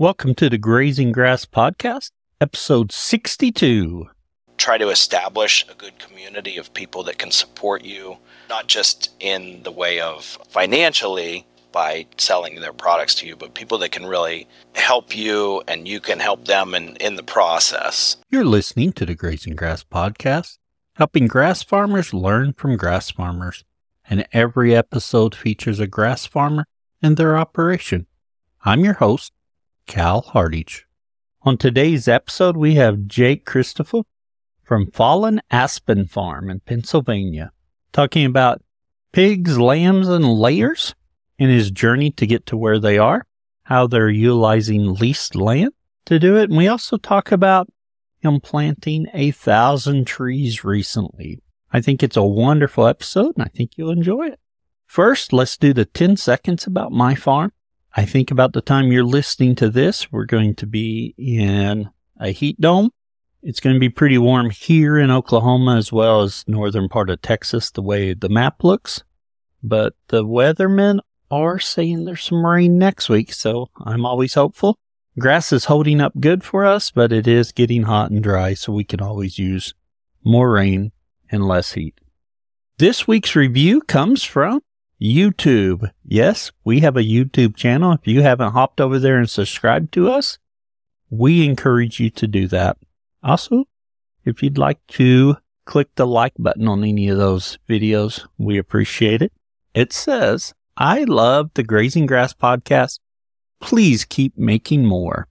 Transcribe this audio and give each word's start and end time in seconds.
Welcome 0.00 0.34
to 0.36 0.48
the 0.48 0.56
Grazing 0.56 1.12
Grass 1.12 1.44
Podcast, 1.44 2.12
episode 2.40 2.90
62. 2.90 4.08
Try 4.56 4.78
to 4.78 4.88
establish 4.88 5.66
a 5.70 5.74
good 5.74 5.98
community 5.98 6.56
of 6.56 6.72
people 6.72 7.02
that 7.02 7.18
can 7.18 7.30
support 7.30 7.84
you, 7.84 8.16
not 8.48 8.66
just 8.66 9.10
in 9.20 9.62
the 9.62 9.70
way 9.70 10.00
of 10.00 10.24
financially 10.48 11.46
by 11.70 12.06
selling 12.16 12.62
their 12.62 12.72
products 12.72 13.14
to 13.16 13.26
you, 13.26 13.36
but 13.36 13.52
people 13.52 13.76
that 13.76 13.92
can 13.92 14.06
really 14.06 14.48
help 14.74 15.14
you 15.14 15.62
and 15.68 15.86
you 15.86 16.00
can 16.00 16.18
help 16.18 16.46
them 16.46 16.74
in, 16.74 16.96
in 16.96 17.16
the 17.16 17.22
process. 17.22 18.16
You're 18.30 18.46
listening 18.46 18.94
to 18.94 19.04
the 19.04 19.14
Grazing 19.14 19.54
Grass 19.54 19.84
Podcast, 19.84 20.56
helping 20.94 21.26
grass 21.26 21.62
farmers 21.62 22.14
learn 22.14 22.54
from 22.54 22.78
grass 22.78 23.10
farmers. 23.10 23.64
And 24.08 24.26
every 24.32 24.74
episode 24.74 25.34
features 25.34 25.78
a 25.78 25.86
grass 25.86 26.24
farmer 26.24 26.64
and 27.02 27.18
their 27.18 27.36
operation. 27.36 28.06
I'm 28.64 28.82
your 28.82 28.94
host, 28.94 29.34
Cal 29.90 30.20
Hardage. 30.20 30.86
On 31.42 31.56
today's 31.56 32.06
episode, 32.06 32.56
we 32.56 32.76
have 32.76 33.08
Jake 33.08 33.44
Kristophel 33.44 34.04
from 34.62 34.88
Fallen 34.92 35.40
Aspen 35.50 36.06
Farm 36.06 36.48
in 36.48 36.60
Pennsylvania, 36.60 37.50
talking 37.90 38.24
about 38.24 38.62
pigs, 39.10 39.58
lambs, 39.58 40.06
and 40.06 40.24
layers 40.24 40.94
in 41.40 41.50
his 41.50 41.72
journey 41.72 42.12
to 42.12 42.24
get 42.24 42.46
to 42.46 42.56
where 42.56 42.78
they 42.78 42.98
are, 42.98 43.26
how 43.64 43.88
they're 43.88 44.08
utilizing 44.08 44.94
leased 44.94 45.34
land 45.34 45.72
to 46.04 46.20
do 46.20 46.36
it. 46.36 46.50
And 46.50 46.56
we 46.56 46.68
also 46.68 46.96
talk 46.96 47.32
about 47.32 47.68
him 48.20 48.38
planting 48.38 49.08
a 49.12 49.32
thousand 49.32 50.06
trees 50.06 50.62
recently. 50.62 51.42
I 51.72 51.80
think 51.80 52.04
it's 52.04 52.16
a 52.16 52.22
wonderful 52.22 52.86
episode 52.86 53.34
and 53.36 53.42
I 53.42 53.48
think 53.48 53.72
you'll 53.76 53.90
enjoy 53.90 54.28
it. 54.28 54.38
First, 54.86 55.32
let's 55.32 55.56
do 55.56 55.72
the 55.72 55.84
10 55.84 56.16
seconds 56.16 56.64
about 56.64 56.92
my 56.92 57.16
farm. 57.16 57.50
I 57.92 58.04
think 58.04 58.30
about 58.30 58.52
the 58.52 58.60
time 58.60 58.92
you're 58.92 59.02
listening 59.02 59.56
to 59.56 59.68
this, 59.68 60.12
we're 60.12 60.24
going 60.24 60.54
to 60.56 60.66
be 60.66 61.14
in 61.18 61.90
a 62.20 62.30
heat 62.30 62.60
dome. 62.60 62.90
It's 63.42 63.58
going 63.58 63.74
to 63.74 63.80
be 63.80 63.88
pretty 63.88 64.18
warm 64.18 64.50
here 64.50 64.96
in 64.96 65.10
Oklahoma 65.10 65.76
as 65.76 65.92
well 65.92 66.22
as 66.22 66.44
northern 66.46 66.88
part 66.88 67.10
of 67.10 67.20
Texas, 67.20 67.70
the 67.70 67.82
way 67.82 68.14
the 68.14 68.28
map 68.28 68.62
looks. 68.62 69.02
But 69.62 69.94
the 70.08 70.24
weathermen 70.24 71.00
are 71.30 71.58
saying 71.58 72.04
there's 72.04 72.22
some 72.22 72.46
rain 72.46 72.78
next 72.78 73.08
week, 73.08 73.32
so 73.32 73.70
I'm 73.84 74.06
always 74.06 74.34
hopeful. 74.34 74.78
Grass 75.18 75.52
is 75.52 75.64
holding 75.64 76.00
up 76.00 76.12
good 76.20 76.44
for 76.44 76.64
us, 76.64 76.92
but 76.92 77.12
it 77.12 77.26
is 77.26 77.50
getting 77.50 77.82
hot 77.82 78.10
and 78.10 78.22
dry, 78.22 78.54
so 78.54 78.72
we 78.72 78.84
can 78.84 79.00
always 79.00 79.38
use 79.38 79.74
more 80.24 80.52
rain 80.52 80.92
and 81.30 81.46
less 81.46 81.72
heat. 81.72 82.00
This 82.78 83.08
week's 83.08 83.34
review 83.34 83.80
comes 83.80 84.22
from 84.22 84.60
YouTube. 85.00 85.90
Yes, 86.04 86.52
we 86.64 86.80
have 86.80 86.96
a 86.96 87.02
YouTube 87.02 87.56
channel. 87.56 87.92
If 87.92 88.06
you 88.06 88.22
haven't 88.22 88.52
hopped 88.52 88.80
over 88.80 88.98
there 88.98 89.18
and 89.18 89.28
subscribed 89.28 89.92
to 89.92 90.10
us, 90.10 90.38
we 91.08 91.44
encourage 91.44 91.98
you 91.98 92.10
to 92.10 92.26
do 92.26 92.46
that. 92.48 92.76
Also, 93.22 93.64
if 94.24 94.42
you'd 94.42 94.58
like 94.58 94.84
to 94.88 95.36
click 95.64 95.88
the 95.94 96.06
like 96.06 96.34
button 96.38 96.68
on 96.68 96.84
any 96.84 97.08
of 97.08 97.18
those 97.18 97.58
videos, 97.68 98.26
we 98.38 98.58
appreciate 98.58 99.22
it. 99.22 99.32
It 99.74 99.92
says, 99.92 100.52
I 100.76 101.04
love 101.04 101.50
the 101.54 101.62
Grazing 101.62 102.06
Grass 102.06 102.32
podcast. 102.32 102.98
Please 103.60 104.04
keep 104.04 104.36
making 104.36 104.84
more. 104.84 105.28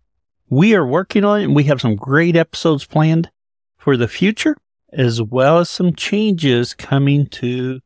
We 0.49 0.75
are 0.75 0.85
working 0.85 1.23
on 1.23 1.41
it 1.41 1.43
and 1.45 1.55
we 1.55 1.65
have 1.65 1.81
some 1.81 1.95
great 1.95 2.35
episodes 2.35 2.85
planned 2.85 3.29
for 3.77 3.97
the 3.97 4.07
future, 4.07 4.57
as 4.91 5.21
well 5.21 5.59
as 5.59 5.69
some 5.69 5.93
changes 5.93 6.73
coming 6.73 7.27
to 7.27 7.81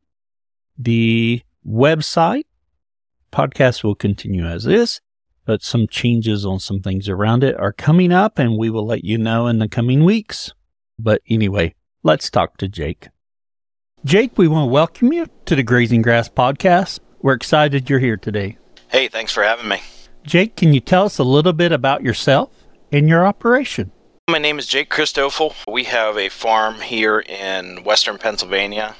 the 0.77 1.41
website. 1.67 2.45
Podcast 3.31 3.83
will 3.83 3.95
continue 3.95 4.45
as 4.45 4.67
is, 4.67 5.01
but 5.45 5.63
some 5.63 5.87
changes 5.87 6.45
on 6.45 6.59
some 6.59 6.81
things 6.81 7.09
around 7.09 7.43
it 7.43 7.57
are 7.59 7.73
coming 7.73 8.11
up 8.11 8.37
and 8.37 8.57
we 8.57 8.69
will 8.69 8.85
let 8.85 9.03
you 9.03 9.17
know 9.17 9.47
in 9.47 9.59
the 9.59 9.67
coming 9.67 10.03
weeks. 10.03 10.53
But 10.99 11.21
anyway, 11.29 11.75
let's 12.03 12.29
talk 12.29 12.57
to 12.57 12.67
Jake. 12.67 13.09
Jake, 14.05 14.37
we 14.37 14.47
want 14.47 14.67
to 14.67 14.71
welcome 14.71 15.13
you 15.13 15.27
to 15.45 15.55
the 15.55 15.63
Grazing 15.63 16.01
Grass 16.01 16.29
podcast. 16.29 16.99
We're 17.21 17.33
excited 17.33 17.89
you're 17.89 17.99
here 17.99 18.17
today. 18.17 18.57
Hey, 18.89 19.07
thanks 19.07 19.31
for 19.31 19.43
having 19.43 19.67
me. 19.67 19.81
Jake, 20.23 20.55
can 20.55 20.73
you 20.73 20.79
tell 20.79 21.05
us 21.05 21.17
a 21.17 21.23
little 21.23 21.53
bit 21.53 21.71
about 21.71 22.03
yourself 22.03 22.51
and 22.91 23.09
your 23.09 23.25
operation? 23.25 23.91
My 24.29 24.37
name 24.37 24.59
is 24.59 24.67
Jake 24.67 24.89
Kristophel. 24.89 25.55
We 25.67 25.85
have 25.85 26.17
a 26.17 26.29
farm 26.29 26.75
here 26.75 27.19
in 27.19 27.83
western 27.83 28.17
Pennsylvania. 28.17 28.95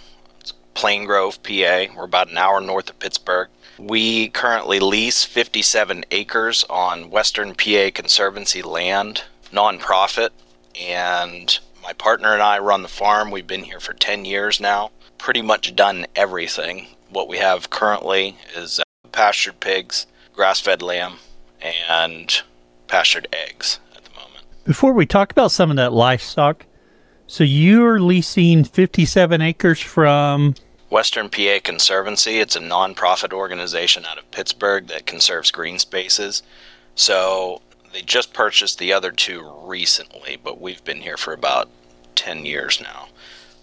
Plain 0.74 1.06
Grove, 1.06 1.42
PA. 1.44 1.86
We're 1.96 2.04
about 2.04 2.30
an 2.30 2.38
hour 2.38 2.60
north 2.62 2.90
of 2.90 3.00
Pittsburgh. 3.00 3.50
We 3.78 4.30
currently 4.30 4.80
lease 4.80 5.24
57 5.24 6.06
acres 6.12 6.66
on 6.70 7.10
Western 7.10 7.56
PA 7.56 7.90
Conservancy 7.94 8.62
land, 8.62 9.24
nonprofit, 9.52 10.30
and 10.80 11.60
my 11.82 11.94
partner 11.94 12.34
and 12.34 12.42
I 12.42 12.60
run 12.60 12.82
the 12.82 12.88
farm. 12.88 13.32
We've 13.32 13.48
been 13.48 13.64
here 13.64 13.80
for 13.80 13.94
10 13.94 14.26
years 14.26 14.60
now. 14.60 14.92
Pretty 15.18 15.42
much 15.42 15.76
done 15.76 16.06
everything. 16.16 16.88
What 17.10 17.28
we 17.28 17.38
have 17.38 17.70
currently 17.70 18.38
is 18.56 18.80
uh, 18.80 18.84
pastured 19.12 19.60
pigs, 19.60 20.08
grass 20.34 20.60
fed 20.60 20.82
lamb, 20.82 21.16
and 21.62 22.42
pastured 22.88 23.28
eggs 23.32 23.80
at 23.96 24.04
the 24.04 24.10
moment. 24.12 24.46
Before 24.66 24.94
we 24.94 25.06
talk 25.06 25.32
about 25.32 25.52
some 25.52 25.70
of 25.70 25.78
that 25.78 25.94
livestock, 25.94 26.66
so 27.28 27.44
you're 27.44 28.00
leasing 28.00 28.64
57 28.64 29.42
acres 29.42 29.80
from 29.80 30.56
Western 30.90 31.30
PA 31.30 31.60
Conservancy. 31.64 32.40
It's 32.40 32.56
a 32.56 32.60
nonprofit 32.60 33.34
organization 33.34 34.06
out 34.06 34.18
of 34.18 34.30
Pittsburgh 34.32 34.88
that 34.88 35.06
conserves 35.06 35.50
green 35.50 35.80
spaces. 35.80 36.44
So 36.96 37.62
they 37.92 38.02
just 38.02 38.34
purchased 38.34 38.78
the 38.78 38.94
other 38.94 39.12
two 39.12 39.52
recently, 39.64 40.38
but 40.44 40.62
we've 40.62 40.84
been 40.84 41.02
here 41.02 41.18
for 41.18 41.34
about 41.34 41.70
10 42.16 42.46
years 42.46 42.82
now. 42.82 43.08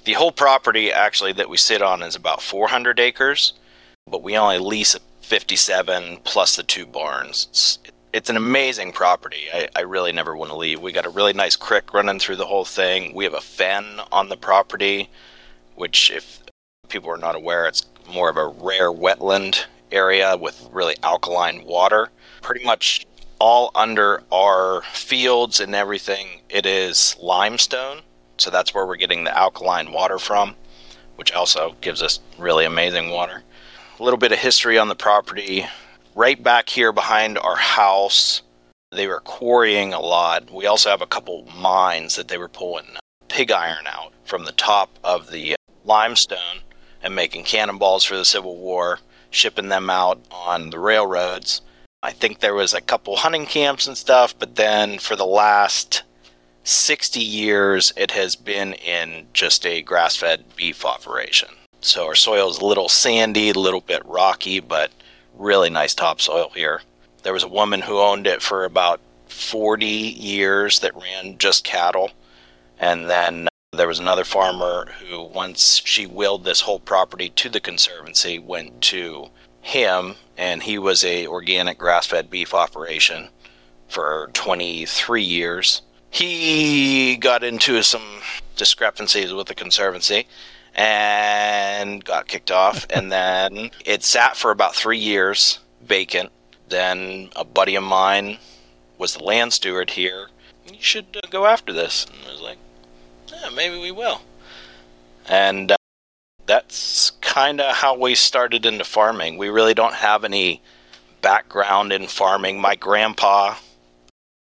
The 0.05 0.15
whole 0.15 0.33
property 0.33 0.93
actually 0.93 1.33
that 1.35 1.49
we 1.49 1.57
sit 1.57 1.83
on 1.83 2.03
is 2.03 2.17
about 2.17 2.43
400 2.43 2.99
acres, 2.99 3.53
but 4.07 4.23
we 4.23 4.37
only 4.37 4.59
lease 4.59 4.97
57 5.21 6.19
plus 6.25 6.57
the 6.57 6.63
two 6.63 6.87
barns. 6.87 7.47
It's, 7.51 7.79
it's 8.13 8.31
an 8.31 8.37
amazing 8.37 8.93
property. 8.93 9.45
I, 9.53 9.69
I 9.77 9.81
really 9.81 10.13
never 10.13 10.37
want 10.37 10.51
to 10.51 10.57
leave. 10.57 10.81
We 10.81 10.93
got 10.93 11.07
a 11.07 11.11
really 11.11 11.33
nice 11.33 11.57
creek 11.57 11.95
running 11.95 12.19
through 12.19 12.37
the 12.37 12.47
whole 12.47 12.65
thing. 12.65 13.15
We 13.15 13.25
have 13.25 13.35
a 13.35 13.41
fen 13.41 14.01
on 14.11 14.29
the 14.29 14.37
property, 14.37 15.11
which, 15.77 16.11
if 16.11 16.41
people 16.89 17.11
are 17.11 17.17
not 17.17 17.37
aware, 17.37 17.67
it's 17.67 17.87
more 18.13 18.29
of 18.29 18.37
a 18.37 18.47
rare 18.47 18.91
wetland 18.91 19.65
area 19.93 20.37
with 20.37 20.69
really 20.73 20.97
alkaline 21.03 21.65
water. 21.65 22.09
Pretty 22.43 22.65
much 22.65 23.07
all 23.39 23.71
under 23.75 24.23
our 24.33 24.83
fields 24.93 25.61
and 25.61 25.75
everything, 25.75 26.41
it 26.49 26.67
is 26.67 27.17
limestone. 27.21 28.01
So 28.39 28.51
that's 28.51 28.75
where 28.75 28.87
we're 28.87 28.97
getting 28.97 29.25
the 29.25 29.37
alkaline 29.37 29.93
water 29.93 30.19
from, 30.19 30.57
which 31.17 31.33
also 31.33 31.77
gives 31.81 32.03
us 32.03 32.21
really 32.39 32.65
amazing 32.65 33.11
water. 33.11 33.43
A 33.99 34.03
little 34.03 34.19
bit 34.19 34.33
of 34.33 34.39
history 34.39 34.79
on 34.79 34.89
the 34.89 34.95
property 34.95 35.67
right 36.15 36.43
back 36.43 36.69
here 36.69 36.93
behind 36.93 37.39
our 37.39 37.57
house, 37.57 38.43
they 38.93 39.07
were 39.07 39.21
quarrying 39.21 39.93
a 39.93 40.01
lot. 40.01 40.53
We 40.53 40.67
also 40.67 40.91
have 40.91 41.03
a 41.03 41.07
couple 41.07 41.47
mines 41.57 42.17
that 42.17 42.29
they 42.29 42.39
were 42.39 42.49
pulling 42.49 42.87
pig 43.29 43.51
iron 43.53 43.87
out 43.87 44.13
from 44.25 44.45
the 44.45 44.53
top 44.53 44.91
of 45.05 45.31
the 45.31 45.55
limestone 45.85 46.61
and 47.03 47.15
making 47.15 47.45
cannonballs 47.45 48.05
for 48.05 48.17
the 48.17 48.25
Civil 48.25 48.57
War, 48.57 48.99
shipping 49.31 49.69
them 49.69 49.89
out 49.89 50.21
on 50.31 50.71
the 50.71 50.79
railroads. 50.79 51.63
I 52.03 52.13
think 52.13 52.41
there 52.41 52.55
was 52.55 52.75
a 52.75 52.81
couple 52.81 53.17
hunting 53.17 53.47
camps 53.47 53.87
and 53.87 53.97
stuff, 53.97 54.35
but 54.39 54.57
then 54.57 54.99
for 54.99 55.17
the 55.17 55.27
last 55.27 56.03
60 56.65 57.21
years, 57.21 57.93
it 57.97 58.11
has 58.11 58.37
been 58.37 58.75
in 58.75 59.27
just 59.33 59.65
a 59.65 59.83
grass 59.83 60.17
fed 60.17 60.45
beef 60.57 60.85
operation. 60.85 61.49
So 61.81 62.07
our 62.07 62.15
soil 62.15 62.51
is 62.51 62.59
a 62.59 62.67
little 62.67 62.89
sandy, 62.89 63.51
a 63.51 63.55
little 63.55 63.81
bit 63.81 64.05
rocky, 64.05 64.61
but 64.61 64.91
really 65.41 65.71
nice 65.71 65.95
topsoil 65.95 66.51
here. 66.55 66.83
There 67.23 67.33
was 67.33 67.43
a 67.43 67.49
woman 67.49 67.81
who 67.81 67.99
owned 67.99 68.27
it 68.27 68.43
for 68.43 68.65
about 68.65 69.01
40 69.29 69.87
years 69.87 70.81
that 70.81 70.95
ran 70.95 71.39
just 71.39 71.65
cattle. 71.65 72.11
And 72.79 73.09
then 73.09 73.49
there 73.73 73.89
was 73.89 73.99
another 73.99 74.25
farmer 74.25 74.93
who, 75.01 75.23
once 75.23 75.83
she 75.85 76.07
willed 76.07 76.45
this 76.45 76.61
whole 76.61 76.81
property 76.81 77.31
to 77.31 77.49
the 77.49 77.61
conservancy, 77.61 78.39
went 78.39 78.81
to 78.83 79.29
him, 79.63 80.15
and 80.37 80.63
he 80.63 80.79
was 80.79 81.05
a 81.05 81.27
organic 81.27 81.79
grass-fed 81.79 82.31
beef 82.31 82.55
operation 82.55 83.29
for 83.89 84.31
23 84.33 85.23
years. 85.23 85.83
He 86.11 87.17
got 87.17 87.45
into 87.45 87.83
some 87.83 88.21
discrepancies 88.57 89.33
with 89.33 89.47
the 89.47 89.55
conservancy 89.55 90.27
and 90.75 92.05
got 92.05 92.29
kicked 92.29 92.51
off. 92.51 92.87
and 92.91 93.11
then 93.11 93.71
it 93.85 94.03
sat 94.03 94.37
for 94.37 94.51
about 94.51 94.75
three 94.75 94.99
years 94.99 95.59
vacant. 95.83 96.31
Then 96.69 97.31
a 97.35 97.45
buddy 97.45 97.75
of 97.75 97.83
mine 97.83 98.39
was 98.99 99.15
the 99.15 99.25
land 99.25 99.53
steward 99.53 99.91
here. 99.91 100.29
You 100.67 100.79
should 100.79 101.17
uh, 101.17 101.27
go 101.31 101.47
after 101.47 101.73
this. 101.73 102.05
And 102.05 102.29
I 102.29 102.33
was 102.33 102.41
like, 102.41 102.59
yeah, 103.29 103.51
maybe 103.55 103.79
we 103.79 103.91
will. 103.91 104.21
And 105.27 105.73
uh, 105.73 105.77
that's 106.47 107.13
kind 107.21 107.61
of 107.61 107.75
how 107.77 107.97
we 107.97 108.15
started 108.15 108.67
into 108.67 108.85
farming. 108.85 109.37
We 109.37 109.49
really 109.49 109.75
don't 109.75 109.95
have 109.95 110.25
any 110.25 110.63
background 111.23 111.93
in 111.93 112.07
farming. 112.07 112.61
My 112.61 112.77
grandpa 112.77 113.57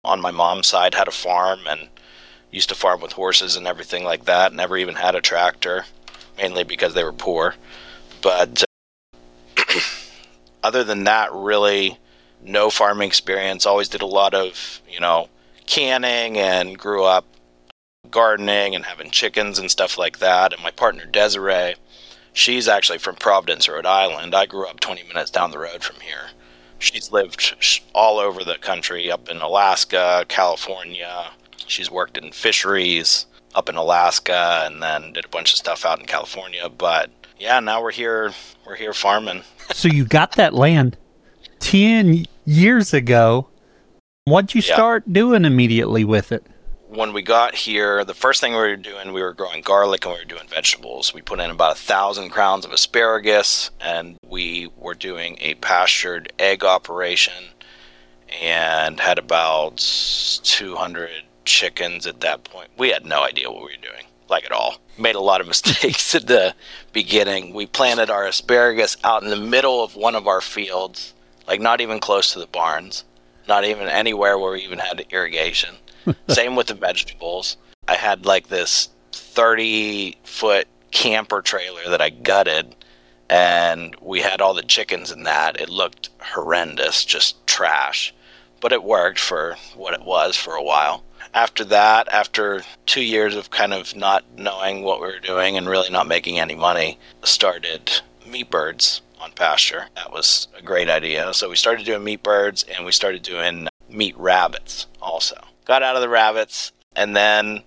on 0.03 0.21
my 0.21 0.31
mom's 0.31 0.67
side 0.67 0.93
had 0.93 1.07
a 1.07 1.11
farm 1.11 1.61
and 1.67 1.89
used 2.51 2.69
to 2.69 2.75
farm 2.75 3.01
with 3.01 3.13
horses 3.13 3.55
and 3.55 3.67
everything 3.67 4.03
like 4.03 4.25
that. 4.25 4.53
Never 4.53 4.77
even 4.77 4.95
had 4.95 5.15
a 5.15 5.21
tractor, 5.21 5.85
mainly 6.37 6.63
because 6.63 6.93
they 6.93 7.03
were 7.03 7.13
poor. 7.13 7.55
But 8.21 8.63
uh, 9.57 9.79
other 10.63 10.83
than 10.83 11.03
that, 11.05 11.31
really 11.33 11.97
no 12.43 12.69
farming 12.69 13.07
experience. 13.07 13.65
Always 13.65 13.89
did 13.89 14.01
a 14.01 14.07
lot 14.07 14.33
of, 14.33 14.81
you 14.89 14.99
know, 14.99 15.29
canning 15.65 16.37
and 16.37 16.77
grew 16.77 17.03
up 17.03 17.25
gardening 18.11 18.75
and 18.75 18.85
having 18.85 19.11
chickens 19.11 19.59
and 19.59 19.69
stuff 19.69 19.97
like 19.97 20.19
that. 20.19 20.53
And 20.53 20.61
my 20.61 20.71
partner 20.71 21.05
Desiree, 21.05 21.75
she's 22.33 22.67
actually 22.67 22.99
from 22.99 23.15
Providence, 23.15 23.67
Rhode 23.67 23.85
Island. 23.85 24.35
I 24.35 24.45
grew 24.45 24.67
up 24.67 24.79
20 24.79 25.03
minutes 25.03 25.31
down 25.31 25.51
the 25.51 25.59
road 25.59 25.83
from 25.83 25.99
here. 26.01 26.29
She's 26.77 27.11
lived 27.11 27.55
all 27.93 28.19
over 28.19 28.43
the 28.43 28.57
country, 28.57 29.09
up 29.09 29.29
in 29.29 29.37
Alaska, 29.37 30.25
California. 30.27 31.31
She's 31.67 31.89
worked 31.89 32.17
in 32.17 32.31
fisheries 32.31 33.25
up 33.55 33.69
in 33.69 33.75
Alaska 33.75 34.63
and 34.65 34.83
then 34.83 35.13
did 35.13 35.25
a 35.25 35.29
bunch 35.29 35.51
of 35.51 35.57
stuff 35.57 35.85
out 35.85 35.99
in 35.99 36.05
California. 36.05 36.69
But 36.69 37.09
yeah, 37.39 37.59
now 37.59 37.81
we're 37.81 37.91
here. 37.91 38.33
We're 38.65 38.75
here 38.75 38.93
farming. 38.93 39.43
so 39.73 39.87
you 39.87 40.05
got 40.05 40.33
that 40.33 40.53
land 40.53 40.97
10 41.59 42.25
years 42.45 42.93
ago. 42.93 43.49
What'd 44.25 44.55
you 44.55 44.61
start 44.61 45.11
doing 45.11 45.45
immediately 45.45 46.03
with 46.03 46.31
it? 46.31 46.45
when 46.95 47.13
we 47.13 47.21
got 47.21 47.55
here, 47.55 48.05
the 48.05 48.13
first 48.13 48.41
thing 48.41 48.53
we 48.53 48.57
were 48.57 48.75
doing, 48.75 49.11
we 49.11 49.21
were 49.21 49.33
growing 49.33 49.61
garlic 49.61 50.05
and 50.05 50.13
we 50.13 50.19
were 50.19 50.25
doing 50.25 50.47
vegetables. 50.47 51.13
We 51.13 51.21
put 51.21 51.39
in 51.39 51.49
about 51.49 51.73
a 51.73 51.79
thousand 51.79 52.29
crowns 52.29 52.65
of 52.65 52.71
asparagus, 52.71 53.71
and 53.81 54.17
we 54.27 54.69
were 54.77 54.93
doing 54.93 55.37
a 55.41 55.55
pastured 55.55 56.31
egg 56.39 56.63
operation, 56.63 57.51
and 58.41 58.99
had 58.99 59.19
about 59.19 59.77
200 60.43 61.09
chickens 61.45 62.05
at 62.07 62.21
that 62.21 62.43
point. 62.43 62.69
We 62.77 62.89
had 62.89 63.05
no 63.05 63.23
idea 63.23 63.49
what 63.49 63.63
we 63.65 63.75
were 63.75 63.81
doing, 63.81 64.05
like 64.29 64.45
at 64.45 64.51
all. 64.51 64.77
Made 64.97 65.15
a 65.15 65.21
lot 65.21 65.41
of 65.41 65.47
mistakes 65.55 66.15
at 66.15 66.27
the 66.27 66.55
beginning. 66.93 67.53
We 67.53 67.65
planted 67.65 68.09
our 68.09 68.25
asparagus 68.25 68.97
out 69.03 69.23
in 69.23 69.29
the 69.29 69.35
middle 69.35 69.83
of 69.83 69.95
one 69.95 70.15
of 70.15 70.27
our 70.27 70.41
fields, 70.41 71.13
like 71.47 71.61
not 71.61 71.81
even 71.81 71.99
close 71.99 72.33
to 72.33 72.39
the 72.39 72.47
barns, 72.47 73.03
not 73.47 73.63
even 73.63 73.87
anywhere 73.87 74.37
where 74.37 74.51
we 74.51 74.63
even 74.63 74.79
had 74.79 75.05
irrigation 75.11 75.75
same 76.29 76.55
with 76.55 76.67
the 76.67 76.73
vegetables. 76.73 77.57
I 77.87 77.95
had 77.95 78.25
like 78.25 78.47
this 78.47 78.89
30 79.11 80.17
foot 80.23 80.67
camper 80.91 81.41
trailer 81.41 81.89
that 81.89 82.01
I 82.01 82.09
gutted, 82.09 82.75
and 83.29 83.95
we 84.01 84.21
had 84.21 84.41
all 84.41 84.53
the 84.53 84.63
chickens 84.63 85.11
in 85.11 85.23
that. 85.23 85.59
It 85.59 85.69
looked 85.69 86.09
horrendous, 86.19 87.05
just 87.05 87.45
trash. 87.47 88.13
But 88.61 88.71
it 88.71 88.83
worked 88.83 89.19
for 89.19 89.57
what 89.75 89.93
it 89.93 90.03
was 90.03 90.35
for 90.35 90.55
a 90.55 90.63
while. 90.63 91.03
After 91.33 91.63
that, 91.65 92.07
after 92.11 92.63
two 92.85 93.03
years 93.03 93.35
of 93.35 93.49
kind 93.49 93.73
of 93.73 93.95
not 93.95 94.23
knowing 94.37 94.83
what 94.83 95.01
we 95.01 95.07
were 95.07 95.19
doing 95.19 95.57
and 95.57 95.67
really 95.67 95.89
not 95.89 96.07
making 96.07 96.39
any 96.39 96.55
money, 96.55 96.97
started 97.23 98.01
meat 98.25 98.49
birds 98.49 99.01
on 99.19 99.31
pasture. 99.31 99.87
That 99.95 100.11
was 100.11 100.47
a 100.57 100.61
great 100.61 100.89
idea. 100.89 101.33
So 101.33 101.49
we 101.49 101.55
started 101.55 101.85
doing 101.85 102.03
meat 102.03 102.23
birds 102.23 102.63
and 102.63 102.85
we 102.85 102.91
started 102.91 103.23
doing 103.23 103.67
meat 103.89 104.17
rabbits 104.17 104.87
also 105.01 105.37
got 105.65 105.83
out 105.83 105.95
of 105.95 106.01
the 106.01 106.09
rabbits, 106.09 106.71
and 106.95 107.15
then 107.15 107.63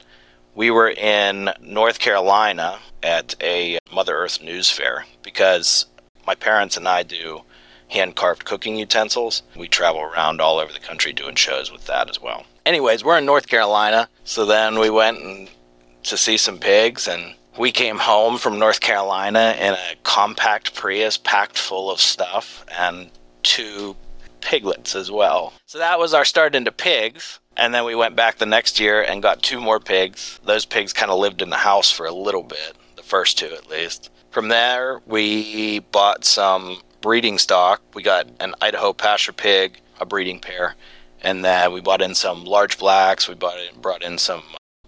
we 0.55 0.71
were 0.71 0.91
in 0.91 1.51
North 1.61 1.99
Carolina 1.99 2.79
at 3.03 3.35
a 3.43 3.79
Mother 3.93 4.17
Earth 4.17 4.41
News 4.41 4.71
Fair 4.71 5.05
because 5.23 5.87
my 6.27 6.35
parents 6.35 6.77
and 6.77 6.89
I 6.89 7.03
do 7.03 7.43
hand 7.89 8.17
carved 8.17 8.45
cooking 8.45 8.77
utensils. 8.77 9.43
We 9.57 9.69
travel 9.69 10.01
around 10.01 10.41
all 10.41 10.59
over 10.59 10.73
the 10.73 10.79
country 10.79 11.13
doing 11.13 11.35
shows 11.35 11.73
with 11.73 11.87
that 11.87 12.09
as 12.09 12.21
well. 12.21 12.45
Anyways, 12.69 13.03
we're 13.03 13.17
in 13.17 13.25
North 13.25 13.49
Carolina, 13.49 14.11
so 14.25 14.45
then 14.45 14.79
we 14.79 14.91
went 14.91 15.23
and 15.23 15.49
to 16.03 16.19
see 16.19 16.37
some 16.37 16.59
pigs 16.59 17.09
and 17.09 17.35
we 17.59 17.73
came 17.73 17.97
home 17.97 18.37
from 18.37 18.59
North 18.59 18.81
Carolina 18.81 19.57
in 19.59 19.73
a 19.73 19.95
compact 20.03 20.75
Prius 20.75 21.17
packed 21.17 21.57
full 21.57 21.91
of 21.91 21.99
stuff 21.99 22.67
and 22.79 23.11
two 23.43 23.97
piglets 24.43 24.95
as 24.95 25.11
well. 25.11 25.55
So 25.65 25.79
that 25.79 25.99
was 25.99 26.13
our 26.13 26.27
start 26.27 26.55
into 26.55 26.71
pigs. 26.71 27.41
And 27.57 27.73
then 27.73 27.87
we 27.87 27.95
went 27.95 28.17
back 28.17 28.37
the 28.37 28.45
next 28.45 28.79
year 28.79 29.01
and 29.01 29.23
got 29.23 29.43
two 29.43 29.63
more 29.63 29.81
pigs. 29.81 30.39
Those 30.45 30.67
pigs 30.67 30.93
kind 30.93 31.11
of 31.11 31.19
lived 31.19 31.41
in 31.41 31.49
the 31.49 31.57
house 31.57 31.91
for 31.91 32.05
a 32.05 32.13
little 32.13 32.43
bit, 32.43 32.77
the 32.97 33.03
first 33.03 33.39
two 33.39 33.47
at 33.47 33.71
least. 33.71 34.11
From 34.31 34.49
there, 34.49 35.01
we 35.07 35.79
bought 35.79 36.23
some 36.23 36.83
breeding 37.01 37.39
stock. 37.39 37.81
We 37.95 38.03
got 38.03 38.29
an 38.41 38.55
Idaho 38.61 38.93
pasture 38.93 39.33
pig, 39.33 39.81
a 40.01 40.05
breeding 40.05 40.39
pair, 40.39 40.75
and 41.23 41.45
then 41.45 41.73
we 41.73 41.81
bought 41.81 42.03
in 42.03 42.15
some 42.15 42.45
large 42.45 42.79
blacks. 42.79 43.29
We 43.29 43.35
bought 43.35 43.59
in, 43.59 43.81
brought 43.81 44.03
in 44.03 44.19
some 44.19 44.43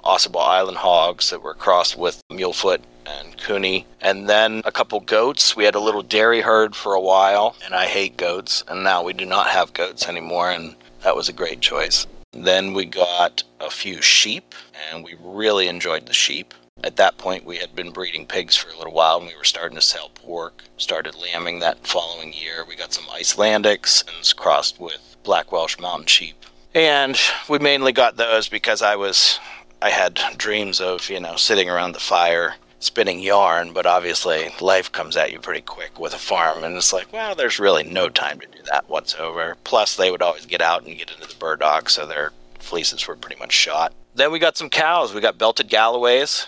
Ossabaw 0.05 0.47
Island 0.47 0.79
hogs 0.79 1.31
that 1.31 1.43
were 1.43 1.55
crossed 1.55 1.97
with 1.97 2.23
Mulefoot 2.31 2.81
and 3.07 3.37
Cooney, 3.39 3.87
and 4.01 4.29
then 4.29 4.63
a 4.65 4.73
couple 4.73 5.01
goats. 5.01 5.57
We 5.57 5.65
had 5.65 5.75
a 5.75 5.81
little 5.81 6.03
dairy 6.03 6.41
herd 6.41 6.75
for 6.75 6.95
a 6.95 7.01
while, 7.01 7.57
and 7.65 7.75
I 7.75 7.87
hate 7.87 8.17
goats, 8.17 8.65
and 8.69 8.83
now 8.83 9.03
we 9.03 9.13
do 9.13 9.27
not 9.27 9.49
have 9.49 9.75
goats 9.75 10.09
anymore, 10.09 10.51
and 10.51 10.77
that 11.03 11.17
was 11.17 11.29
a 11.29 11.35
great 11.35 11.61
choice. 11.61 12.07
Then 12.33 12.75
we 12.75 12.85
got 12.85 13.43
a 13.59 13.71
few 13.71 14.01
sheep, 14.01 14.55
and 14.91 15.05
we 15.05 15.17
really 15.21 15.69
enjoyed 15.69 16.07
the 16.07 16.13
sheep. 16.13 16.55
At 16.83 16.97
that 16.97 17.19
point, 17.19 17.45
we 17.45 17.59
had 17.59 17.75
been 17.75 17.91
breeding 17.91 18.25
pigs 18.25 18.57
for 18.57 18.71
a 18.71 18.77
little 18.79 18.95
while, 18.95 19.19
and 19.19 19.27
we 19.27 19.37
were 19.37 19.45
starting 19.45 19.77
to 19.77 19.83
sell 19.83 20.11
pork. 20.15 20.65
Started 20.79 21.15
lambing 21.15 21.59
that 21.59 21.87
following 21.87 22.33
year. 22.33 22.65
We 22.67 22.77
got 22.77 22.95
some 22.95 23.05
Icelandics 23.05 24.05
and 24.07 24.37
crossed 24.37 24.81
with 24.81 25.10
Black 25.23 25.53
Welsh 25.53 25.79
Mountain 25.79 26.07
sheep. 26.07 26.37
And 26.75 27.19
we 27.49 27.59
mainly 27.59 27.93
got 27.93 28.17
those 28.17 28.49
because 28.49 28.83
I 28.83 28.97
was, 28.97 29.41
I 29.83 29.91
had 29.91 30.21
dreams 30.37 30.81
of, 30.81 31.09
you 31.11 31.21
know, 31.21 31.37
sitting 31.37 31.69
around 31.69 31.93
the 31.93 32.01
fire 32.01 32.55
spinning 32.81 33.21
yarn, 33.21 33.73
but 33.73 33.87
obviously 33.87 34.49
life 34.61 34.91
comes 34.91 35.17
at 35.17 35.31
you 35.31 35.39
pretty 35.39 35.61
quick 35.61 36.01
with 36.01 36.15
a 36.15 36.19
farm, 36.19 36.65
and 36.65 36.77
it's 36.77 36.93
like, 36.93 37.13
well, 37.13 37.35
there's 37.35 37.61
really 37.61 37.85
no 37.85 38.09
time 38.09 38.41
to 38.41 38.47
do 38.47 38.63
that 38.71 38.89
whatsoever. 38.89 39.57
Plus, 39.65 39.97
they 39.97 40.11
would 40.11 40.23
always 40.23 40.47
get 40.47 40.63
out 40.63 40.85
and 40.85 40.97
get 40.97 41.11
into 41.11 41.29
the 41.29 41.35
burdock, 41.37 41.91
so 41.91 42.07
their 42.07 42.33
fleeces 42.59 43.07
were 43.07 43.17
pretty 43.17 43.39
much 43.39 43.53
shot. 43.53 43.93
Then 44.15 44.33
we 44.33 44.39
got 44.39 44.57
some 44.57 44.71
cows. 44.71 45.15
We 45.15 45.21
got 45.21 45.39
belted 45.39 45.69
Galloways. 45.69 46.47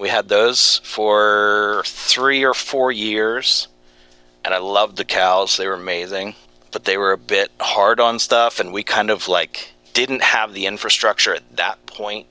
We 0.00 0.08
had 0.08 0.28
those 0.28 0.80
for 0.84 1.82
three 1.84 2.44
or 2.44 2.54
four 2.54 2.92
years, 2.92 3.68
and 4.44 4.54
I 4.54 4.58
loved 4.58 4.96
the 4.96 5.04
cows. 5.04 5.56
They 5.56 5.66
were 5.66 5.74
amazing, 5.74 6.34
but 6.72 6.84
they 6.84 6.96
were 6.96 7.12
a 7.12 7.18
bit 7.18 7.52
hard 7.60 8.00
on 8.00 8.18
stuff, 8.18 8.58
and 8.58 8.72
we 8.72 8.82
kind 8.82 9.10
of 9.10 9.28
like 9.28 9.72
didn't 9.92 10.22
have 10.22 10.54
the 10.54 10.66
infrastructure 10.66 11.34
at 11.34 11.56
that 11.56 11.84
point 11.86 12.26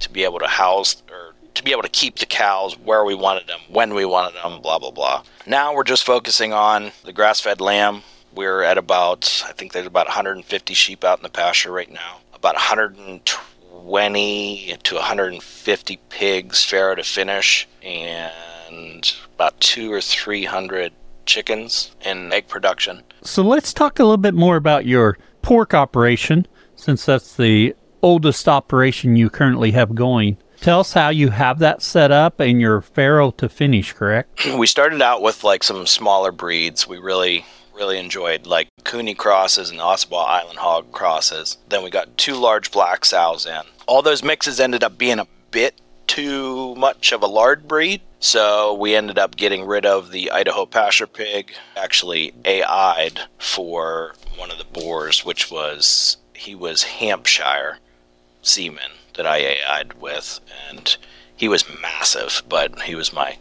to 0.00 0.10
be 0.10 0.24
able 0.24 0.40
to 0.40 0.46
house 0.46 1.02
or 1.10 1.34
to 1.54 1.62
be 1.62 1.70
able 1.70 1.82
to 1.82 1.88
keep 1.88 2.18
the 2.18 2.26
cows 2.26 2.76
where 2.78 3.04
we 3.04 3.14
wanted 3.14 3.46
them, 3.46 3.60
when 3.68 3.94
we 3.94 4.04
wanted 4.04 4.34
them, 4.42 4.60
blah, 4.60 4.76
blah, 4.78 4.90
blah. 4.90 5.22
Now 5.46 5.72
we're 5.74 5.84
just 5.84 6.04
focusing 6.04 6.52
on 6.52 6.92
the 7.04 7.12
grass 7.12 7.40
fed 7.40 7.60
lamb. 7.60 8.02
We're 8.34 8.62
at 8.62 8.76
about, 8.76 9.44
I 9.46 9.52
think 9.52 9.72
there's 9.72 9.86
about 9.86 10.06
150 10.06 10.74
sheep 10.74 11.04
out 11.04 11.20
in 11.20 11.22
the 11.22 11.28
pasture 11.28 11.70
right 11.70 11.92
now, 11.92 12.16
about 12.34 12.56
120 12.56 14.76
to 14.82 14.94
150 14.96 16.00
pigs, 16.08 16.64
farrow 16.64 16.96
to 16.96 17.04
finish, 17.04 17.68
and 17.82 19.14
about 19.36 19.60
two 19.60 19.92
or 19.92 20.00
300 20.00 20.92
chickens 21.26 21.94
in 22.04 22.32
egg 22.32 22.48
production. 22.48 23.04
So 23.24 23.42
let's 23.42 23.72
talk 23.72 23.98
a 23.98 24.04
little 24.04 24.18
bit 24.18 24.34
more 24.34 24.56
about 24.56 24.84
your 24.84 25.16
pork 25.40 25.72
operation, 25.72 26.46
since 26.76 27.06
that's 27.06 27.36
the 27.36 27.74
oldest 28.02 28.46
operation 28.48 29.16
you 29.16 29.30
currently 29.30 29.70
have 29.70 29.94
going. 29.94 30.36
Tell 30.60 30.80
us 30.80 30.92
how 30.92 31.08
you 31.08 31.30
have 31.30 31.58
that 31.58 31.82
set 31.82 32.10
up 32.12 32.38
and 32.38 32.60
your 32.60 32.82
farrow 32.82 33.30
to 33.32 33.48
finish, 33.48 33.92
correct? 33.92 34.46
We 34.58 34.66
started 34.66 35.02
out 35.02 35.22
with 35.22 35.42
like 35.42 35.64
some 35.64 35.86
smaller 35.86 36.32
breeds. 36.32 36.86
We 36.86 36.98
really 36.98 37.44
really 37.74 37.98
enjoyed 37.98 38.46
like 38.46 38.68
Cooney 38.84 39.14
crosses 39.14 39.70
and 39.70 39.80
Ossabaw 39.80 40.26
Island 40.26 40.58
Hog 40.58 40.92
crosses. 40.92 41.58
Then 41.68 41.82
we 41.82 41.90
got 41.90 42.16
two 42.16 42.34
large 42.34 42.70
black 42.70 43.04
sows 43.04 43.46
in. 43.46 43.62
All 43.88 44.00
those 44.00 44.22
mixes 44.22 44.60
ended 44.60 44.84
up 44.84 44.96
being 44.96 45.18
a 45.18 45.26
bit 45.50 45.80
too 46.06 46.74
much 46.74 47.12
of 47.12 47.22
a 47.22 47.26
lard 47.26 47.66
breed, 47.68 48.00
so 48.20 48.74
we 48.74 48.94
ended 48.94 49.18
up 49.18 49.36
getting 49.36 49.64
rid 49.64 49.84
of 49.86 50.10
the 50.10 50.30
Idaho 50.30 50.66
pasture 50.66 51.06
pig. 51.06 51.52
Actually, 51.76 52.32
AI'd 52.44 53.20
for 53.38 54.14
one 54.36 54.50
of 54.50 54.58
the 54.58 54.64
boars, 54.64 55.24
which 55.24 55.50
was 55.50 56.16
he 56.34 56.54
was 56.54 56.84
Hampshire 56.84 57.78
semen 58.42 58.90
that 59.14 59.26
I 59.26 59.38
AI'd 59.38 60.00
with, 60.00 60.40
and 60.68 60.96
he 61.36 61.48
was 61.48 61.64
massive, 61.80 62.42
but 62.48 62.82
he 62.82 62.94
was 62.94 63.12
my 63.12 63.38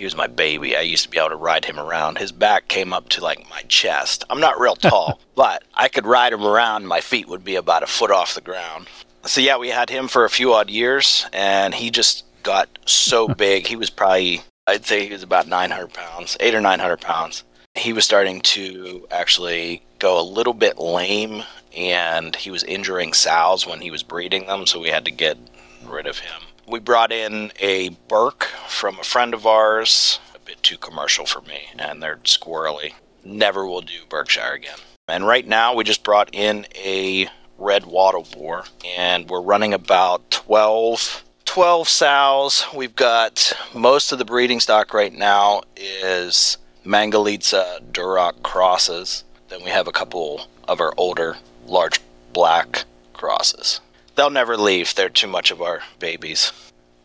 he 0.00 0.04
was 0.04 0.16
my 0.16 0.28
baby. 0.28 0.74
I 0.74 0.80
used 0.80 1.04
to 1.04 1.10
be 1.10 1.18
able 1.18 1.28
to 1.28 1.36
ride 1.36 1.66
him 1.66 1.78
around. 1.78 2.16
His 2.16 2.32
back 2.32 2.68
came 2.68 2.94
up 2.94 3.10
to 3.10 3.22
like 3.22 3.50
my 3.50 3.60
chest. 3.68 4.24
I'm 4.30 4.40
not 4.40 4.58
real 4.58 4.74
tall, 4.74 5.20
but 5.34 5.62
I 5.74 5.88
could 5.88 6.06
ride 6.06 6.32
him 6.32 6.46
around. 6.46 6.86
My 6.86 7.02
feet 7.02 7.28
would 7.28 7.44
be 7.44 7.56
about 7.56 7.82
a 7.82 7.86
foot 7.86 8.10
off 8.10 8.34
the 8.34 8.40
ground. 8.40 8.88
So 9.26 9.40
yeah, 9.40 9.58
we 9.58 9.68
had 9.68 9.90
him 9.90 10.08
for 10.08 10.24
a 10.24 10.30
few 10.30 10.54
odd 10.54 10.70
years, 10.70 11.26
and 11.32 11.74
he 11.74 11.90
just 11.90 12.24
got 12.42 12.68
so 12.86 13.28
big. 13.46 13.66
He 13.66 13.76
was 13.76 13.90
probably 13.90 14.42
I'd 14.70 14.86
say 14.86 15.04
he 15.04 15.12
was 15.12 15.24
about 15.24 15.48
900 15.48 15.92
pounds, 15.92 16.36
eight 16.38 16.54
or 16.54 16.60
900 16.60 17.00
pounds. 17.00 17.42
He 17.74 17.92
was 17.92 18.04
starting 18.04 18.40
to 18.42 19.06
actually 19.10 19.82
go 19.98 20.20
a 20.20 20.22
little 20.22 20.54
bit 20.54 20.78
lame 20.78 21.42
and 21.76 22.36
he 22.36 22.50
was 22.50 22.62
injuring 22.64 23.12
sows 23.12 23.66
when 23.66 23.80
he 23.80 23.90
was 23.90 24.02
breeding 24.02 24.46
them, 24.46 24.66
so 24.66 24.80
we 24.80 24.88
had 24.88 25.04
to 25.04 25.10
get 25.10 25.38
rid 25.84 26.06
of 26.06 26.18
him. 26.18 26.42
We 26.68 26.78
brought 26.78 27.10
in 27.10 27.52
a 27.58 27.90
Burke 28.08 28.44
from 28.68 28.98
a 28.98 29.04
friend 29.04 29.34
of 29.34 29.46
ours, 29.46 30.20
a 30.34 30.38
bit 30.38 30.62
too 30.62 30.78
commercial 30.78 31.26
for 31.26 31.40
me, 31.42 31.62
and 31.76 32.00
they're 32.02 32.16
squirrely. 32.18 32.92
Never 33.24 33.66
will 33.66 33.80
do 33.80 34.04
Berkshire 34.08 34.52
again. 34.52 34.78
And 35.08 35.26
right 35.26 35.46
now, 35.46 35.74
we 35.74 35.82
just 35.82 36.04
brought 36.04 36.30
in 36.32 36.66
a 36.76 37.28
red 37.60 37.84
wattle 37.84 38.26
boar, 38.32 38.64
and 38.96 39.28
we're 39.28 39.42
running 39.42 39.74
about 39.74 40.28
12, 40.30 41.22
12 41.44 41.88
sows. 41.88 42.64
We've 42.74 42.96
got 42.96 43.52
most 43.74 44.12
of 44.12 44.18
the 44.18 44.24
breeding 44.24 44.60
stock 44.60 44.94
right 44.94 45.12
now 45.12 45.62
is 45.76 46.56
Mangalitsa 46.84 47.82
Duroc 47.92 48.42
crosses. 48.42 49.24
Then 49.48 49.62
we 49.62 49.70
have 49.70 49.86
a 49.86 49.92
couple 49.92 50.46
of 50.66 50.80
our 50.80 50.94
older, 50.96 51.36
large 51.66 52.00
black 52.32 52.84
crosses. 53.12 53.80
They'll 54.14 54.30
never 54.30 54.56
leave. 54.56 54.94
They're 54.94 55.08
too 55.08 55.28
much 55.28 55.50
of 55.50 55.60
our 55.60 55.80
babies. 55.98 56.52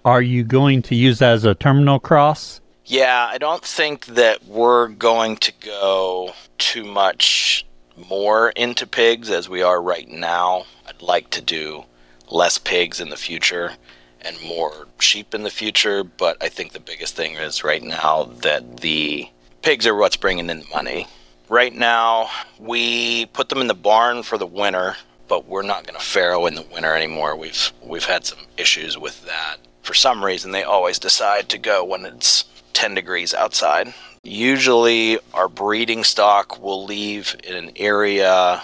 Are 0.06 0.22
you 0.22 0.44
going 0.44 0.82
to 0.84 0.96
use 0.96 1.20
that 1.20 1.34
as 1.34 1.46
a 1.46 1.56
terminal 1.56 2.00
cross? 2.00 2.62
Yeah, 2.86 3.28
I 3.32 3.40
don't 3.40 3.64
think 3.64 4.06
that 4.08 4.46
we're 4.46 4.90
going 4.90 5.38
to 5.38 5.52
go 5.60 6.34
too 6.60 6.84
much 6.84 7.66
more 7.98 8.50
into 8.50 8.86
pigs 8.88 9.30
as 9.30 9.50
we 9.50 9.62
are 9.62 9.82
right 9.82 10.08
now. 10.08 10.66
I'd 10.88 11.02
like 11.02 11.30
to 11.32 11.42
do 11.42 11.86
less 12.30 12.58
pigs 12.58 13.00
in 13.00 13.10
the 13.10 13.18
future 13.18 13.74
and 14.22 14.36
more 14.42 14.88
sheep 15.00 15.34
in 15.34 15.44
the 15.44 15.50
future, 15.50 16.04
but 16.04 16.42
I 16.42 16.50
think 16.50 16.72
the 16.72 16.80
biggest 16.80 17.16
thing 17.16 17.36
is 17.36 17.64
right 17.64 17.84
now 17.84 18.24
that 18.42 18.78
the 18.78 19.30
pigs 19.62 19.86
are 19.86 19.96
what's 19.96 20.18
bringing 20.18 20.50
in 20.50 20.60
the 20.60 20.68
money. 20.74 21.08
Right 21.48 21.74
now, 21.74 22.30
we 22.60 23.28
put 23.28 23.50
them 23.50 23.62
in 23.62 23.68
the 23.68 23.76
barn 23.76 24.24
for 24.24 24.38
the 24.38 24.48
winter, 24.48 24.96
but 25.28 25.48
we're 25.48 25.62
not 25.62 25.86
going 25.86 26.00
to 26.00 26.06
farrow 26.06 26.48
in 26.48 26.56
the 26.56 26.66
winter 26.74 26.96
anymore. 26.96 27.36
We've 27.36 27.72
we've 27.84 28.06
had 28.06 28.26
some 28.26 28.40
issues 28.58 28.98
with 28.98 29.26
that. 29.26 29.58
For 29.84 29.94
some 29.94 30.26
reason, 30.26 30.52
they 30.52 30.64
always 30.64 30.98
decide 30.98 31.50
to 31.50 31.60
go 31.60 31.84
when 31.86 32.06
it's 32.06 32.46
10 32.74 32.96
degrees 32.96 33.36
outside. 33.36 33.94
Usually, 34.26 35.20
our 35.36 35.48
breeding 35.48 36.04
stock 36.04 36.60
will 36.60 36.84
leave 36.84 37.36
in 37.44 37.56
an 37.56 37.72
area 37.76 38.64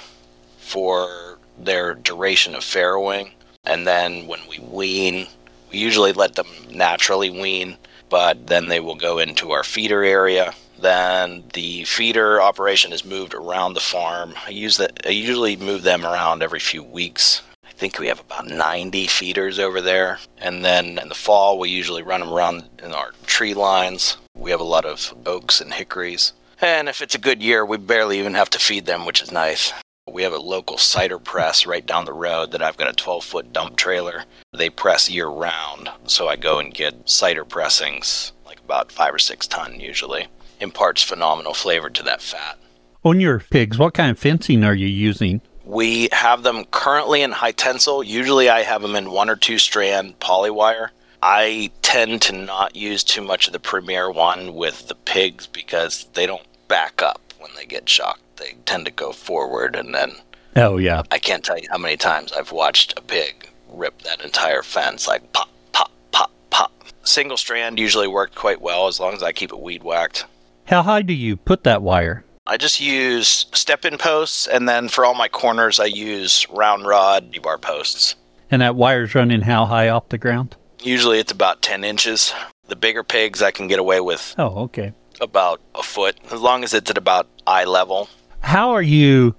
for 0.57 1.37
their 1.59 1.93
duration 1.93 2.55
of 2.55 2.63
farrowing, 2.63 3.31
and 3.63 3.85
then 3.85 4.25
when 4.25 4.39
we 4.49 4.57
wean, 4.57 5.27
we 5.71 5.77
usually 5.77 6.13
let 6.13 6.33
them 6.33 6.47
naturally 6.71 7.29
wean, 7.29 7.77
but 8.09 8.47
then 8.47 8.69
they 8.69 8.79
will 8.79 8.95
go 8.95 9.19
into 9.19 9.51
our 9.51 9.63
feeder 9.63 10.03
area. 10.03 10.55
Then 10.79 11.43
the 11.53 11.83
feeder 11.83 12.41
operation 12.41 12.91
is 12.91 13.05
moved 13.05 13.35
around 13.35 13.75
the 13.75 13.79
farm. 13.79 14.33
I 14.47 14.49
use 14.49 14.77
that. 14.77 15.05
I 15.05 15.09
usually 15.09 15.57
move 15.57 15.83
them 15.83 16.03
around 16.03 16.41
every 16.41 16.59
few 16.59 16.81
weeks. 16.81 17.43
I 17.63 17.71
think 17.71 17.99
we 17.99 18.07
have 18.07 18.19
about 18.19 18.47
90 18.47 19.05
feeders 19.05 19.59
over 19.59 19.79
there. 19.79 20.17
And 20.39 20.65
then 20.65 20.97
in 20.97 21.07
the 21.07 21.15
fall, 21.15 21.59
we 21.59 21.69
usually 21.69 22.01
run 22.01 22.21
them 22.21 22.33
around 22.33 22.67
in 22.83 22.93
our 22.93 23.11
tree 23.27 23.53
lines. 23.53 24.17
We 24.41 24.49
have 24.49 24.59
a 24.59 24.63
lot 24.63 24.85
of 24.85 25.13
oaks 25.27 25.61
and 25.61 25.71
hickories. 25.71 26.33
And 26.59 26.89
if 26.89 26.99
it's 26.99 27.13
a 27.13 27.19
good 27.19 27.43
year, 27.43 27.63
we 27.63 27.77
barely 27.77 28.17
even 28.17 28.33
have 28.33 28.49
to 28.49 28.59
feed 28.59 28.87
them, 28.87 29.05
which 29.05 29.21
is 29.21 29.31
nice. 29.31 29.71
We 30.11 30.23
have 30.23 30.33
a 30.33 30.39
local 30.39 30.79
cider 30.79 31.19
press 31.19 31.67
right 31.67 31.85
down 31.85 32.05
the 32.05 32.13
road 32.13 32.51
that 32.51 32.61
I've 32.63 32.75
got 32.75 32.89
a 32.89 32.93
12 32.93 33.23
foot 33.23 33.53
dump 33.53 33.77
trailer. 33.77 34.23
They 34.51 34.71
press 34.71 35.11
year 35.11 35.27
round, 35.27 35.91
so 36.07 36.27
I 36.27 36.37
go 36.37 36.57
and 36.57 36.73
get 36.73 37.07
cider 37.07 37.45
pressings, 37.45 38.31
like 38.43 38.59
about 38.61 38.91
five 38.91 39.13
or 39.13 39.19
six 39.19 39.45
ton 39.45 39.79
usually. 39.79 40.25
Imparts 40.59 41.03
phenomenal 41.03 41.53
flavor 41.53 41.91
to 41.91 42.03
that 42.03 42.23
fat. 42.23 42.57
On 43.03 43.19
your 43.19 43.41
pigs, 43.51 43.77
what 43.77 43.93
kind 43.93 44.09
of 44.09 44.17
fencing 44.17 44.63
are 44.63 44.73
you 44.73 44.87
using? 44.87 45.41
We 45.65 46.09
have 46.13 46.41
them 46.41 46.65
currently 46.65 47.21
in 47.21 47.31
high 47.31 47.51
tensile. 47.51 48.03
Usually 48.03 48.49
I 48.49 48.63
have 48.63 48.81
them 48.81 48.95
in 48.95 49.11
one 49.11 49.29
or 49.29 49.35
two 49.35 49.59
strand 49.59 50.19
polywire. 50.19 50.89
I 51.23 51.71
tend 51.81 52.21
to 52.23 52.33
not 52.33 52.75
use 52.75 53.03
too 53.03 53.21
much 53.21 53.47
of 53.47 53.53
the 53.53 53.59
premier 53.59 54.09
one 54.09 54.55
with 54.55 54.87
the 54.87 54.95
pigs 54.95 55.45
because 55.45 56.05
they 56.13 56.25
don't 56.25 56.45
back 56.67 57.01
up 57.01 57.21
when 57.39 57.51
they 57.55 57.65
get 57.65 57.87
shocked. 57.87 58.21
They 58.37 58.55
tend 58.65 58.85
to 58.85 58.91
go 58.91 59.11
forward 59.11 59.75
and 59.75 59.93
then 59.93 60.15
Oh 60.55 60.77
yeah. 60.77 61.03
I 61.11 61.19
can't 61.19 61.43
tell 61.43 61.57
you 61.57 61.67
how 61.71 61.77
many 61.77 61.95
times 61.95 62.33
I've 62.33 62.51
watched 62.51 62.97
a 62.97 63.01
pig 63.01 63.47
rip 63.69 64.01
that 64.01 64.21
entire 64.21 64.63
fence 64.63 65.07
like 65.07 65.31
pop, 65.31 65.49
pop, 65.71 65.91
pop, 66.11 66.31
pop. 66.49 66.71
Single 67.03 67.37
strand 67.37 67.79
usually 67.79 68.07
worked 68.07 68.35
quite 68.35 68.61
well 68.61 68.87
as 68.87 68.99
long 68.99 69.13
as 69.13 69.23
I 69.23 69.31
keep 69.31 69.51
it 69.53 69.59
weed 69.59 69.83
whacked. 69.83 70.25
How 70.65 70.81
high 70.81 71.03
do 71.03 71.13
you 71.13 71.37
put 71.37 71.63
that 71.63 71.81
wire? 71.81 72.25
I 72.47 72.57
just 72.57 72.81
use 72.81 73.45
step 73.53 73.85
in 73.85 73.97
posts 73.97 74.47
and 74.47 74.67
then 74.67 74.89
for 74.89 75.05
all 75.05 75.13
my 75.13 75.27
corners 75.27 75.79
I 75.79 75.85
use 75.85 76.47
round 76.49 76.85
rod 76.85 77.37
bar 77.41 77.57
posts. 77.57 78.15
And 78.49 78.61
that 78.61 78.75
wire's 78.75 79.15
running 79.15 79.41
how 79.41 79.65
high 79.65 79.87
off 79.87 80.09
the 80.09 80.17
ground? 80.17 80.57
Usually 80.81 81.19
it's 81.19 81.31
about 81.31 81.61
10 81.61 81.83
inches. 81.83 82.33
The 82.67 82.75
bigger 82.75 83.03
pigs 83.03 83.41
I 83.41 83.51
can 83.51 83.67
get 83.67 83.79
away 83.79 83.99
with 83.99 84.33
Oh, 84.37 84.63
okay. 84.63 84.93
about 85.19 85.61
a 85.75 85.83
foot 85.83 86.17
as 86.31 86.39
long 86.41 86.63
as 86.63 86.73
it's 86.73 86.89
at 86.89 86.97
about 86.97 87.27
eye 87.45 87.65
level. 87.65 88.09
How 88.39 88.71
are 88.71 88.81
you 88.81 89.35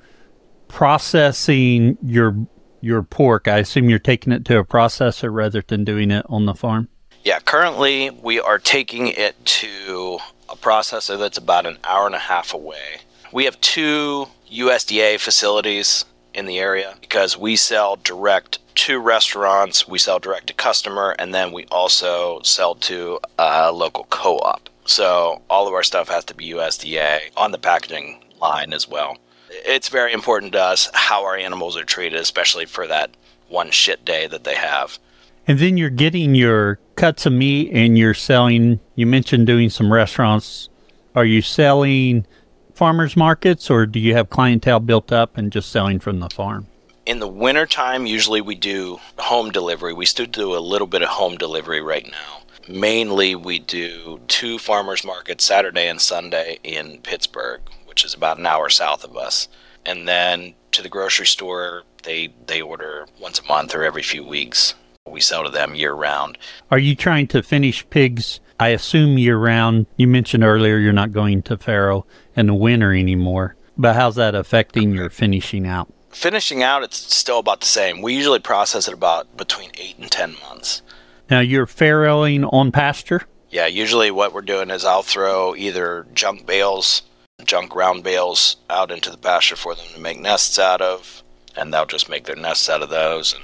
processing 0.69 1.97
your 2.03 2.37
your 2.81 3.03
pork? 3.03 3.47
I 3.49 3.59
assume 3.59 3.89
you're 3.89 3.99
taking 3.99 4.33
it 4.33 4.45
to 4.47 4.59
a 4.59 4.65
processor 4.65 5.33
rather 5.33 5.63
than 5.67 5.85
doing 5.85 6.11
it 6.11 6.25
on 6.29 6.47
the 6.47 6.55
farm. 6.55 6.89
Yeah, 7.25 7.39
currently 7.41 8.11
we 8.11 8.41
are 8.41 8.59
taking 8.59 9.07
it 9.09 9.43
to 9.45 10.19
a 10.49 10.57
processor 10.57 11.19
that's 11.19 11.39
about 11.39 11.67
an 11.67 11.79
hour 11.85 12.07
and 12.07 12.15
a 12.15 12.19
half 12.19 12.53
away. 12.53 13.01
We 13.33 13.45
have 13.45 13.61
two 13.61 14.27
USDA 14.51 15.19
facilities 15.21 16.05
in 16.35 16.47
the 16.47 16.59
area 16.59 16.97
because 17.01 17.37
we 17.37 17.57
sell 17.57 17.97
direct 17.97 18.59
to 18.75 18.99
restaurants, 18.99 19.87
we 19.87 19.99
sell 19.99 20.19
direct 20.19 20.47
to 20.49 20.55
customer, 20.55 21.15
and 21.19 21.35
then 21.35 21.53
we 21.53 21.67
also 21.67 22.41
sell 22.43 22.75
to 22.75 23.19
a 23.39 23.71
local 23.73 24.05
co 24.11 24.39
op. 24.39 24.69
So 24.85 25.43
all 25.49 25.69
of 25.69 25.75
our 25.75 25.83
stuff 25.83 26.09
has 26.09 26.25
to 26.27 26.35
be 26.35 26.51
USDA 26.51 27.21
on 27.37 27.53
the 27.53 27.59
packaging 27.59 28.25
line 28.41 28.73
as 28.73 28.89
well. 28.89 29.17
It's 29.51 29.89
very 29.89 30.13
important 30.13 30.53
to 30.53 30.63
us 30.63 30.91
how 30.95 31.25
our 31.25 31.37
animals 31.37 31.77
are 31.77 31.85
treated, 31.85 32.21
especially 32.21 32.67
for 32.67 32.87
that 32.87 33.11
one 33.49 33.71
shit 33.71 34.05
day 34.05 34.27
that 34.27 34.45
they 34.45 34.55
have. 34.55 34.99
And 35.47 35.59
then 35.59 35.77
you're 35.77 35.91
getting 35.91 36.35
your 36.35 36.79
cuts 36.97 37.27
of 37.27 37.33
meat 37.33 37.71
and 37.73 37.99
you're 37.99 38.15
selling, 38.15 38.81
you 38.95 39.07
mentioned 39.07 39.47
doing 39.47 39.71
some 39.71 39.93
restaurants. 39.93 40.69
Are 41.15 41.25
you 41.25 41.43
selling 41.43 42.27
farmers 42.75 43.17
markets 43.17 43.71
or 43.71 43.87
do 43.87 43.99
you 43.99 44.15
have 44.15 44.31
clientele 44.31 44.81
built 44.81 45.13
up 45.13 45.37
and 45.37 45.53
just 45.53 45.71
selling 45.71 45.99
from 46.01 46.21
the 46.21 46.31
farm? 46.31 46.67
In 47.05 47.19
the 47.19 47.29
wintertime, 47.29 48.07
usually 48.07 48.41
we 48.41 48.55
do 48.55 49.01
home 49.19 49.51
delivery. 49.51 49.93
We 49.93 50.07
still 50.07 50.27
do 50.27 50.57
a 50.57 50.61
little 50.61 50.87
bit 50.87 51.03
of 51.03 51.09
home 51.09 51.37
delivery 51.37 51.81
right 51.81 52.09
now. 52.09 52.43
Mainly, 52.69 53.35
we 53.35 53.59
do 53.59 54.21
two 54.29 54.59
farmers 54.59 55.05
markets 55.05 55.45
Saturday 55.45 55.89
and 55.89 56.01
Sunday 56.01 56.59
in 56.63 56.99
Pittsburgh, 56.99 57.61
which 57.87 58.05
is 58.05 58.15
about 58.15 58.39
an 58.39 58.47
hour 58.47 58.69
south 58.69 59.03
of 59.03 59.17
us. 59.17 59.49
And 59.85 60.07
then 60.07 60.55
to 60.71 60.83
the 60.83 60.89
grocery 60.89 61.27
store, 61.27 61.83
they, 62.05 62.33
they 62.47 62.63
order 62.63 63.07
once 63.21 63.41
a 63.41 63.45
month 63.45 63.75
or 63.75 63.83
every 63.83 64.03
few 64.03 64.25
weeks. 64.25 64.75
We 65.09 65.21
sell 65.21 65.43
to 65.43 65.51
them 65.51 65.75
year 65.75 65.93
round. 65.93 66.39
Are 66.71 66.79
you 66.79 66.95
trying 66.95 67.27
to 67.29 67.43
finish 67.43 67.89
pigs? 67.91 68.39
I 68.63 68.69
assume 68.69 69.19
year 69.19 69.37
round. 69.39 69.87
You 69.97 70.07
mentioned 70.07 70.45
earlier 70.45 70.77
you're 70.77 70.93
not 70.93 71.11
going 71.11 71.43
to 71.43 71.59
farrow 71.59 72.07
in 72.37 72.47
the 72.47 72.55
winter 72.55 72.95
anymore. 72.95 73.57
But 73.77 73.97
how's 73.97 74.15
that 74.15 74.37
affecting 74.37 74.93
your 74.93 75.11
finishing 75.11 75.67
out? 75.67 75.93
Finishing 76.11 76.63
out, 76.63 76.85
it's 76.85 77.13
still 77.13 77.41
about 77.41 77.59
the 77.59 77.67
same. 77.67 78.03
We 78.03 78.15
usually 78.15 78.39
process 78.39 78.87
it 78.87 78.95
about 78.95 79.37
between 79.37 79.73
eight 79.81 79.99
and 79.99 80.09
ten 80.09 80.37
months. 80.49 80.81
Now 81.29 81.41
you're 81.41 81.67
farrowing 81.67 82.49
on 82.53 82.71
pasture? 82.71 83.23
Yeah, 83.51 83.67
usually 83.67 84.13
what 84.13 84.33
we're 84.33 84.43
doing 84.43 84.71
is 84.71 84.85
I'll 84.85 85.03
throw 85.03 85.57
either 85.57 86.07
junk 86.15 86.47
bales, 86.47 87.03
junk 87.45 87.75
round 87.75 88.05
bales 88.05 88.59
out 88.71 88.93
into 88.93 89.11
the 89.11 89.19
pasture 89.19 89.57
for 89.57 89.75
them 89.75 89.87
to 89.93 90.01
make 90.01 90.21
nests 90.21 90.61
out 90.61 90.81
of, 90.81 91.25
and 91.57 91.75
they'll 91.75 91.85
just 91.85 92.09
make 92.09 92.27
their 92.27 92.37
nests 92.37 92.71
out 92.71 92.83
of 92.83 92.91
those, 92.91 93.35
and 93.35 93.43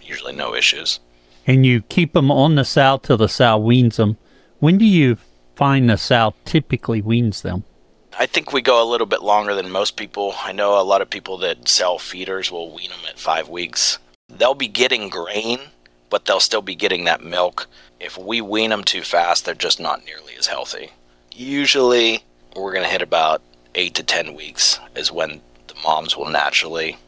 usually 0.00 0.32
no 0.32 0.54
issues. 0.54 1.00
And 1.48 1.66
you 1.66 1.82
keep 1.82 2.12
them 2.12 2.30
on 2.30 2.54
the 2.54 2.64
sow 2.64 2.98
till 2.98 3.16
the 3.16 3.28
sow 3.28 3.58
weans 3.58 3.96
them. 3.96 4.18
When 4.62 4.78
do 4.78 4.84
you 4.84 5.18
find 5.56 5.90
the 5.90 5.98
sow 5.98 6.34
typically 6.44 7.02
weans 7.02 7.42
them? 7.42 7.64
I 8.16 8.26
think 8.26 8.52
we 8.52 8.62
go 8.62 8.80
a 8.80 8.88
little 8.88 9.08
bit 9.08 9.20
longer 9.20 9.56
than 9.56 9.72
most 9.72 9.96
people. 9.96 10.34
I 10.40 10.52
know 10.52 10.80
a 10.80 10.84
lot 10.84 11.02
of 11.02 11.10
people 11.10 11.36
that 11.38 11.66
sell 11.66 11.98
feeders 11.98 12.52
will 12.52 12.72
wean 12.72 12.90
them 12.90 13.00
at 13.08 13.18
five 13.18 13.48
weeks. 13.48 13.98
They'll 14.28 14.54
be 14.54 14.68
getting 14.68 15.08
grain, 15.08 15.58
but 16.10 16.26
they'll 16.26 16.38
still 16.38 16.62
be 16.62 16.76
getting 16.76 17.02
that 17.06 17.24
milk. 17.24 17.66
If 17.98 18.16
we 18.16 18.40
wean 18.40 18.70
them 18.70 18.84
too 18.84 19.02
fast, 19.02 19.44
they're 19.44 19.56
just 19.56 19.80
not 19.80 20.04
nearly 20.04 20.36
as 20.38 20.46
healthy. 20.46 20.92
Usually, 21.34 22.22
we're 22.54 22.72
going 22.72 22.84
to 22.84 22.88
hit 22.88 23.02
about 23.02 23.42
eight 23.74 23.96
to 23.96 24.04
ten 24.04 24.32
weeks, 24.32 24.78
is 24.94 25.10
when 25.10 25.40
the 25.66 25.74
moms 25.82 26.16
will 26.16 26.30
naturally 26.30 26.98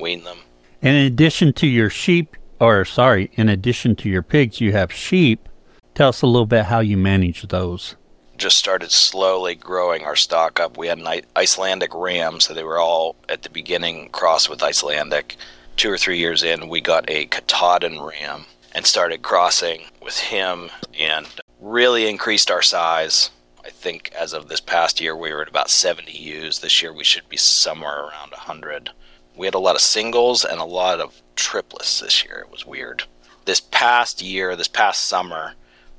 wean 0.00 0.24
them. 0.24 0.38
And 0.82 0.96
in 0.96 1.06
addition 1.06 1.52
to 1.52 1.68
your 1.68 1.90
sheep, 1.90 2.36
or 2.58 2.84
sorry, 2.84 3.30
in 3.34 3.48
addition 3.48 3.94
to 3.94 4.08
your 4.08 4.22
pigs, 4.22 4.60
you 4.60 4.72
have 4.72 4.92
sheep. 4.92 5.48
Tell 5.94 6.08
us 6.08 6.22
a 6.22 6.26
little 6.26 6.46
bit 6.46 6.64
how 6.66 6.80
you 6.80 6.96
manage 6.96 7.42
those. 7.42 7.94
just 8.36 8.58
started 8.58 8.90
slowly 8.90 9.54
growing 9.54 10.02
our 10.02 10.16
stock 10.16 10.58
up. 10.58 10.76
We 10.76 10.88
had 10.88 10.98
an 10.98 11.22
Icelandic 11.36 11.94
ram, 11.94 12.40
so 12.40 12.52
they 12.52 12.64
were 12.64 12.80
all 12.80 13.14
at 13.28 13.42
the 13.44 13.50
beginning 13.50 14.08
crossed 14.10 14.50
with 14.50 14.60
Icelandic. 14.60 15.36
Two 15.76 15.90
or 15.90 15.96
three 15.98 16.18
years 16.18 16.42
in, 16.42 16.68
we 16.68 16.80
got 16.80 17.08
a 17.08 17.26
Katahdin 17.26 18.00
ram 18.00 18.46
and 18.74 18.84
started 18.86 19.22
crossing 19.22 19.84
with 20.02 20.18
him 20.18 20.70
and 20.98 21.28
really 21.60 22.08
increased 22.08 22.50
our 22.50 22.62
size. 22.62 23.30
I 23.64 23.70
think 23.70 24.10
as 24.18 24.32
of 24.32 24.48
this 24.48 24.60
past 24.60 25.00
year, 25.00 25.16
we 25.16 25.32
were 25.32 25.42
at 25.42 25.48
about 25.48 25.70
70 25.70 26.10
ewes. 26.10 26.58
This 26.58 26.82
year, 26.82 26.92
we 26.92 27.04
should 27.04 27.28
be 27.28 27.36
somewhere 27.36 28.00
around 28.00 28.32
100. 28.32 28.90
We 29.36 29.46
had 29.46 29.54
a 29.54 29.60
lot 29.60 29.76
of 29.76 29.80
singles 29.80 30.44
and 30.44 30.60
a 30.60 30.64
lot 30.64 30.98
of 31.00 31.22
triplets 31.36 32.00
this 32.00 32.24
year. 32.24 32.40
It 32.40 32.50
was 32.50 32.66
weird. 32.66 33.04
This 33.44 33.60
past 33.60 34.22
year, 34.22 34.56
this 34.56 34.68
past 34.68 35.04
summer, 35.06 35.54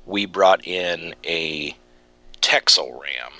we 0.06 0.24
brought 0.24 0.66
in 0.66 1.14
a 1.26 1.76
Texel 2.40 2.92
ram. 2.92 3.32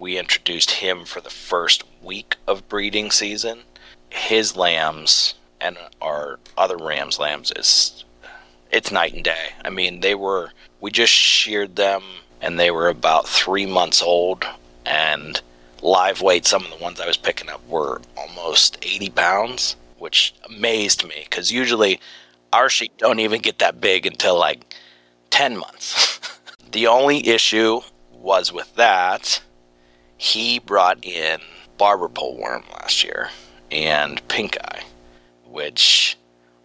We 0.00 0.18
introduced 0.18 0.72
him 0.72 1.04
for 1.04 1.20
the 1.20 1.30
first 1.30 1.84
week 2.02 2.36
of 2.48 2.68
breeding 2.68 3.10
season. 3.10 3.60
His 4.10 4.56
lambs 4.56 5.34
and 5.60 5.76
our 6.00 6.38
other 6.56 6.76
rams' 6.76 7.18
lambs 7.18 7.52
is 7.54 8.04
it's 8.72 8.90
night 8.90 9.14
and 9.14 9.22
day. 9.22 9.50
I 9.64 9.70
mean, 9.70 10.00
they 10.00 10.14
were 10.14 10.50
we 10.80 10.90
just 10.90 11.12
sheared 11.12 11.76
them 11.76 12.02
and 12.40 12.58
they 12.58 12.70
were 12.70 12.88
about 12.88 13.28
three 13.28 13.66
months 13.66 14.02
old 14.02 14.44
and 14.84 15.40
live 15.82 16.22
weight. 16.22 16.46
Some 16.46 16.64
of 16.64 16.70
the 16.70 16.82
ones 16.82 17.00
I 17.00 17.06
was 17.06 17.16
picking 17.16 17.50
up 17.50 17.66
were 17.68 18.00
almost 18.16 18.78
80 18.82 19.10
pounds, 19.10 19.76
which 19.98 20.34
amazed 20.48 21.06
me 21.06 21.26
because 21.28 21.52
usually 21.52 22.00
our 22.52 22.68
sheep 22.68 22.92
don't 22.96 23.20
even 23.20 23.40
get 23.40 23.58
that 23.58 23.80
big 23.80 24.06
until 24.06 24.38
like 24.38 24.74
10 25.34 25.56
months. 25.56 26.20
the 26.70 26.86
only 26.86 27.26
issue 27.26 27.80
was 28.12 28.52
with 28.52 28.72
that, 28.76 29.42
he 30.16 30.60
brought 30.60 31.04
in 31.04 31.40
barber 31.76 32.08
pole 32.08 32.36
worm 32.36 32.62
last 32.72 33.02
year 33.02 33.30
and 33.68 34.26
pink 34.28 34.56
eye, 34.62 34.84
which 35.44 36.16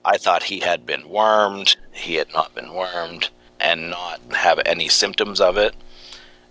I 0.05 0.19
thought 0.19 0.43
he 0.43 0.59
had 0.59 0.85
been 0.85 1.09
wormed. 1.09 1.77
He 1.91 2.13
had 2.13 2.31
not 2.31 2.53
been 2.53 2.71
wormed 2.71 3.29
and 3.59 3.89
not 3.89 4.21
have 4.35 4.59
any 4.67 4.87
symptoms 4.87 5.41
of 5.41 5.57
it. 5.57 5.75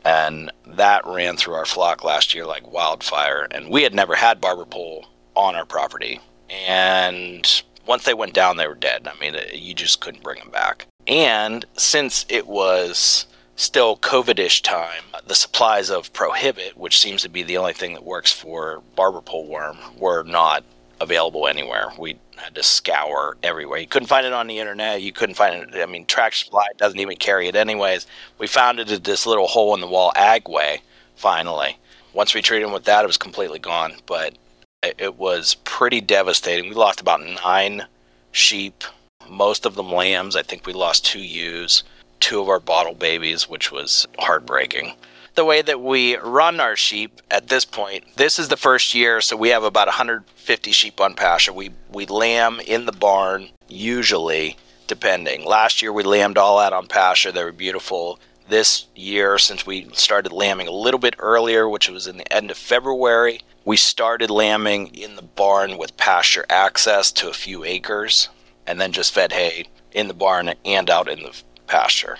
And 0.04 0.50
that 0.66 1.06
ran 1.06 1.37
through 1.37 1.54
our 1.54 1.66
flock 1.66 2.02
last 2.02 2.34
year 2.34 2.46
like 2.46 2.68
wildfire. 2.68 3.46
And 3.52 3.70
we 3.70 3.84
had 3.84 3.94
never 3.94 4.16
had 4.16 4.40
barber 4.40 4.64
pole 4.64 5.06
on 5.37 5.54
our 5.54 5.64
property. 5.64 6.20
And 6.50 7.62
once 7.87 8.04
they 8.04 8.14
went 8.14 8.34
down, 8.34 8.56
they 8.56 8.66
were 8.66 8.75
dead. 8.75 9.06
I 9.06 9.16
mean, 9.20 9.37
you 9.52 9.72
just 9.72 10.00
couldn't 10.00 10.25
bring 10.25 10.40
them 10.40 10.50
back. 10.50 10.88
And 11.08 11.64
since 11.76 12.26
it 12.28 12.46
was 12.46 13.26
still 13.56 13.96
COVID-ish 13.96 14.62
time, 14.62 15.02
the 15.26 15.34
supplies 15.34 15.90
of 15.90 16.12
Prohibit, 16.12 16.76
which 16.76 16.98
seems 16.98 17.22
to 17.22 17.28
be 17.28 17.42
the 17.42 17.56
only 17.56 17.72
thing 17.72 17.94
that 17.94 18.04
works 18.04 18.30
for 18.30 18.82
barber 18.94 19.22
pole 19.22 19.46
worm, 19.48 19.78
were 19.96 20.22
not 20.22 20.64
available 21.00 21.48
anywhere. 21.48 21.90
We 21.98 22.18
had 22.36 22.54
to 22.54 22.62
scour 22.62 23.36
everywhere. 23.42 23.78
You 23.78 23.86
couldn't 23.86 24.08
find 24.08 24.26
it 24.26 24.32
on 24.32 24.46
the 24.46 24.58
internet. 24.58 25.02
You 25.02 25.12
couldn't 25.12 25.36
find 25.36 25.74
it. 25.74 25.82
I 25.82 25.86
mean, 25.86 26.04
Tractor 26.06 26.36
Supply 26.36 26.66
doesn't 26.76 27.00
even 27.00 27.16
carry 27.16 27.48
it 27.48 27.56
anyways. 27.56 28.06
We 28.38 28.46
found 28.46 28.78
it 28.78 28.90
at 28.90 29.04
this 29.04 29.26
little 29.26 29.46
hole 29.46 29.74
in 29.74 29.80
the 29.80 29.86
wall 29.86 30.12
Agway. 30.14 30.80
Finally, 31.16 31.78
once 32.12 32.34
we 32.34 32.42
treated 32.42 32.66
them 32.66 32.72
with 32.72 32.84
that, 32.84 33.02
it 33.02 33.08
was 33.08 33.16
completely 33.16 33.58
gone. 33.58 33.94
But 34.06 34.36
it 34.82 35.16
was 35.16 35.56
pretty 35.64 36.00
devastating. 36.00 36.68
We 36.68 36.76
lost 36.76 37.00
about 37.00 37.22
nine 37.44 37.86
sheep, 38.30 38.84
most 39.28 39.66
of 39.66 39.75
them 39.75 39.92
lambs. 39.92 40.37
I 40.37 40.42
think 40.42 40.66
we 40.66 40.73
lost 40.73 41.04
two 41.04 41.20
ewes 41.20 41.85
two 42.20 42.40
of 42.40 42.49
our 42.49 42.61
bottle 42.61 42.94
babies, 42.94 43.49
which 43.49 43.70
was 43.70 44.06
heartbreaking. 44.18 44.92
The 45.35 45.44
way 45.44 45.62
that 45.62 45.80
we 45.80 46.16
run 46.16 46.58
our 46.58 46.75
sheep 46.75 47.23
at 47.30 47.49
this 47.49 47.64
point, 47.64 48.04
this 48.16 48.38
is 48.38 48.49
the 48.49 48.56
first 48.56 48.94
year, 48.94 49.20
so 49.20 49.37
we 49.37 49.50
have 49.50 49.62
about 49.62 49.87
150 49.87 50.73
sheep 50.73 51.00
on 51.00 51.14
pasture. 51.14 51.52
We 51.52 51.70
we 51.92 52.06
lamb 52.06 52.61
in 52.66 52.87
the 52.87 52.92
barn 52.92 53.50
usually, 53.68 54.56
depending. 54.88 55.44
Last 55.44 55.80
year 55.80 55.92
we 55.92 56.02
lambed 56.02 56.38
all 56.38 56.58
out 56.58 56.73
on 56.73 56.88
pasture. 56.88 57.30
They 57.30 57.44
were 57.44 57.52
beautiful. 57.52 58.18
This 58.48 58.87
year, 58.96 59.37
since 59.37 59.66
we 59.66 59.88
started 59.92 60.33
lambing 60.33 60.68
a 60.68 60.72
little 60.72 60.98
bit 60.98 61.14
earlier, 61.18 61.68
which 61.68 61.88
was 61.88 62.07
in 62.07 62.16
the 62.16 62.33
end 62.33 62.50
of 62.50 62.57
February, 62.57 63.42
we 63.64 63.76
started 63.76 64.31
lambing 64.31 64.87
in 64.94 65.16
the 65.16 65.22
barn 65.22 65.76
with 65.76 65.98
pasture 65.98 66.46
access 66.48 67.12
to 67.12 67.29
a 67.29 67.35
few 67.35 67.62
acres, 67.62 68.31
and 68.68 68.78
then 68.78 68.92
just 68.92 69.14
fed 69.14 69.33
hay 69.33 69.64
in 69.92 70.09
the 70.09 70.14
barn 70.14 70.54
and 70.64 70.90
out 70.90 71.09
in 71.09 71.22
the 71.22 71.42
pasture. 71.66 72.18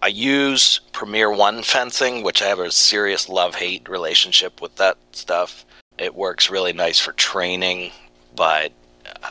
I 0.00 0.06
use 0.06 0.80
Premier 0.92 1.30
One 1.30 1.62
fencing, 1.62 2.22
which 2.22 2.40
I 2.40 2.46
have 2.46 2.60
a 2.60 2.70
serious 2.70 3.28
love 3.28 3.56
hate 3.56 3.88
relationship 3.88 4.62
with 4.62 4.76
that 4.76 4.96
stuff. 5.10 5.66
It 5.98 6.14
works 6.14 6.50
really 6.50 6.72
nice 6.72 7.00
for 7.00 7.12
training, 7.12 7.90
but 8.36 8.72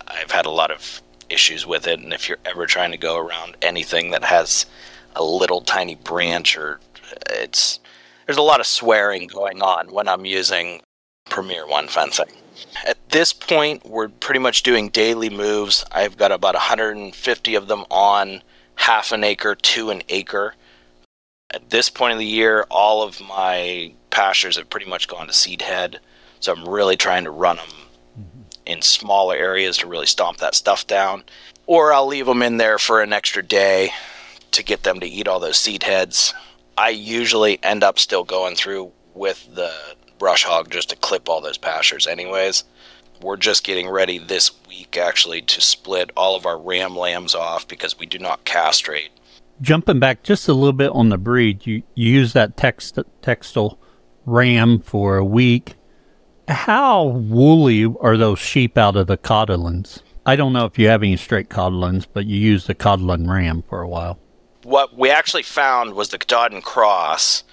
I've 0.08 0.32
had 0.32 0.46
a 0.46 0.52
lot 0.52 0.72
of 0.72 1.02
issues 1.30 1.66
with 1.66 1.88
it. 1.88 2.00
And 2.00 2.14
if 2.14 2.28
you're 2.28 2.38
ever 2.46 2.66
trying 2.66 2.92
to 2.92 2.98
go 2.98 3.18
around 3.18 3.56
anything 3.62 4.12
that 4.12 4.26
has 4.26 4.66
a 5.16 5.24
little 5.24 5.62
tiny 5.62 5.96
branch 5.96 6.58
or 6.58 6.80
it's 7.30 7.80
there's 8.26 8.38
a 8.38 8.42
lot 8.42 8.60
of 8.60 8.66
swearing 8.66 9.28
going 9.28 9.62
on 9.62 9.92
when 9.92 10.08
I'm 10.08 10.26
using 10.26 10.82
Premier 11.30 11.66
One 11.66 11.88
fencing. 11.88 12.32
At 12.86 12.98
this 13.10 13.34
point, 13.34 13.86
we're 13.86 14.10
pretty 14.10 14.40
much 14.40 14.64
doing 14.64 14.90
daily 14.90 15.30
moves. 15.30 15.86
I've 15.92 16.18
got 16.18 16.32
about 16.32 16.56
150 16.56 17.56
of 17.56 17.68
them 17.68 17.86
on 17.90 18.42
half 18.76 19.12
an 19.12 19.24
acre 19.24 19.56
to 19.56 19.90
an 19.90 20.02
acre. 20.10 20.56
At 21.54 21.70
this 21.70 21.90
point 21.90 22.14
of 22.14 22.20
the 22.20 22.26
year, 22.26 22.66
all 22.70 23.04
of 23.04 23.22
my 23.22 23.94
pastures 24.10 24.58
have 24.58 24.70
pretty 24.70 24.88
much 24.88 25.08
gone 25.08 25.28
to 25.28 25.34
seed 25.34 25.62
head, 25.62 26.00
so 26.40 26.54
I'm 26.54 26.68
really 26.68 26.96
trying 26.96 27.26
to 27.26 27.32
run 27.32 27.58
them 27.58 27.66
mm-hmm. 28.20 28.42
in 28.66 28.82
smaller 28.82 29.36
areas 29.36 29.78
to 29.78 29.88
really 29.88 30.06
stomp 30.06 30.38
that 30.38 30.56
stuff 30.56 30.88
down. 30.88 31.24
Or 31.68 31.94
I'll 31.94 32.08
leave 32.08 32.26
them 32.26 32.42
in 32.42 32.58
there 32.58 32.80
for 32.80 33.02
an 33.02 33.14
extra 33.14 33.44
day 33.44 33.92
to 34.52 34.64
get 34.64 34.84
them 34.84 35.00
to 35.00 35.08
eat 35.08 35.28
all 35.28 35.40
those 35.40 35.58
seed 35.58 35.84
heads. 35.84 36.34
I 36.78 36.90
usually 36.90 37.62
end 37.64 37.84
up 37.84 38.00
still 38.00 38.24
going 38.24 38.56
through 38.56 38.92
with 39.14 39.54
the 39.54 39.74
brush 40.22 40.44
hog 40.44 40.70
just 40.70 40.92
to 40.92 40.96
clip 40.96 41.28
all 41.28 41.42
those 41.42 41.58
pastures, 41.58 42.06
anyways. 42.06 42.64
We're 43.24 43.38
just 43.38 43.64
getting 43.64 43.90
ready 43.90 44.20
this 44.20 44.52
week 44.68 44.96
actually 44.96 45.42
to 45.42 45.60
split 45.60 46.12
all 46.16 46.36
of 46.36 46.46
our 46.46 46.60
ram 46.60 46.96
lambs 46.96 47.34
off 47.34 47.68
because 47.68 47.98
we 47.98 48.06
do 48.06 48.20
not 48.20 48.46
castrate. 48.46 49.10
Jumping 49.62 49.98
back 50.00 50.22
just 50.22 50.48
a 50.48 50.54
little 50.54 50.74
bit 50.74 50.92
on 50.92 51.10
the 51.10 51.18
breed, 51.18 51.66
you, 51.66 51.82
you 51.96 52.12
use 52.12 52.34
that 52.34 52.56
text, 52.56 53.00
Texel 53.24 53.80
ram 54.28 54.80
for 54.80 55.18
a 55.18 55.26
week. 55.26 55.74
How 56.48 57.04
woolly 57.04 57.92
are 58.00 58.16
those 58.16 58.38
sheep 58.38 58.78
out 58.78 58.96
of 58.96 59.08
the 59.08 59.18
Katahdins? 59.18 60.04
I 60.28 60.36
don't 60.36 60.54
know 60.54 60.66
if 60.66 60.78
you 60.78 60.88
have 60.88 61.02
any 61.02 61.18
straight 61.18 61.50
Katahdins, 61.50 62.06
but 62.06 62.28
you 62.28 62.40
use 62.40 62.68
the 62.68 62.76
Katahdin 62.76 63.28
ram 63.28 63.64
for 63.68 63.82
a 63.82 63.88
while. 63.88 64.20
What 64.62 64.96
we 64.96 65.10
actually 65.10 65.42
found 65.42 65.96
was 65.96 66.10
the 66.10 66.20
Katahdin 66.20 66.62
cross 66.62 67.44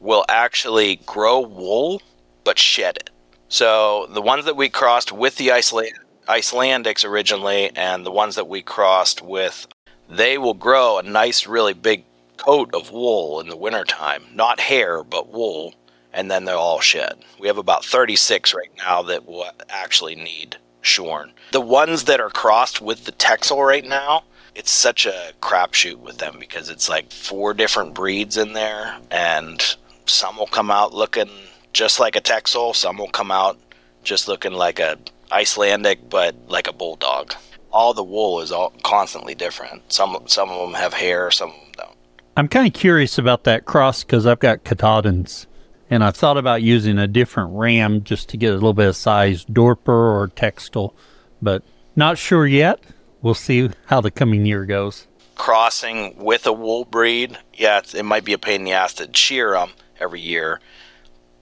will 0.00 0.24
actually 0.28 0.96
grow 1.06 1.40
wool 1.40 2.02
but 2.44 2.58
shed 2.58 2.96
it. 2.96 3.10
So 3.48 4.06
the 4.10 4.22
ones 4.22 4.44
that 4.44 4.56
we 4.56 4.68
crossed 4.68 5.12
with 5.12 5.36
the 5.36 5.52
Iceland, 5.52 5.92
Icelandics 6.28 7.04
originally, 7.04 7.70
and 7.74 8.04
the 8.04 8.10
ones 8.10 8.36
that 8.36 8.48
we 8.48 8.62
crossed 8.62 9.22
with, 9.22 9.66
they 10.08 10.38
will 10.38 10.54
grow 10.54 10.98
a 10.98 11.02
nice, 11.02 11.46
really 11.46 11.72
big 11.72 12.04
coat 12.36 12.74
of 12.74 12.92
wool 12.92 13.40
in 13.40 13.48
the 13.48 13.56
wintertime. 13.56 14.24
Not 14.34 14.60
hair, 14.60 15.02
but 15.02 15.32
wool. 15.32 15.74
And 16.12 16.30
then 16.30 16.44
they'll 16.44 16.58
all 16.58 16.80
shed. 16.80 17.18
We 17.38 17.48
have 17.48 17.58
about 17.58 17.84
36 17.84 18.54
right 18.54 18.70
now 18.78 19.02
that 19.02 19.26
will 19.26 19.46
actually 19.68 20.14
need 20.14 20.56
shorn. 20.80 21.32
The 21.52 21.60
ones 21.60 22.04
that 22.04 22.20
are 22.20 22.30
crossed 22.30 22.80
with 22.80 23.04
the 23.04 23.12
Texel 23.12 23.62
right 23.62 23.84
now, 23.84 24.24
it's 24.54 24.70
such 24.70 25.06
a 25.06 25.32
crapshoot 25.40 25.96
with 25.96 26.18
them 26.18 26.36
because 26.40 26.68
it's 26.70 26.88
like 26.88 27.12
four 27.12 27.54
different 27.54 27.94
breeds 27.94 28.36
in 28.36 28.54
there, 28.54 28.98
and 29.10 29.76
some 30.08 30.36
will 30.36 30.46
come 30.46 30.70
out 30.70 30.94
looking 30.94 31.30
just 31.72 32.00
like 32.00 32.16
a 32.16 32.20
Texel. 32.20 32.74
Some 32.74 32.98
will 32.98 33.08
come 33.08 33.30
out 33.30 33.58
just 34.02 34.28
looking 34.28 34.52
like 34.52 34.78
a 34.78 34.98
Icelandic, 35.30 36.08
but 36.08 36.34
like 36.48 36.68
a 36.68 36.72
bulldog. 36.72 37.34
All 37.70 37.92
the 37.92 38.02
wool 38.02 38.40
is 38.40 38.50
all 38.50 38.72
constantly 38.82 39.34
different. 39.34 39.92
Some 39.92 40.16
some 40.26 40.50
of 40.50 40.60
them 40.60 40.74
have 40.74 40.94
hair, 40.94 41.30
some 41.30 41.50
of 41.50 41.56
them 41.56 41.72
don't. 41.76 41.96
I'm 42.36 42.48
kind 42.48 42.66
of 42.66 42.72
curious 42.72 43.18
about 43.18 43.44
that 43.44 43.64
cross 43.64 44.04
because 44.04 44.26
I've 44.26 44.38
got 44.38 44.64
Katahdins, 44.64 45.46
and 45.90 46.02
I've 46.02 46.16
thought 46.16 46.38
about 46.38 46.62
using 46.62 46.98
a 46.98 47.06
different 47.06 47.50
ram 47.52 48.04
just 48.04 48.28
to 48.30 48.36
get 48.36 48.50
a 48.50 48.54
little 48.54 48.72
bit 48.72 48.88
of 48.88 48.96
size, 48.96 49.44
Dorper 49.44 49.88
or 49.88 50.30
Texel, 50.34 50.94
but 51.42 51.62
not 51.94 52.16
sure 52.16 52.46
yet. 52.46 52.80
We'll 53.20 53.34
see 53.34 53.70
how 53.86 54.00
the 54.00 54.12
coming 54.12 54.46
year 54.46 54.64
goes. 54.64 55.06
Crossing 55.34 56.16
with 56.16 56.46
a 56.46 56.52
wool 56.52 56.84
breed, 56.84 57.36
yeah, 57.52 57.80
it 57.94 58.04
might 58.04 58.24
be 58.24 58.32
a 58.32 58.38
pain 58.38 58.60
in 58.60 58.64
the 58.64 58.72
ass 58.72 58.94
to 58.94 59.10
shear 59.12 59.52
them 59.52 59.70
every 60.00 60.20
year 60.20 60.60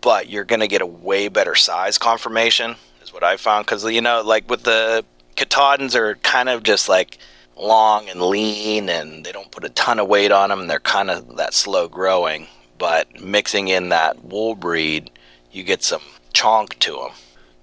but 0.01 0.29
you're 0.29 0.45
going 0.45 0.61
to 0.61 0.69
get 0.69 0.83
a 0.83 0.87
way 0.87 1.29
better 1.29 1.55
size 1.55 1.99
conformation 1.99 2.77
is 3.03 3.13
what 3.13 3.25
I 3.25 3.37
found 3.37 3.67
because 3.67 3.85
you 3.85 4.01
know 4.01 4.23
like 4.23 4.49
with 4.49 4.63
the 4.65 5.05
Katahdins 5.37 5.95
are 5.95 6.15
kind 6.17 6.49
of 6.49 6.63
just 6.63 6.89
like 6.89 7.19
long 7.57 8.09
and 8.09 8.21
lean 8.21 8.89
and 8.89 9.25
they 9.25 9.33
don't 9.33 9.51
put 9.51 9.65
a 9.65 9.71
ton 9.71 9.99
of 9.99 10.09
weight 10.09 10.31
on 10.31 10.51
them 10.51 10.67
they're 10.67 10.81
kind 10.81 11.11
of 11.11 11.37
that 11.37 11.55
slow 11.55 11.89
growing 11.89 12.47
but 12.79 13.21
mixing 13.21 13.69
in 13.69 13.89
that 13.91 14.25
wool 14.25 14.55
breed, 14.55 15.11
you 15.51 15.63
get 15.63 15.83
some 15.83 16.03
chonk 16.35 16.79
to 16.81 16.93
them. 16.93 17.11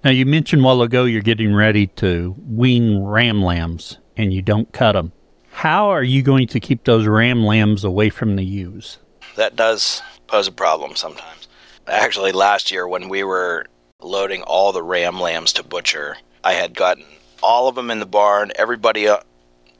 Now, 0.02 0.10
you 0.10 0.26
mentioned 0.26 0.62
a 0.62 0.64
while 0.64 0.82
ago 0.82 1.04
you're 1.04 1.22
getting 1.22 1.54
ready 1.54 1.86
to 1.88 2.34
wean 2.46 3.02
ram 3.02 3.42
lambs 3.42 3.98
and 4.16 4.32
you 4.32 4.42
don't 4.42 4.72
cut 4.72 4.92
them. 4.92 5.12
How 5.50 5.88
are 5.88 6.02
you 6.02 6.22
going 6.22 6.46
to 6.48 6.60
keep 6.60 6.84
those 6.84 7.06
ram 7.06 7.44
lambs 7.44 7.84
away 7.84 8.10
from 8.10 8.36
the 8.36 8.44
ewes? 8.44 8.98
That 9.36 9.56
does 9.56 10.02
pose 10.26 10.48
a 10.48 10.52
problem 10.52 10.96
sometimes. 10.96 11.48
Actually, 11.86 12.32
last 12.32 12.70
year 12.70 12.86
when 12.88 13.08
we 13.08 13.24
were 13.24 13.66
loading 14.00 14.42
all 14.42 14.72
the 14.72 14.82
ram 14.82 15.20
lambs 15.20 15.52
to 15.54 15.62
butcher, 15.62 16.16
I 16.42 16.52
had 16.54 16.74
gotten 16.74 17.04
all 17.42 17.68
of 17.68 17.74
them 17.74 17.90
in 17.90 18.00
the 18.00 18.06
barn, 18.06 18.52
everybody 18.56 19.06
uh, 19.06 19.18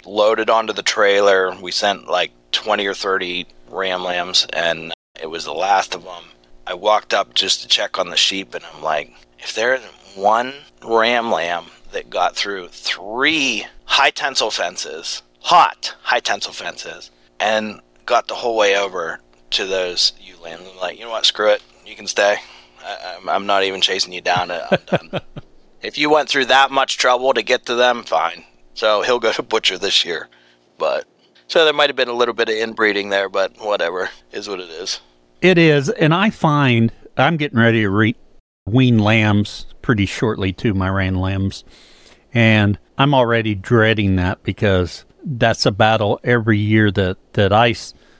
loaded 0.04 0.50
onto 0.50 0.72
the 0.72 0.82
trailer. 0.82 1.54
We 1.60 1.72
sent 1.72 2.08
like 2.08 2.30
20 2.52 2.86
or 2.86 2.94
30 2.94 3.46
ram 3.70 4.04
lambs, 4.04 4.46
and 4.52 4.92
it 5.20 5.30
was 5.30 5.44
the 5.44 5.54
last 5.54 5.94
of 5.94 6.04
them. 6.04 6.24
I 6.66 6.74
walked 6.74 7.14
up 7.14 7.34
just 7.34 7.62
to 7.62 7.68
check 7.68 7.98
on 7.98 8.10
the 8.10 8.16
sheep, 8.16 8.54
and 8.54 8.64
I'm 8.64 8.82
like, 8.82 9.14
if 9.38 9.54
there 9.54 9.74
isn't 9.74 9.92
one 10.14 10.52
ram 10.82 11.30
lamb 11.30 11.66
that 11.92 12.10
got 12.10 12.36
through 12.36 12.68
three 12.68 13.66
high 13.84 14.10
tensile 14.10 14.50
fences, 14.50 15.22
hot 15.40 15.94
high 16.02 16.20
tensile 16.20 16.52
fences, 16.52 17.10
and 17.40 17.80
got 18.06 18.28
the 18.28 18.34
whole 18.34 18.56
way 18.56 18.76
over 18.76 19.20
to 19.50 19.66
those 19.66 20.12
ewe 20.20 20.36
lambs, 20.42 20.68
I'm 20.70 20.78
like, 20.78 20.98
you 20.98 21.04
know 21.04 21.10
what, 21.10 21.26
screw 21.26 21.50
it, 21.50 21.62
you 21.86 21.94
can 21.94 22.06
stay. 22.06 22.36
I, 22.84 23.18
I'm 23.28 23.46
not 23.46 23.62
even 23.62 23.80
chasing 23.80 24.12
you 24.12 24.20
down. 24.20 24.50
I'm 24.50 24.78
done. 24.86 25.20
if 25.82 25.98
you 25.98 26.10
went 26.10 26.28
through 26.28 26.46
that 26.46 26.70
much 26.70 26.98
trouble 26.98 27.32
to 27.34 27.42
get 27.42 27.66
to 27.66 27.74
them, 27.74 28.02
fine. 28.02 28.44
So 28.74 29.02
he'll 29.02 29.20
go 29.20 29.32
to 29.32 29.42
butcher 29.42 29.78
this 29.78 30.04
year, 30.04 30.28
but 30.78 31.06
so 31.46 31.64
there 31.64 31.74
might 31.74 31.88
have 31.88 31.96
been 31.96 32.08
a 32.08 32.14
little 32.14 32.34
bit 32.34 32.48
of 32.48 32.56
inbreeding 32.56 33.10
there, 33.10 33.28
but 33.28 33.52
whatever 33.58 34.10
is 34.32 34.48
what 34.48 34.60
it 34.60 34.70
is. 34.70 35.00
It 35.40 35.58
is, 35.58 35.88
and 35.90 36.14
I 36.14 36.30
find 36.30 36.90
I'm 37.16 37.36
getting 37.36 37.58
ready 37.58 37.82
to 37.82 37.90
re- 37.90 38.16
wean 38.66 38.98
lambs 38.98 39.66
pretty 39.82 40.06
shortly 40.06 40.52
too, 40.52 40.74
my 40.74 40.88
ran 40.88 41.16
lambs, 41.16 41.64
and 42.32 42.78
I'm 42.98 43.14
already 43.14 43.54
dreading 43.54 44.16
that 44.16 44.42
because 44.42 45.04
that's 45.24 45.66
a 45.66 45.70
battle 45.70 46.18
every 46.24 46.58
year 46.58 46.90
that 46.90 47.16
that 47.34 47.52
I 47.52 47.74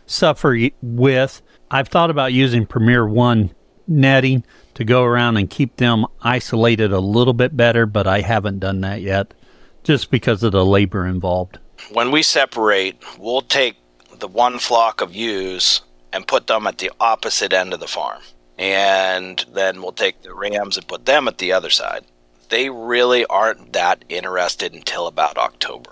suffer 0.06 0.56
with. 0.82 1.42
I've 1.70 1.88
thought 1.88 2.10
about 2.10 2.32
using 2.32 2.66
Premier 2.66 3.06
One 3.06 3.54
netting 3.86 4.44
to 4.74 4.84
go 4.84 5.04
around 5.04 5.36
and 5.36 5.48
keep 5.48 5.76
them 5.76 6.06
isolated 6.22 6.92
a 6.92 7.00
little 7.00 7.34
bit 7.34 7.56
better, 7.56 7.86
but 7.86 8.06
I 8.06 8.20
haven't 8.20 8.60
done 8.60 8.80
that 8.82 9.00
yet 9.00 9.34
just 9.82 10.10
because 10.10 10.42
of 10.42 10.52
the 10.52 10.64
labor 10.64 11.06
involved. 11.06 11.58
When 11.92 12.10
we 12.10 12.22
separate, 12.22 13.02
we'll 13.18 13.42
take 13.42 13.76
the 14.18 14.28
one 14.28 14.58
flock 14.58 15.00
of 15.00 15.14
ewes 15.14 15.82
and 16.12 16.26
put 16.26 16.46
them 16.46 16.66
at 16.66 16.78
the 16.78 16.90
opposite 17.00 17.52
end 17.52 17.72
of 17.74 17.80
the 17.80 17.86
farm. 17.86 18.22
And 18.58 19.44
then 19.52 19.82
we'll 19.82 19.92
take 19.92 20.22
the 20.22 20.34
rams 20.34 20.76
and 20.76 20.86
put 20.86 21.06
them 21.06 21.28
at 21.28 21.38
the 21.38 21.52
other 21.52 21.70
side. 21.70 22.04
They 22.48 22.70
really 22.70 23.26
aren't 23.26 23.72
that 23.72 24.04
interested 24.08 24.72
until 24.72 25.06
about 25.06 25.36
October. 25.36 25.90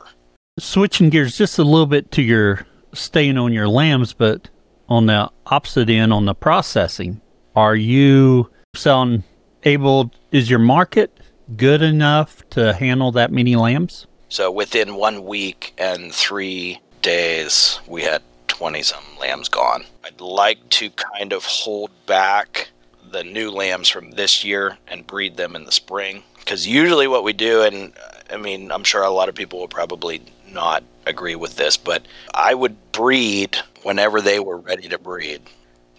Switching 0.59 1.11
gears 1.11 1.37
just 1.37 1.59
a 1.59 1.65
little 1.65 1.87
bit 1.87 2.11
to 2.13 2.23
your 2.23 2.67
staying 2.93 3.39
on 3.39 3.53
your 3.53 3.69
lambs, 3.69 4.13
but 4.13 4.49
on 4.89 5.07
the 5.07 5.31
opposite 5.47 5.89
end, 5.89 6.13
on 6.13 6.25
the 6.25 6.35
processing, 6.35 7.21
are 7.57 7.77
you 7.77 8.51
selling 8.75 9.25
able? 9.65 10.11
Is 10.31 10.49
your 10.49 10.59
market 10.59 11.19
good 11.57 11.83
enough 11.83 12.49
to 12.51 12.73
handle 12.75 13.13
that 13.13 13.31
many 13.31 13.57
lambs? 13.57 14.07
So 14.29 14.51
within 14.51 14.95
one 14.95 15.25
week 15.25 15.75
and 15.77 16.13
three 16.13 16.81
days, 17.03 17.81
we 17.87 18.03
had 18.03 18.23
20 18.49 18.83
some 18.83 19.05
lambs 19.21 19.49
gone. 19.49 19.85
I'd 20.05 20.21
like 20.21 20.69
to 20.71 20.91
kind 20.91 21.33
of 21.33 21.45
hold 21.45 21.91
back 22.07 22.71
the 23.11 23.23
new 23.23 23.51
lambs 23.51 23.89
from 23.89 24.13
this 24.13 24.43
year 24.43 24.79
and 24.89 25.07
breed 25.07 25.37
them 25.37 25.55
in 25.55 25.65
the 25.65 25.73
spring. 25.73 26.23
Because 26.39 26.67
usually 26.67 27.07
what 27.07 27.25
we 27.25 27.33
do, 27.33 27.63
and 27.63 27.93
I 28.31 28.37
mean, 28.37 28.73
I'm 28.73 28.85
sure 28.85 29.03
a 29.03 29.11
lot 29.11 29.29
of 29.29 29.35
people 29.35 29.61
will 29.61 29.69
probably 29.69 30.23
not 30.53 30.85
agree 31.07 31.35
with 31.35 31.57
this, 31.57 31.77
but 31.77 32.07
I 32.35 32.55
would 32.55 32.93
breed 32.93 33.57
whenever 33.83 34.21
they 34.21 34.39
were 34.39 34.59
ready 34.59 34.89
to 34.89 34.99
breed. 34.99 35.43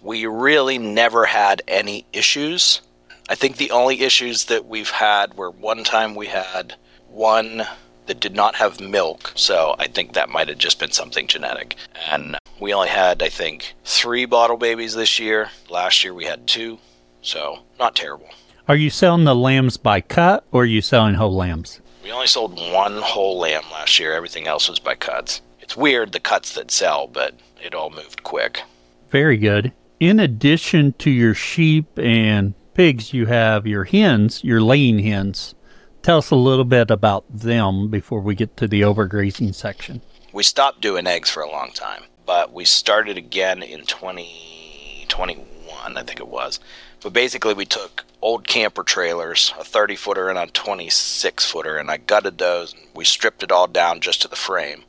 We 0.02 0.26
really 0.26 0.78
never 0.78 1.26
had 1.26 1.62
any 1.68 2.06
issues. 2.13 2.82
I 3.30 3.36
think 3.36 3.58
the 3.58 3.72
only 3.72 4.02
issues 4.02 4.46
that 4.46 4.66
we've 4.66 4.89
had 4.89 5.36
were 5.36 5.50
one 5.50 5.84
time 5.84 6.16
we 6.16 6.28
had 6.28 6.76
one 7.10 7.63
that 8.06 8.20
did 8.20 8.36
not 8.36 8.56
have 8.56 8.82
milk, 8.82 9.32
so 9.36 9.76
I 9.80 9.88
think 9.88 10.13
that 10.13 10.30
might 10.30 10.50
have 10.50 10.58
just 10.58 10.80
been 10.80 10.92
something 10.92 11.28
genetic. 11.28 11.76
And 12.10 12.38
we 12.60 12.74
only 12.74 12.89
had, 12.89 13.24
I 13.24 13.30
think, 13.30 13.76
three 13.86 14.26
bottle 14.26 14.58
babies 14.58 14.94
this 14.94 15.20
year. 15.20 15.50
Last 15.70 16.04
year 16.04 16.13
we 16.13 16.26
had 16.26 16.48
two, 16.48 16.80
so 17.22 17.60
not 17.80 17.96
terrible. 17.96 18.30
Are 18.68 18.76
you 18.76 18.89
selling 18.89 19.24
the 19.24 19.36
lambs 19.36 19.78
by 19.78 20.02
cut 20.02 20.46
or 20.52 20.63
are 20.63 20.66
you 20.66 20.82
selling 20.82 21.16
whole 21.16 21.36
lambs? 21.36 21.82
We 22.04 22.12
only 22.12 22.28
sold 22.28 22.60
one 22.60 22.98
whole 22.98 23.39
lamb 23.39 23.63
last 23.72 23.98
year. 23.98 24.13
Everything 24.13 24.46
else 24.46 24.68
was 24.68 24.80
by 24.80 24.96
cuts. 24.96 25.42
It's 25.62 25.78
weird 25.78 26.12
the 26.12 26.20
cuts 26.20 26.54
that 26.56 26.70
sell, 26.70 27.08
but 27.08 27.36
it 27.62 27.74
all 27.74 27.89
moved 27.89 28.24
quick. 28.24 28.62
Very 29.10 29.38
good. 29.38 29.72
In 30.02 30.20
addition 30.20 30.94
to 31.00 31.10
your 31.10 31.34
sheep 31.34 31.98
and 31.98 32.56
pigs, 32.74 33.13
you 33.13 33.28
have 33.28 33.66
your 33.66 33.86
hens, 33.86 34.44
your 34.44 34.62
laying 34.62 35.00
hens. 35.00 35.56
Tell 36.02 36.18
us 36.18 36.30
a 36.30 36.36
little 36.36 36.66
bit 36.66 36.92
about 36.92 37.24
them 37.30 37.88
before 37.88 38.20
we 38.20 38.36
get 38.36 38.58
to 38.58 38.68
the 38.68 38.82
overgrazing 38.82 39.56
section. 39.56 40.02
We 40.34 40.44
stopped 40.44 40.82
doing 40.82 41.08
eggs 41.08 41.30
for 41.30 41.42
a 41.42 41.50
long 41.50 41.72
time, 41.72 42.04
but 42.26 42.52
we 42.52 42.66
started 42.66 43.18
again 43.18 43.63
in 43.63 43.86
2021, 43.86 45.96
I 45.96 46.04
think 46.04 46.20
it 46.20 46.28
was. 46.28 46.60
But 47.04 47.12
basically, 47.12 47.54
we 47.54 47.66
took 47.66 48.06
old 48.22 48.48
camper 48.48 48.84
trailers, 48.84 49.54
a 49.60 49.63
30 49.66 49.98
footer 49.98 50.30
and 50.30 50.39
a 50.39 50.48
26 50.48 51.46
footer, 51.46 51.78
and 51.78 51.92
I 51.92 51.98
gutted 51.98 52.38
those 52.38 52.74
and 52.74 52.84
we 52.96 53.04
stripped 53.04 53.44
it 53.44 53.52
all 53.52 53.68
down 53.68 54.00
just 54.00 54.22
to 54.22 54.30
the 54.30 54.38
frame. 54.38 54.86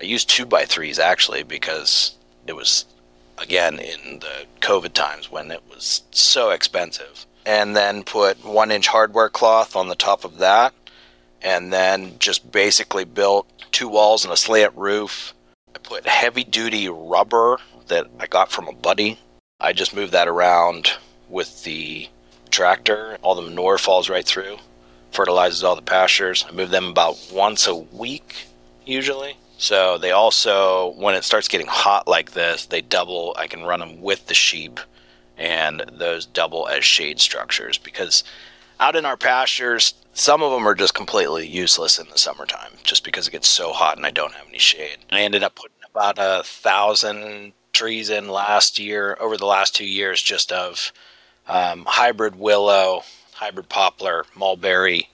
I 0.00 0.04
used 0.04 0.30
2 0.30 0.46
by 0.46 0.62
3s 0.62 1.00
actually 1.00 1.42
because 1.42 2.14
it 2.46 2.54
was, 2.54 2.84
again, 3.36 3.80
in 3.80 4.20
the 4.20 4.46
COVID 4.60 4.92
times 4.92 5.30
when 5.30 5.50
it 5.50 5.62
was 5.68 6.04
so 6.12 6.50
expensive. 6.50 7.26
And 7.44 7.74
then 7.74 8.04
put 8.04 8.44
1 8.44 8.70
inch 8.70 8.86
hardware 8.86 9.28
cloth 9.28 9.74
on 9.74 9.88
the 9.88 9.96
top 9.96 10.24
of 10.24 10.38
that, 10.38 10.72
and 11.42 11.72
then 11.72 12.16
just 12.20 12.52
basically 12.52 13.04
built 13.04 13.48
two 13.72 13.88
walls 13.88 14.24
and 14.24 14.32
a 14.32 14.36
slant 14.36 14.76
roof. 14.76 15.34
I 15.74 15.78
put 15.78 16.06
heavy 16.06 16.44
duty 16.44 16.88
rubber 16.88 17.58
that 17.88 18.06
I 18.20 18.28
got 18.28 18.52
from 18.52 18.68
a 18.68 18.72
buddy. 18.72 19.18
I 19.58 19.72
just 19.72 19.96
moved 19.96 20.12
that 20.12 20.28
around 20.28 20.92
with 21.30 21.64
the 21.64 22.08
tractor. 22.50 23.18
All 23.22 23.34
the 23.34 23.42
manure 23.42 23.78
falls 23.78 24.08
right 24.08 24.26
through, 24.26 24.58
fertilizes 25.12 25.64
all 25.64 25.76
the 25.76 25.82
pastures. 25.82 26.44
I 26.48 26.52
move 26.52 26.70
them 26.70 26.86
about 26.86 27.16
once 27.32 27.66
a 27.66 27.74
week, 27.76 28.46
usually. 28.84 29.36
So 29.58 29.98
they 29.98 30.10
also, 30.10 30.94
when 30.96 31.14
it 31.14 31.24
starts 31.24 31.48
getting 31.48 31.66
hot 31.66 32.08
like 32.08 32.32
this, 32.32 32.66
they 32.66 32.80
double. 32.80 33.34
I 33.38 33.46
can 33.46 33.64
run 33.64 33.80
them 33.80 34.00
with 34.00 34.26
the 34.26 34.34
sheep, 34.34 34.80
and 35.36 35.84
those 35.92 36.26
double 36.26 36.66
as 36.68 36.84
shade 36.84 37.20
structures 37.20 37.78
because 37.78 38.24
out 38.78 38.96
in 38.96 39.04
our 39.04 39.18
pastures, 39.18 39.94
some 40.14 40.42
of 40.42 40.50
them 40.50 40.66
are 40.66 40.74
just 40.74 40.94
completely 40.94 41.46
useless 41.46 41.98
in 41.98 42.08
the 42.08 42.18
summertime 42.18 42.72
just 42.82 43.04
because 43.04 43.28
it 43.28 43.32
gets 43.32 43.48
so 43.48 43.72
hot 43.72 43.98
and 43.98 44.06
I 44.06 44.10
don't 44.10 44.32
have 44.32 44.48
any 44.48 44.58
shade. 44.58 44.96
I 45.12 45.20
ended 45.20 45.42
up 45.42 45.54
putting 45.54 45.76
about 45.90 46.16
a 46.18 46.42
thousand 46.44 47.52
trees 47.72 48.10
in 48.10 48.28
last 48.28 48.78
year, 48.78 49.16
over 49.20 49.36
the 49.36 49.46
last 49.46 49.74
two 49.74 49.86
years, 49.86 50.22
just 50.22 50.50
of 50.52 50.92
um, 51.50 51.84
hybrid 51.86 52.36
willow, 52.36 53.02
hybrid 53.32 53.68
poplar, 53.68 54.24
mulberry, 54.36 55.08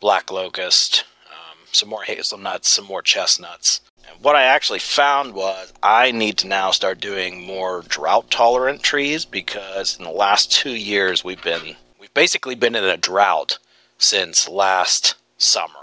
black 0.00 0.30
locust, 0.32 1.04
um, 1.30 1.58
some 1.70 1.88
more 1.88 2.02
hazelnuts, 2.02 2.68
some 2.68 2.84
more 2.84 3.00
chestnuts. 3.00 3.80
And 4.08 4.22
what 4.22 4.34
I 4.34 4.42
actually 4.42 4.80
found 4.80 5.34
was 5.34 5.72
I 5.82 6.10
need 6.10 6.36
to 6.38 6.48
now 6.48 6.72
start 6.72 7.00
doing 7.00 7.46
more 7.46 7.84
drought 7.86 8.30
tolerant 8.30 8.82
trees 8.82 9.24
because 9.24 9.96
in 9.96 10.04
the 10.04 10.10
last 10.10 10.50
two 10.50 10.74
years 10.74 11.22
we've 11.22 11.42
been 11.42 11.76
we've 12.00 12.12
basically 12.12 12.56
been 12.56 12.74
in 12.74 12.84
a 12.84 12.96
drought 12.96 13.58
since 13.98 14.48
last 14.48 15.14
summer. 15.36 15.74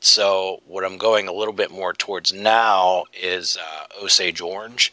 So 0.00 0.62
what 0.66 0.84
I'm 0.84 0.98
going 0.98 1.28
a 1.28 1.32
little 1.32 1.54
bit 1.54 1.70
more 1.70 1.92
towards 1.92 2.32
now 2.32 3.04
is 3.14 3.56
uh, 3.56 4.02
Osage 4.02 4.40
orange, 4.40 4.92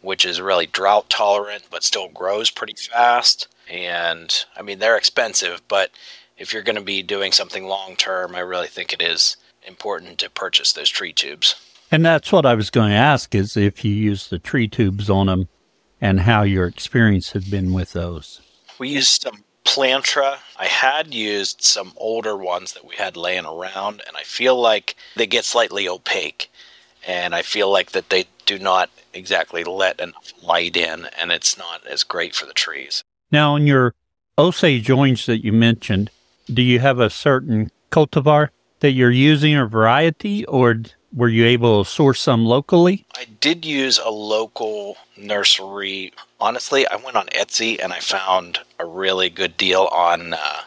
which 0.00 0.24
is 0.24 0.40
really 0.40 0.66
drought 0.66 1.10
tolerant 1.10 1.64
but 1.70 1.82
still 1.82 2.08
grows 2.08 2.50
pretty 2.50 2.74
fast. 2.74 3.48
And 3.70 4.44
I 4.56 4.62
mean 4.62 4.78
they're 4.78 4.96
expensive, 4.96 5.62
but 5.68 5.90
if 6.36 6.52
you're 6.52 6.62
going 6.62 6.76
to 6.76 6.82
be 6.82 7.02
doing 7.02 7.32
something 7.32 7.66
long 7.66 7.96
term, 7.96 8.34
I 8.34 8.40
really 8.40 8.68
think 8.68 8.92
it 8.92 9.02
is 9.02 9.36
important 9.66 10.18
to 10.18 10.30
purchase 10.30 10.72
those 10.72 10.88
tree 10.88 11.12
tubes. 11.12 11.54
And 11.90 12.04
that's 12.04 12.30
what 12.30 12.46
I 12.46 12.54
was 12.54 12.70
going 12.70 12.90
to 12.90 12.96
ask 12.96 13.34
is 13.34 13.56
if 13.56 13.84
you 13.84 13.92
use 13.92 14.28
the 14.28 14.38
tree 14.38 14.68
tubes 14.68 15.08
on 15.08 15.26
them 15.26 15.48
and 16.00 16.20
how 16.20 16.42
your 16.42 16.66
experience 16.66 17.32
has 17.32 17.44
been 17.48 17.72
with 17.72 17.92
those. 17.92 18.40
We 18.78 18.90
used 18.90 19.22
some 19.22 19.42
Plantra. 19.68 20.38
I 20.56 20.64
had 20.64 21.12
used 21.12 21.60
some 21.60 21.92
older 21.98 22.34
ones 22.36 22.72
that 22.72 22.86
we 22.86 22.96
had 22.96 23.18
laying 23.18 23.44
around, 23.44 24.02
and 24.06 24.16
I 24.16 24.22
feel 24.22 24.58
like 24.58 24.96
they 25.14 25.26
get 25.26 25.44
slightly 25.44 25.86
opaque. 25.86 26.50
And 27.06 27.34
I 27.34 27.42
feel 27.42 27.70
like 27.70 27.92
that 27.92 28.08
they 28.08 28.24
do 28.48 28.58
not 28.58 28.88
exactly 29.12 29.62
let 29.62 30.00
enough 30.00 30.32
light 30.42 30.74
in, 30.74 31.06
and 31.20 31.30
it's 31.30 31.58
not 31.58 31.86
as 31.86 32.02
great 32.02 32.34
for 32.34 32.46
the 32.46 32.54
trees. 32.54 33.04
Now, 33.30 33.54
on 33.54 33.66
your 33.66 33.94
Osage 34.38 34.88
orange 34.88 35.26
that 35.26 35.44
you 35.44 35.52
mentioned, 35.52 36.10
do 36.52 36.62
you 36.62 36.80
have 36.80 36.98
a 36.98 37.10
certain 37.10 37.70
cultivar 37.90 38.48
that 38.80 38.92
you're 38.92 39.10
using 39.10 39.54
or 39.54 39.66
variety, 39.66 40.46
or 40.46 40.80
were 41.12 41.28
you 41.28 41.44
able 41.44 41.84
to 41.84 41.90
source 41.90 42.22
some 42.22 42.46
locally? 42.46 43.04
I 43.14 43.26
did 43.38 43.66
use 43.66 43.98
a 43.98 44.10
local 44.10 44.96
nursery. 45.14 46.14
Honestly, 46.40 46.88
I 46.88 46.96
went 46.96 47.16
on 47.16 47.26
Etsy 47.26 47.78
and 47.82 47.92
I 47.92 47.98
found 47.98 48.60
a 48.78 48.86
really 48.86 49.28
good 49.28 49.58
deal 49.58 49.90
on 49.92 50.32
uh, 50.32 50.60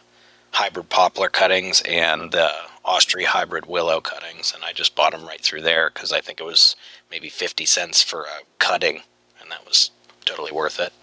hybrid 0.52 0.90
poplar 0.90 1.30
cuttings 1.30 1.82
and 1.88 2.36
uh, 2.36 2.52
Austree 2.86 3.24
hybrid 3.24 3.66
willow 3.66 4.02
cuttings, 4.02 4.54
and 4.54 4.64
I 4.64 4.74
just 4.74 4.96
bought 4.96 5.14
them 5.14 5.26
right 5.26 5.42
through 5.42 5.62
there 5.62 5.90
because 5.94 6.12
I 6.12 6.22
think 6.22 6.40
it 6.40 6.46
was 6.46 6.76
maybe 7.12 7.30
50 7.30 7.66
cents 7.66 8.02
for 8.02 8.22
a 8.22 8.46
cutting, 8.58 9.02
and 9.42 9.52
that 9.52 9.68
was 9.68 9.92
totally 10.26 10.52
worth 10.52 10.80
it. 10.80 10.94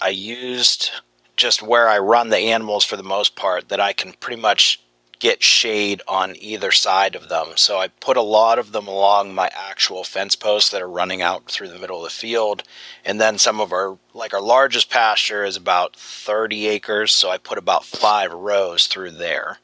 I 0.00 0.10
used 0.10 0.90
just 1.36 1.62
where 1.62 1.88
I 1.88 1.98
run 1.98 2.30
the 2.30 2.38
animals 2.38 2.84
for 2.84 2.96
the 2.96 3.02
most 3.02 3.36
part 3.36 3.68
that 3.68 3.80
I 3.80 3.92
can 3.92 4.12
pretty 4.12 4.40
much 4.40 4.80
get 5.18 5.42
shade 5.42 6.00
on 6.06 6.36
either 6.36 6.70
side 6.70 7.14
of 7.14 7.28
them. 7.28 7.48
So 7.56 7.78
I 7.78 7.88
put 7.88 8.16
a 8.16 8.22
lot 8.22 8.58
of 8.58 8.72
them 8.72 8.86
along 8.86 9.34
my 9.34 9.50
actual 9.52 10.04
fence 10.04 10.36
posts 10.36 10.70
that 10.70 10.82
are 10.82 10.88
running 10.88 11.22
out 11.22 11.50
through 11.50 11.68
the 11.68 11.78
middle 11.78 11.98
of 11.98 12.04
the 12.04 12.10
field. 12.10 12.62
And 13.04 13.20
then 13.20 13.38
some 13.38 13.60
of 13.60 13.72
our, 13.72 13.98
like 14.14 14.32
our 14.32 14.40
largest 14.40 14.90
pasture 14.90 15.44
is 15.44 15.56
about 15.56 15.96
30 15.96 16.68
acres. 16.68 17.12
So 17.12 17.30
I 17.30 17.38
put 17.38 17.58
about 17.58 17.84
five 17.84 18.32
rows 18.32 18.86
through 18.86 19.12
there. 19.12 19.58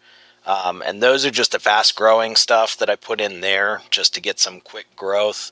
Um, 0.46 0.82
and 0.84 1.02
those 1.02 1.24
are 1.24 1.30
just 1.30 1.52
the 1.52 1.58
fast 1.58 1.96
growing 1.96 2.36
stuff 2.36 2.76
that 2.78 2.90
I 2.90 2.96
put 2.96 3.20
in 3.20 3.40
there 3.40 3.82
just 3.90 4.14
to 4.14 4.20
get 4.20 4.38
some 4.38 4.60
quick 4.60 4.86
growth. 4.96 5.50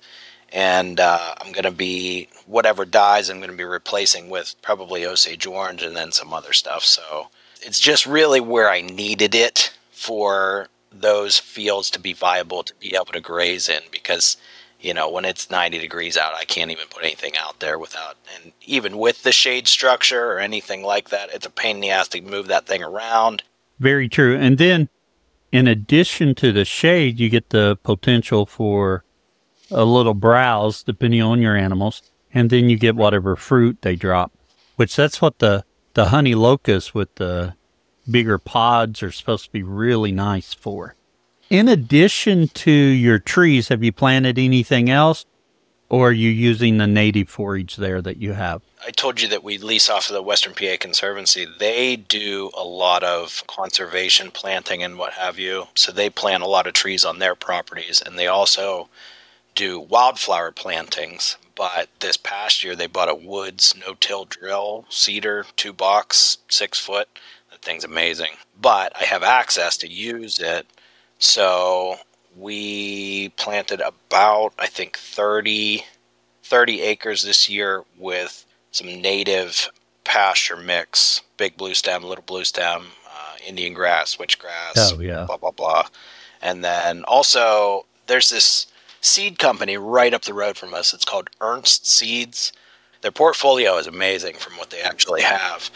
And 0.53 1.01
uh, 1.01 1.35
I'm 1.41 1.53
going 1.53 1.65
to 1.65 1.71
be, 1.71 2.29
whatever 2.47 2.85
dies, 2.85 3.31
I'm 3.31 3.39
going 3.39 3.51
to 3.51 3.57
be 3.57 3.65
replacing 3.65 4.29
with 4.29 4.55
probably 4.61 5.07
Osage 5.07 5.47
Orange 5.47 5.83
and 5.83 5.97
then 5.97 6.13
some 6.13 6.35
other 6.35 6.53
stuff. 6.53 6.85
So 6.85 7.29
it's 7.63 7.81
just 7.81 8.07
really 8.07 8.41
where 8.41 8.69
I 8.69 8.83
needed 8.83 9.35
it 9.35 9.73
for 9.91 10.69
those 10.93 11.39
fields 11.39 11.91
to 11.91 12.01
be 12.01 12.13
viable 12.13 12.63
to 12.63 12.75
be 12.75 12.95
able 12.95 13.07
to 13.07 13.21
graze 13.21 13.69
in 13.69 13.81
because 13.91 14.37
you 14.81 14.93
know 14.93 15.09
when 15.09 15.25
it's 15.25 15.51
90 15.51 15.79
degrees 15.79 16.17
out 16.17 16.35
i 16.35 16.45
can't 16.45 16.71
even 16.71 16.87
put 16.91 17.03
anything 17.03 17.33
out 17.39 17.61
there 17.61 17.79
without 17.79 18.17
and 18.35 18.53
even 18.67 18.99
with 18.99 19.23
the 19.23 19.33
shade 19.33 19.67
structure 19.67 20.33
or 20.33 20.39
anything 20.39 20.83
like 20.83 21.09
that 21.09 21.33
it's 21.33 21.47
a 21.47 21.51
pain 21.51 21.77
in 21.77 21.81
the 21.81 21.91
ass 21.91 22.09
to 22.09 22.21
move 22.21 22.49
that 22.49 22.67
thing 22.67 22.83
around 22.83 23.43
very 23.79 24.09
true 24.09 24.37
and 24.37 24.59
then 24.59 24.89
in 25.51 25.67
addition 25.67 26.35
to 26.35 26.53
the 26.53 26.65
shade 26.65 27.19
you 27.19 27.29
get 27.29 27.51
the 27.51 27.79
potential 27.83 28.45
for 28.45 29.05
a 29.73 29.85
little 29.85 30.15
browse 30.15 30.83
depending 30.83 31.23
on 31.23 31.41
your 31.41 31.57
animals 31.57 32.03
and 32.35 32.51
then 32.51 32.69
you 32.69 32.79
get 32.79 32.97
whatever 32.97 33.37
fruit 33.37 33.81
they 33.83 33.97
drop 33.97 34.33
which 34.77 34.97
that's 34.97 35.21
what 35.21 35.39
the 35.39 35.65
the 35.95 36.07
honey 36.07 36.35
locust 36.35 36.95
with 36.95 37.15
the 37.17 37.55
bigger 38.11 38.39
pods 38.39 39.03
are 39.03 39.13
supposed 39.13 39.45
to 39.45 39.51
be 39.51 39.63
really 39.63 40.13
nice 40.13 40.55
for. 40.55 40.95
In 41.51 41.69
addition 41.69 42.49
to 42.49 42.71
your 42.71 43.19
trees, 43.19 43.69
have 43.69 43.85
you 43.85 43.93
planted 43.93 44.39
anything 44.39 44.91
else? 44.91 45.27
Or 45.89 46.09
are 46.09 46.13
you 46.13 46.31
using 46.31 46.79
the 46.79 46.87
native 46.87 47.29
forage 47.29 47.77
there 47.77 48.01
that 48.01 48.17
you 48.17 48.33
have? 48.33 48.63
I 48.87 48.91
told 48.91 49.21
you 49.21 49.29
that 49.29 49.45
we 49.45 49.59
lease 49.59 49.91
off 49.91 50.09
of 50.09 50.15
the 50.15 50.23
Western 50.23 50.55
PA 50.55 50.77
Conservancy. 50.81 51.47
They 51.59 51.97
do 51.97 52.51
a 52.57 52.65
lot 52.65 53.05
of 53.05 53.47
conservation 53.47 54.31
planting 54.31 54.83
and 54.83 54.97
what 54.97 55.13
have 55.13 55.39
you. 55.39 55.69
So 55.75 55.93
they 55.93 56.09
plant 56.09 56.43
a 56.43 56.49
lot 56.49 56.67
of 56.67 56.73
trees 56.73 57.05
on 57.05 57.19
their 57.19 57.35
properties 57.35 58.01
and 58.01 58.19
they 58.19 58.27
also 58.27 58.89
do 59.55 59.79
wildflower 59.81 60.53
plantings. 60.53 61.37
But 61.55 61.89
this 62.01 62.17
past 62.17 62.65
year, 62.65 62.75
they 62.75 62.87
bought 62.87 63.11
a 63.11 63.15
woods 63.15 63.75
no 63.79 63.95
till 63.95 64.25
drill, 64.25 64.87
seeder, 64.89 65.45
two 65.57 65.73
box, 65.73 66.39
six 66.49 66.79
foot 66.79 67.09
That 67.51 67.61
thing's 67.61 67.85
amazing. 67.85 68.31
But 68.61 68.93
I 68.99 69.05
have 69.05 69.23
access 69.23 69.77
to 69.79 69.89
use 69.89 70.39
it. 70.39 70.67
So 71.19 71.97
we 72.37 73.29
planted 73.31 73.81
about, 73.81 74.55
I 74.59 74.67
think, 74.67 74.97
30, 74.97 75.85
30 76.43 76.81
acres 76.81 77.23
this 77.23 77.49
year 77.49 77.85
with 77.99 78.47
some 78.71 78.87
native 78.87 79.71
pasture 80.05 80.57
mix 80.57 81.21
big 81.37 81.57
blue 81.57 81.75
stem, 81.75 82.03
little 82.03 82.25
blue 82.25 82.45
stem, 82.45 82.87
uh, 83.07 83.35
Indian 83.47 83.75
grass, 83.75 84.17
switchgrass, 84.17 84.77
oh, 84.77 85.01
yeah. 85.01 85.25
blah, 85.27 85.37
blah, 85.37 85.51
blah. 85.51 85.87
And 86.41 86.65
then 86.65 87.05
also, 87.05 87.87
there's 88.07 88.31
this 88.31 88.67
seed 89.03 89.39
company 89.39 89.77
right 89.77 90.15
up 90.15 90.23
the 90.23 90.33
road 90.33 90.57
from 90.57 90.73
us. 90.73 90.95
It's 90.95 91.05
called 91.05 91.29
Ernst 91.41 91.87
Seeds. 91.87 92.53
Their 93.03 93.11
portfolio 93.11 93.77
is 93.77 93.87
amazing 93.87 94.37
from 94.37 94.55
what 94.55 94.71
they 94.71 94.81
actually 94.81 95.23
have. 95.23 95.71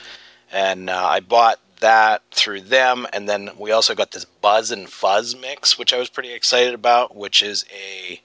And 0.51 0.89
uh, 0.89 1.07
I 1.07 1.21
bought 1.21 1.61
that 1.81 2.23
through 2.31 2.63
them. 2.63 3.07
And 3.13 3.29
then 3.29 3.51
we 3.59 3.73
also 3.73 3.95
got 3.95 4.13
this 4.13 4.25
Buzz 4.25 4.71
and 4.71 4.89
Fuzz 4.89 5.37
mix, 5.37 5.79
which 5.79 5.93
I 5.93 5.99
was 5.99 6.09
pretty 6.09 6.33
excited 6.33 6.73
about, 6.73 7.15
which 7.15 7.43
is 7.43 7.67
a 7.75 8.23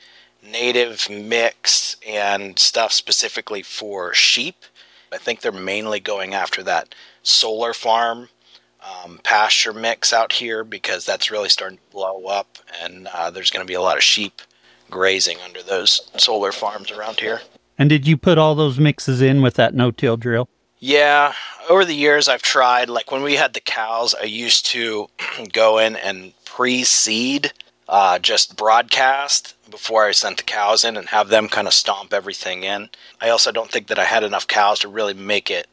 native 0.47 1.09
mix 1.09 1.97
and 2.07 2.57
stuff 2.57 2.93
specifically 2.93 3.63
for 3.63 4.13
sheep. 4.13 4.55
I 5.11 5.17
think 5.17 5.41
they're 5.41 5.51
mainly 5.51 5.99
going 5.99 6.33
after 6.33 6.63
that 6.63 6.95
solar 7.23 7.73
farm 7.73 8.29
um, 8.81 9.19
pasture 9.23 9.73
mix 9.73 10.13
out 10.13 10.33
here 10.33 10.63
because 10.63 11.05
that's 11.05 11.29
really 11.29 11.49
starting 11.49 11.77
to 11.77 11.91
blow 11.91 12.25
up, 12.25 12.57
and 12.81 13.07
uh, 13.13 13.29
there's 13.29 13.51
going 13.51 13.63
to 13.63 13.67
be 13.67 13.75
a 13.75 13.81
lot 13.81 13.97
of 13.97 14.03
sheep 14.03 14.41
grazing 14.91 15.39
under 15.39 15.63
those 15.63 16.10
solar 16.17 16.51
farms 16.51 16.91
around 16.91 17.19
here. 17.19 17.41
And 17.77 17.89
did 17.89 18.06
you 18.06 18.17
put 18.17 18.38
all 18.38 18.54
those 18.54 18.80
mixes 18.80 19.21
in 19.21 19.41
with 19.41 19.56
that 19.56 19.73
no-till 19.73 20.17
drill? 20.17 20.47
Yeah, 20.77 21.34
over 21.69 21.86
the 21.86 21.95
years 21.95 22.27
I've 22.27 22.41
tried. 22.41 22.89
Like 22.89 23.12
when 23.12 23.23
we 23.23 23.36
had 23.36 23.54
the 23.54 23.60
cows, 23.60 24.13
I 24.13 24.25
used 24.25 24.65
to 24.67 25.08
go 25.54 25.77
in 25.77 25.95
and 25.95 26.34
pre-seed, 26.45 27.54
uh, 27.88 28.19
just 28.19 28.58
broadcast 28.58 29.56
before 29.69 30.06
I 30.06 30.12
sent 30.12 30.38
the 30.38 30.43
cows 30.43 30.84
in 30.84 30.97
and 30.97 31.10
have 31.10 31.30
them 31.30 31.47
kind 31.47 31.67
of 31.67 31.73
stomp 31.73 32.13
everything 32.13 32.63
in. 32.63 32.89
I 33.19 33.30
also 33.30 33.51
don't 33.51 33.71
think 33.71 33.88
that 33.88 33.99
I 33.99 34.06
had 34.06 34.23
enough 34.23 34.47
cows 34.47 34.80
to 34.80 34.88
really 34.88 35.13
make 35.13 35.49
it 35.49 35.67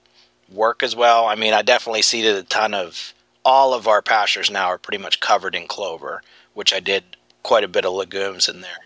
work 0.52 0.82
as 0.82 0.96
well. 0.96 1.26
I 1.26 1.34
mean, 1.34 1.52
I 1.52 1.62
definitely 1.62 2.02
seeded 2.02 2.36
a 2.36 2.42
ton 2.42 2.74
of. 2.74 3.12
All 3.44 3.72
of 3.72 3.88
our 3.88 4.02
pastures 4.02 4.50
now 4.50 4.66
are 4.66 4.78
pretty 4.78 5.02
much 5.02 5.20
covered 5.20 5.54
in 5.54 5.68
clover, 5.68 6.22
which 6.52 6.74
I 6.74 6.80
did 6.80 7.16
quite 7.42 7.64
a 7.64 7.68
bit 7.68 7.86
of 7.86 7.94
legumes 7.94 8.46
in 8.46 8.60
there. 8.60 8.78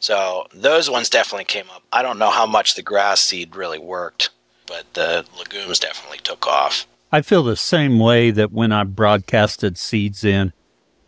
So 0.00 0.46
those 0.52 0.90
ones 0.90 1.08
definitely 1.08 1.44
came 1.44 1.70
up. 1.70 1.82
I 1.92 2.02
don't 2.02 2.18
know 2.18 2.30
how 2.30 2.46
much 2.46 2.74
the 2.74 2.82
grass 2.82 3.20
seed 3.20 3.54
really 3.54 3.78
worked 3.78 4.30
but 4.70 4.94
the 4.94 5.26
legumes 5.36 5.80
definitely 5.80 6.18
took 6.18 6.46
off. 6.46 6.86
I 7.10 7.22
feel 7.22 7.42
the 7.42 7.56
same 7.56 7.98
way 7.98 8.30
that 8.30 8.52
when 8.52 8.70
I 8.70 8.84
broadcasted 8.84 9.76
seeds 9.76 10.22
in 10.22 10.52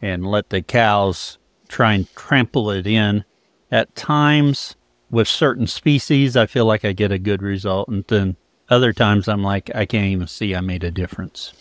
and 0.03 0.27
let 0.27 0.51
the 0.51 0.63
cows 0.63 1.39
try 1.69 1.93
and 1.93 2.13
trample 2.17 2.73
it 2.73 2.89
in, 2.89 3.25
at 3.71 3.95
times 3.95 4.75
with 5.11 5.29
certain 5.29 5.69
species, 5.69 6.37
I 6.37 6.47
feel 6.47 6.67
like 6.67 6.85
I 6.85 6.93
get 6.93 7.13
a 7.13 7.21
good 7.21 7.41
result. 7.41 7.89
And 7.89 8.05
then 8.09 8.37
other 8.69 8.93
times 8.93 9.29
I'm 9.29 9.45
like, 9.45 9.71
I 9.75 9.87
can't 9.87 10.07
even 10.07 10.27
see 10.27 10.57
I 10.57 10.61
made 10.61 10.83
a 10.83 10.91
difference. 10.91 11.53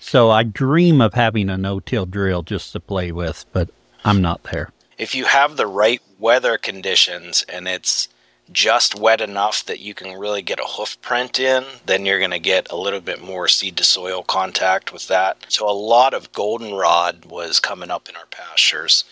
So 0.00 0.30
I 0.30 0.42
dream 0.42 1.00
of 1.00 1.14
having 1.14 1.48
a 1.48 1.56
no 1.56 1.78
till 1.78 2.04
drill 2.04 2.42
just 2.42 2.72
to 2.72 2.80
play 2.80 3.12
with, 3.12 3.46
but 3.52 3.70
I'm 4.04 4.20
not 4.20 4.42
there. 4.44 4.70
If 4.98 5.14
you 5.14 5.24
have 5.26 5.56
the 5.56 5.68
right 5.68 6.02
weather 6.18 6.58
conditions 6.58 7.44
and 7.48 7.68
it's 7.68 8.08
just 8.50 8.94
wet 8.94 9.20
enough 9.20 9.64
that 9.66 9.80
you 9.80 9.94
can 9.94 10.18
really 10.18 10.42
get 10.42 10.60
a 10.60 10.64
hoof 10.64 11.00
print 11.02 11.38
in, 11.38 11.64
then 11.86 12.06
you're 12.06 12.18
going 12.18 12.30
to 12.30 12.38
get 12.38 12.70
a 12.70 12.76
little 12.76 13.00
bit 13.00 13.22
more 13.22 13.48
seed 13.48 13.76
to 13.76 13.84
soil 13.84 14.22
contact 14.22 14.92
with 14.92 15.06
that. 15.08 15.44
So 15.48 15.68
a 15.68 15.72
lot 15.72 16.14
of 16.14 16.32
goldenrod 16.32 17.26
was 17.26 17.60
coming 17.60 17.90
up 17.90 18.08
in 18.08 18.16
our 18.16 18.26
pastures. 18.26 19.04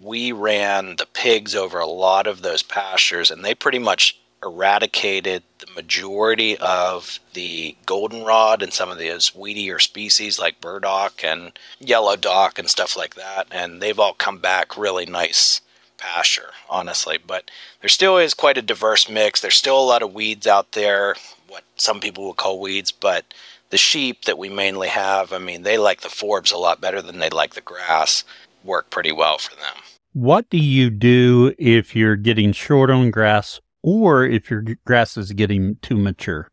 We 0.00 0.32
ran 0.32 0.96
the 0.96 1.06
pigs 1.06 1.54
over 1.54 1.78
a 1.78 1.86
lot 1.86 2.26
of 2.26 2.42
those 2.42 2.62
pastures 2.62 3.30
and 3.30 3.44
they 3.44 3.54
pretty 3.54 3.78
much 3.78 4.18
eradicated 4.44 5.42
the 5.58 5.72
majority 5.74 6.56
of 6.58 7.18
the 7.32 7.74
goldenrod 7.86 8.62
and 8.62 8.72
some 8.72 8.90
of 8.90 8.98
those 8.98 9.30
weedier 9.30 9.80
species 9.80 10.38
like 10.38 10.60
burdock 10.60 11.24
and 11.24 11.58
yellow 11.80 12.14
dock 12.14 12.58
and 12.58 12.68
stuff 12.68 12.94
like 12.94 13.14
that 13.14 13.46
and 13.50 13.80
they've 13.80 13.98
all 13.98 14.12
come 14.12 14.38
back 14.38 14.76
really 14.76 15.06
nice 15.06 15.62
pasture, 16.04 16.50
honestly. 16.68 17.18
But 17.24 17.50
there 17.80 17.88
still 17.88 18.18
is 18.18 18.34
quite 18.34 18.58
a 18.58 18.62
diverse 18.62 19.08
mix. 19.08 19.40
There's 19.40 19.54
still 19.54 19.78
a 19.78 19.82
lot 19.82 20.02
of 20.02 20.12
weeds 20.12 20.46
out 20.46 20.72
there, 20.72 21.16
what 21.48 21.64
some 21.76 21.98
people 21.98 22.26
would 22.26 22.36
call 22.36 22.60
weeds, 22.60 22.92
but 22.92 23.32
the 23.70 23.78
sheep 23.78 24.26
that 24.26 24.38
we 24.38 24.48
mainly 24.48 24.88
have, 24.88 25.32
I 25.32 25.38
mean, 25.38 25.62
they 25.62 25.78
like 25.78 26.02
the 26.02 26.08
forbs 26.08 26.52
a 26.52 26.58
lot 26.58 26.80
better 26.80 27.00
than 27.00 27.18
they 27.18 27.30
like 27.30 27.54
the 27.54 27.60
grass. 27.60 28.22
Work 28.62 28.90
pretty 28.90 29.12
well 29.12 29.38
for 29.38 29.56
them. 29.56 29.82
What 30.12 30.48
do 30.50 30.58
you 30.58 30.90
do 30.90 31.54
if 31.58 31.96
you're 31.96 32.16
getting 32.16 32.52
short 32.52 32.90
on 32.90 33.10
grass 33.10 33.60
or 33.82 34.24
if 34.24 34.50
your 34.50 34.64
grass 34.84 35.16
is 35.16 35.32
getting 35.32 35.76
too 35.82 35.96
mature? 35.96 36.50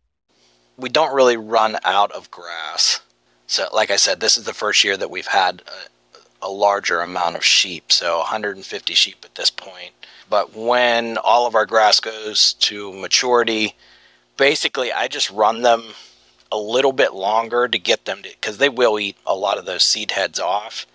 We 0.77 0.89
don't 0.89 1.13
really 1.13 1.37
run 1.37 1.77
out 1.83 2.11
of 2.11 2.31
grass. 2.31 3.01
So, 3.47 3.67
like 3.73 3.91
I 3.91 3.97
said, 3.97 4.19
this 4.19 4.37
is 4.37 4.45
the 4.45 4.53
first 4.53 4.83
year 4.83 4.97
that 4.97 5.11
we've 5.11 5.27
had 5.27 5.61
uh, 5.67 5.71
a 6.41 6.49
larger 6.49 7.01
amount 7.01 7.36
of 7.36 7.43
sheep, 7.43 7.91
so 7.91 8.19
150 8.19 8.93
sheep 8.93 9.17
at 9.23 9.36
this 9.36 9.49
point. 9.49 9.91
But 10.30 10.56
when 10.56 11.17
all 11.17 11.45
of 11.45 11.56
our 11.56 11.65
grass 11.65 11.99
goes 11.99 12.54
to 12.54 12.93
maturity, 12.93 13.75
basically 14.38 14.91
I 14.91 15.08
just 15.08 15.30
run 15.30 15.62
them 15.62 15.84
a 16.51 16.58
little 16.58 16.93
bit 16.93 17.13
longer 17.13 17.67
to 17.67 17.77
get 17.77 18.06
them 18.06 18.21
to, 18.23 18.30
because 18.30 18.58
they 18.58 18.69
will 18.69 18.99
eat 18.99 19.17
a 19.25 19.36
lot 19.36 19.58
of 19.58 19.65
those 19.65 19.84
seed 19.84 20.12
heads 20.12 20.39
off 20.39 20.86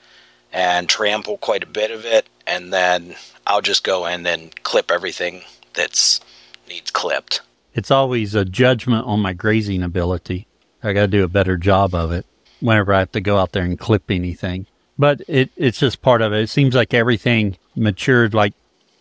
and 0.53 0.89
trample 0.89 1.39
quite 1.39 1.63
a 1.63 1.67
bit 1.67 1.91
of 1.91 2.05
it. 2.05 2.29
And 2.47 2.73
then 2.73 3.17
I'll 3.47 3.63
just 3.63 3.85
go 3.85 4.07
in 4.07 4.27
and 4.27 4.63
clip 4.63 4.91
everything 4.91 5.43
that's 5.75 6.21
needs 6.69 6.91
clipped. 6.91 7.41
It's 7.75 7.91
always 7.91 8.35
a 8.35 8.45
judgment 8.45 9.07
on 9.07 9.21
my 9.21 9.33
grazing 9.33 9.83
ability. 9.83 10.47
I 10.83 10.93
got 10.93 11.03
to 11.03 11.09
do 11.09 11.25
a 11.25 11.29
better 11.29 11.57
job 11.57 11.95
of 11.95 12.13
it 12.13 12.27
whenever 12.61 12.95
I 12.95 13.01
have 13.01 13.13
to 13.13 13.21
go 13.21 13.37
out 13.39 13.53
there 13.53 13.65
and 13.65 13.79
clip 13.79 14.11
anything. 14.11 14.67
But 14.99 15.23
it, 15.29 15.51
it's 15.57 15.79
just 15.79 16.03
part 16.03 16.23
of 16.23 16.33
it. 16.33 16.43
It 16.43 16.51
seems 16.51 16.75
like 16.75 16.95
everything 16.95 17.59
matured. 17.75 18.35
Like 18.35 18.55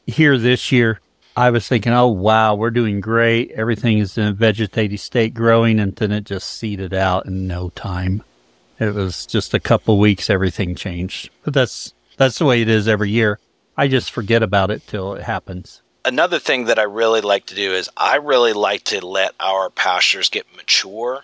here 0.05 0.37
this 0.37 0.71
year, 0.71 0.99
I 1.37 1.49
was 1.49 1.67
thinking, 1.67 1.93
oh, 1.93 2.07
wow, 2.07 2.55
we're 2.55 2.69
doing 2.71 3.01
great. 3.01 3.51
Everything 3.51 3.99
is 3.99 4.17
in 4.17 4.27
a 4.27 4.33
vegetative 4.33 4.99
state 4.99 5.33
growing. 5.33 5.79
And 5.79 5.95
then 5.95 6.11
it 6.11 6.25
just 6.25 6.47
seeded 6.47 6.93
out 6.93 7.25
in 7.25 7.47
no 7.47 7.69
time. 7.69 8.23
It 8.79 8.93
was 8.93 9.25
just 9.25 9.53
a 9.53 9.59
couple 9.59 9.99
weeks, 9.99 10.29
everything 10.29 10.75
changed. 10.75 11.29
But 11.43 11.53
that's, 11.53 11.93
that's 12.17 12.39
the 12.39 12.45
way 12.45 12.61
it 12.61 12.69
is 12.69 12.87
every 12.87 13.09
year. 13.09 13.39
I 13.77 13.87
just 13.87 14.11
forget 14.11 14.43
about 14.43 14.71
it 14.71 14.85
till 14.87 15.15
it 15.15 15.23
happens. 15.23 15.81
Another 16.03 16.39
thing 16.39 16.65
that 16.65 16.77
I 16.77 16.83
really 16.83 17.21
like 17.21 17.47
to 17.47 17.55
do 17.55 17.73
is 17.73 17.89
I 17.97 18.17
really 18.17 18.53
like 18.53 18.83
to 18.85 19.05
let 19.05 19.33
our 19.39 19.69
pastures 19.69 20.29
get 20.29 20.45
mature 20.55 21.23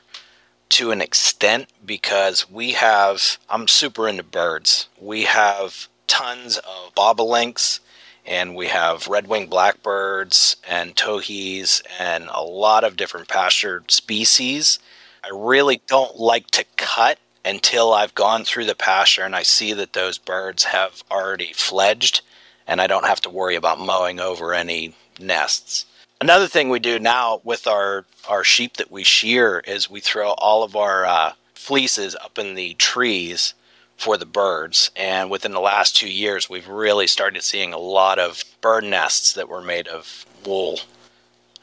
to 0.71 0.91
an 0.91 1.01
extent 1.01 1.67
because 1.85 2.49
we 2.49 2.71
have, 2.71 3.37
I'm 3.49 3.67
super 3.67 4.07
into 4.07 4.23
birds. 4.23 4.87
We 4.99 5.23
have 5.23 5.89
tons 6.07 6.57
of 6.59 6.95
bobolinks 6.95 7.81
and 8.25 8.55
we 8.55 8.67
have 8.67 9.07
red-winged 9.07 9.49
blackbirds 9.49 10.55
and 10.67 10.95
towhees 10.95 11.83
and 11.99 12.29
a 12.33 12.41
lot 12.41 12.85
of 12.85 12.95
different 12.95 13.27
pastured 13.27 13.91
species. 13.91 14.79
I 15.23 15.29
really 15.33 15.81
don't 15.87 16.17
like 16.17 16.47
to 16.51 16.63
cut 16.77 17.19
until 17.43 17.93
I've 17.93 18.15
gone 18.15 18.45
through 18.45 18.65
the 18.65 18.75
pasture 18.75 19.23
and 19.23 19.35
I 19.35 19.43
see 19.43 19.73
that 19.73 19.91
those 19.91 20.17
birds 20.17 20.65
have 20.65 21.03
already 21.11 21.51
fledged 21.51 22.21
and 22.65 22.79
I 22.79 22.87
don't 22.87 23.05
have 23.05 23.19
to 23.21 23.29
worry 23.29 23.55
about 23.55 23.79
mowing 23.81 24.21
over 24.21 24.53
any 24.53 24.95
nests. 25.19 25.85
Another 26.21 26.47
thing 26.47 26.69
we 26.69 26.77
do 26.77 26.99
now 26.99 27.41
with 27.43 27.65
our, 27.65 28.05
our 28.29 28.43
sheep 28.43 28.77
that 28.77 28.91
we 28.91 29.03
shear 29.03 29.63
is 29.65 29.89
we 29.89 29.99
throw 29.99 30.33
all 30.33 30.61
of 30.61 30.75
our 30.75 31.03
uh, 31.03 31.33
fleeces 31.55 32.13
up 32.13 32.37
in 32.37 32.53
the 32.53 32.75
trees 32.75 33.55
for 33.97 34.17
the 34.17 34.25
birds. 34.27 34.91
And 34.95 35.31
within 35.31 35.51
the 35.51 35.59
last 35.59 35.95
two 35.95 36.11
years, 36.11 36.47
we've 36.47 36.67
really 36.67 37.07
started 37.07 37.41
seeing 37.41 37.73
a 37.73 37.79
lot 37.79 38.19
of 38.19 38.43
bird 38.61 38.83
nests 38.83 39.33
that 39.33 39.49
were 39.49 39.63
made 39.63 39.87
of 39.87 40.27
wool. 40.45 40.81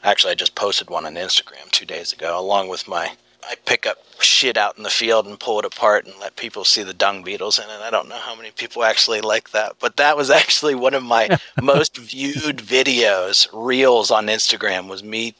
Actually, 0.03 0.31
I 0.31 0.35
just 0.35 0.55
posted 0.55 0.89
one 0.89 1.05
on 1.05 1.13
Instagram 1.13 1.71
two 1.71 1.85
days 1.85 2.11
ago, 2.11 2.37
along 2.37 2.67
with 2.67 2.85
my 2.85 3.13
I 3.43 3.55
pick 3.65 3.85
up 3.85 3.97
shit 4.19 4.57
out 4.57 4.77
in 4.77 4.83
the 4.83 4.89
field 4.89 5.25
and 5.25 5.39
pull 5.39 5.59
it 5.59 5.65
apart 5.65 6.05
and 6.05 6.13
let 6.19 6.35
people 6.35 6.65
see 6.65 6.83
the 6.83 6.93
dung 6.93 7.23
beetles 7.23 7.57
in 7.57 7.65
it. 7.65 7.81
I 7.81 7.89
don't 7.89 8.09
know 8.09 8.17
how 8.17 8.35
many 8.35 8.51
people 8.51 8.83
actually 8.83 9.21
like 9.21 9.51
that, 9.51 9.75
but 9.79 9.97
that 9.97 10.17
was 10.17 10.29
actually 10.41 10.75
one 10.75 10.93
of 10.93 11.03
my 11.03 11.37
most 11.61 11.97
viewed 11.97 12.57
videos, 12.57 13.47
reels 13.53 14.11
on 14.11 14.27
Instagram, 14.27 14.87
was 14.87 15.03
me 15.03 15.35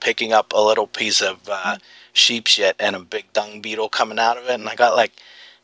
picking 0.00 0.32
up 0.32 0.52
a 0.52 0.60
little 0.60 0.86
piece 0.86 1.20
of 1.20 1.48
uh, 1.48 1.78
sheep 2.12 2.46
shit 2.46 2.76
and 2.78 2.96
a 2.96 3.00
big 3.00 3.32
dung 3.32 3.60
beetle 3.60 3.88
coming 3.88 4.18
out 4.18 4.36
of 4.36 4.44
it, 4.44 4.54
and 4.54 4.68
I 4.68 4.74
got 4.74 4.96
like 4.96 5.12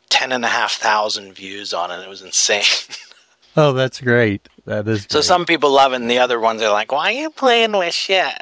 ten 0.09 0.31
and 0.31 0.43
a 0.43 0.49
half 0.49 0.73
thousand 0.73 1.33
views 1.33 1.73
on 1.73 1.91
it. 1.91 2.03
It 2.03 2.09
was 2.09 2.21
insane. 2.21 2.63
oh, 3.57 3.73
that's 3.73 4.01
great. 4.01 4.47
That 4.65 4.87
is. 4.87 5.03
So 5.09 5.19
great. 5.19 5.25
some 5.25 5.45
people 5.45 5.71
love 5.71 5.93
it, 5.93 5.97
and 5.97 6.09
the 6.09 6.19
other 6.19 6.39
ones 6.39 6.61
are 6.61 6.71
like, 6.71 6.91
"Why 6.91 7.09
are 7.09 7.19
you 7.19 7.29
playing 7.29 7.73
with 7.73 7.93
shit? 7.93 8.33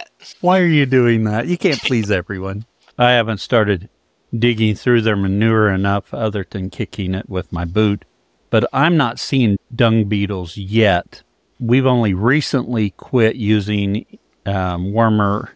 Why 0.41 0.59
are 0.59 0.65
you 0.65 0.85
doing 0.85 1.25
that? 1.25 1.47
You 1.47 1.57
can't 1.57 1.81
please 1.81 2.11
everyone." 2.11 2.65
I 2.97 3.11
haven't 3.11 3.39
started 3.39 3.89
digging 4.37 4.75
through 4.75 5.01
their 5.01 5.15
manure 5.15 5.69
enough 5.69 6.13
other 6.13 6.45
than 6.49 6.69
kicking 6.69 7.13
it 7.13 7.29
with 7.29 7.51
my 7.51 7.63
boot, 7.63 8.05
but 8.49 8.67
I'm 8.73 8.97
not 8.97 9.19
seeing 9.19 9.57
dung 9.73 10.05
beetles 10.05 10.57
yet. 10.57 11.21
We've 11.59 11.85
only 11.85 12.13
recently 12.13 12.91
quit 12.91 13.35
using 13.35 14.05
um, 14.45 14.91
wormer 14.93 15.49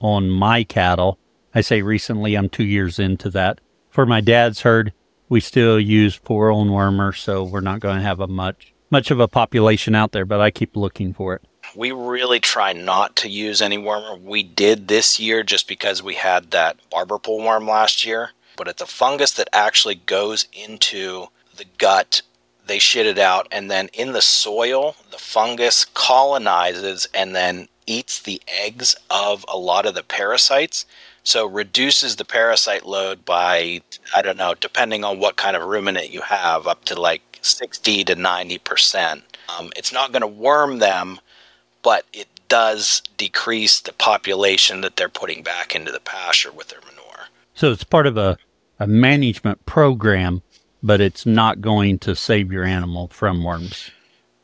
on 0.00 0.28
my 0.30 0.64
cattle. 0.64 1.18
I 1.54 1.62
say 1.62 1.80
recently, 1.80 2.34
I'm 2.34 2.48
two 2.48 2.64
years 2.64 2.98
into 2.98 3.30
that. 3.30 3.60
For 3.88 4.04
my 4.04 4.20
dad's 4.20 4.60
herd, 4.60 4.92
we 5.28 5.40
still 5.40 5.80
use 5.80 6.18
poor 6.18 6.50
on 6.50 6.68
wormer, 6.68 7.16
so 7.16 7.44
we're 7.44 7.60
not 7.60 7.80
going 7.80 7.96
to 7.96 8.02
have 8.02 8.20
a 8.20 8.26
much 8.26 8.72
much 8.90 9.10
of 9.10 9.18
a 9.18 9.26
population 9.26 9.94
out 9.94 10.12
there, 10.12 10.26
but 10.26 10.40
I 10.40 10.50
keep 10.50 10.76
looking 10.76 11.14
for 11.14 11.34
it 11.34 11.42
we 11.74 11.92
really 11.92 12.40
try 12.40 12.72
not 12.72 13.16
to 13.16 13.28
use 13.28 13.60
any 13.60 13.78
wormer. 13.78 14.20
We 14.20 14.42
did 14.42 14.88
this 14.88 15.18
year 15.18 15.42
just 15.42 15.68
because 15.68 16.02
we 16.02 16.14
had 16.14 16.50
that 16.50 16.76
barber 16.90 17.18
pole 17.18 17.42
worm 17.42 17.66
last 17.66 18.04
year, 18.04 18.30
but 18.56 18.68
it's 18.68 18.82
a 18.82 18.86
fungus 18.86 19.32
that 19.32 19.48
actually 19.52 19.96
goes 19.96 20.46
into 20.52 21.26
the 21.56 21.64
gut. 21.78 22.22
They 22.66 22.78
shit 22.78 23.06
it 23.06 23.18
out, 23.18 23.46
and 23.52 23.70
then 23.70 23.88
in 23.92 24.12
the 24.12 24.22
soil, 24.22 24.96
the 25.10 25.18
fungus 25.18 25.84
colonizes 25.84 27.06
and 27.12 27.34
then 27.34 27.68
eats 27.86 28.18
the 28.18 28.40
eggs 28.46 28.96
of 29.10 29.44
a 29.46 29.58
lot 29.58 29.84
of 29.84 29.94
the 29.94 30.02
parasites. 30.02 30.86
So 31.22 31.46
reduces 31.46 32.16
the 32.16 32.24
parasite 32.24 32.86
load 32.86 33.24
by 33.24 33.82
I 34.14 34.22
don't 34.22 34.36
know, 34.36 34.54
depending 34.54 35.04
on 35.04 35.18
what 35.18 35.36
kind 35.36 35.56
of 35.56 35.68
ruminant 35.68 36.10
you 36.10 36.20
have, 36.22 36.66
up 36.66 36.84
to 36.86 37.00
like 37.00 37.38
sixty 37.42 38.04
to 38.04 38.14
ninety 38.14 38.58
percent. 38.58 39.24
Um, 39.58 39.70
it's 39.76 39.92
not 39.92 40.12
going 40.12 40.22
to 40.22 40.26
worm 40.26 40.78
them, 40.78 41.20
but 41.84 42.06
it 42.12 42.26
does 42.48 43.02
decrease 43.16 43.80
the 43.80 43.92
population 43.92 44.80
that 44.80 44.96
they're 44.96 45.08
putting 45.08 45.44
back 45.44 45.76
into 45.76 45.92
the 45.92 46.00
pasture 46.00 46.50
with 46.50 46.68
their 46.68 46.80
manure. 46.80 47.26
So 47.54 47.70
it's 47.70 47.84
part 47.84 48.08
of 48.08 48.16
a, 48.16 48.36
a 48.80 48.88
management 48.88 49.64
program, 49.66 50.42
but 50.82 51.00
it's 51.00 51.24
not 51.24 51.60
going 51.60 52.00
to 52.00 52.16
save 52.16 52.50
your 52.50 52.64
animal 52.64 53.08
from 53.08 53.44
worms. 53.44 53.90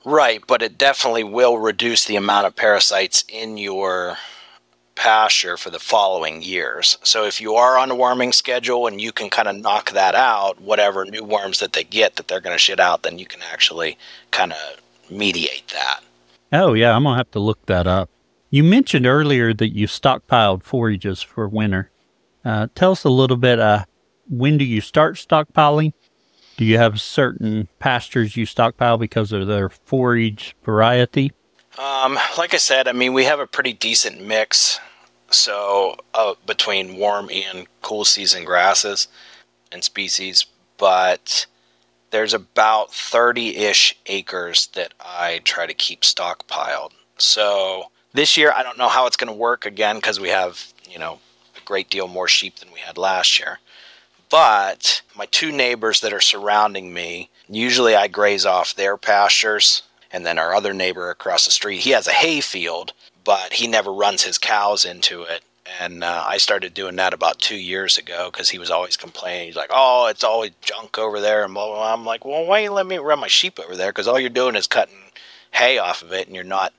Right, 0.05 0.43
but 0.47 0.63
it 0.63 0.79
definitely 0.79 1.25
will 1.25 1.59
reduce 1.59 2.05
the 2.05 2.17
amount 2.17 2.47
of 2.47 2.57
parasites 2.57 3.25
in 3.29 3.59
your 3.59 4.17
pasture 4.95 5.57
for 5.57 5.71
the 5.71 5.79
following 5.79 6.43
years. 6.43 6.99
So 7.03 7.25
if 7.25 7.41
you 7.41 7.55
are 7.55 7.79
on 7.79 7.91
a 7.91 7.95
worming 7.95 8.33
schedule 8.33 8.87
and 8.87 9.01
you 9.01 9.13
can 9.13 9.31
kind 9.31 9.49
of 9.49 9.57
knock 9.57 9.93
that 9.93 10.15
out, 10.15 10.61
whatever 10.61 11.05
new 11.05 11.25
worms 11.25 11.61
that 11.61 11.73
they 11.73 11.85
get 11.85 12.17
that 12.17 12.29
they're 12.29 12.41
going 12.41 12.55
to 12.55 12.59
shit 12.59 12.81
out, 12.81 13.03
then 13.03 13.19
you 13.19 13.27
can 13.27 13.41
actually 13.51 13.97
kind 14.31 14.53
of 14.53 14.81
mediate 15.11 15.69
that. 15.69 16.01
Oh, 16.53 16.75
yeah, 16.75 16.95
I'm 16.95 17.05
going 17.05 17.15
to 17.15 17.19
have 17.19 17.31
to 17.33 17.41
look 17.41 17.67
that 17.67 17.87
up. 17.87 18.11
You 18.51 18.65
mentioned 18.65 19.07
earlier 19.07 19.55
that 19.55 19.69
you 19.69 19.87
stockpiled 19.87 20.65
forages 20.65 21.23
for 21.23 21.49
winter. 21.49 21.91
Uh, 22.45 22.67
tell 22.75 22.93
us 22.93 23.05
a 23.05 23.11
little 23.11 23.37
bit. 23.37 23.61
Uh, 23.61 23.85
when 24.29 24.59
do 24.59 24.65
you 24.65 24.81
start 24.81 25.17
stockpiling? 25.17 25.93
Do 26.57 26.65
you 26.65 26.77
have 26.79 27.01
certain 27.01 27.69
pastures 27.79 28.37
you 28.37 28.47
stockpile 28.47 28.99
because 28.99 29.33
of 29.33 29.47
their 29.47 29.69
forage 29.69 30.57
variety? 30.65 31.33
Um, 31.79 32.19
like 32.37 32.53
I 32.53 32.59
said, 32.59 32.89
I 32.89 32.93
mean, 32.93 33.13
we 33.13 33.25
have 33.25 33.41
a 33.41 33.47
pretty 33.47 33.73
decent 33.73 34.21
mix. 34.21 34.81
So 35.31 35.97
uh, 36.13 36.35
between 36.47 36.97
warm 36.97 37.31
and 37.31 37.67
cool 37.83 38.05
season 38.05 38.45
grasses 38.45 39.07
and 39.71 39.85
species, 39.85 40.47
but 40.77 41.47
there's 42.11 42.35
about 42.35 42.93
30 42.93 43.57
ish 43.57 43.97
acres 44.07 44.69
that 44.75 44.95
I 45.01 45.41
try 45.45 45.67
to 45.67 45.75
keep 45.75 46.03
stockpiled. 46.03 46.93
So 47.19 47.91
this 48.13 48.37
year, 48.37 48.53
I 48.55 48.63
don't 48.63 48.79
know 48.79 48.89
how 48.89 49.07
it's 49.07 49.17
going 49.17 49.33
to 49.33 49.37
work 49.37 49.67
again 49.67 49.97
because 49.97 50.21
we 50.21 50.29
have, 50.29 50.73
you 50.89 50.99
know, 50.99 51.21
a 51.57 51.65
great 51.65 51.91
deal 51.91 52.09
more 52.09 52.29
sheep 52.29 52.57
than 52.57 52.73
we 52.73 52.81
had 52.81 52.99
last 52.99 53.39
year. 53.39 53.59
But 54.31 55.03
my 55.17 55.27
two 55.27 55.51
neighbors 55.51 56.01
that 56.01 56.13
are 56.13 56.21
surrounding 56.21 56.93
me, 56.93 57.31
usually 57.49 57.97
I 57.97 58.09
graze 58.09 58.47
off 58.47 58.75
their 58.75 58.97
pastures. 58.97 59.83
And 60.13 60.27
then 60.27 60.39
our 60.39 60.55
other 60.55 60.75
neighbor 60.75 61.11
across 61.11 61.45
the 61.45 61.53
street, 61.53 61.81
he 61.81 61.91
has 61.91 62.09
a 62.09 62.13
hay 62.13 62.41
field, 62.41 62.93
but 63.23 63.53
he 63.55 63.69
never 63.69 63.93
runs 63.93 64.25
his 64.25 64.39
cows 64.39 64.85
into 64.85 65.23
it 65.23 65.43
and 65.79 66.03
uh, 66.03 66.25
I 66.27 66.39
started 66.39 66.75
doing 66.75 66.97
that 66.97 67.15
about 67.15 67.39
two 67.39 67.57
years 67.57 67.99
ago 67.99 68.31
because 68.31 68.51
he 68.51 68.59
was 68.59 68.71
always 68.71 68.97
complaining. 68.97 69.47
He's 69.47 69.57
like, 69.57 69.71
"Oh, 69.73 70.07
it's 70.07 70.25
always 70.25 70.53
junk 70.61 70.99
over 70.99 71.21
there," 71.21 71.45
and 71.45 71.55
blah 71.55 71.67
blah. 71.67 71.77
blah. 71.77 71.93
I'm 71.93 72.05
like, 72.05 72.25
"Well, 72.25 72.47
why 72.47 72.61
you 72.61 72.73
let 72.73 72.87
me 72.87 72.99
run 72.99 73.21
my 73.21 73.29
sheep 73.29 73.59
over 73.59 73.77
there? 73.77 73.91
Because 73.91 74.09
all 74.09 74.19
you're 74.19 74.31
doing 74.31 74.57
is 74.57 74.67
cutting 74.67 75.13
hay 75.53 75.79
off 75.79 76.03
of 76.03 76.13
it, 76.13 76.27
and 76.27 76.35
you're 76.35 76.45
not 76.45 76.73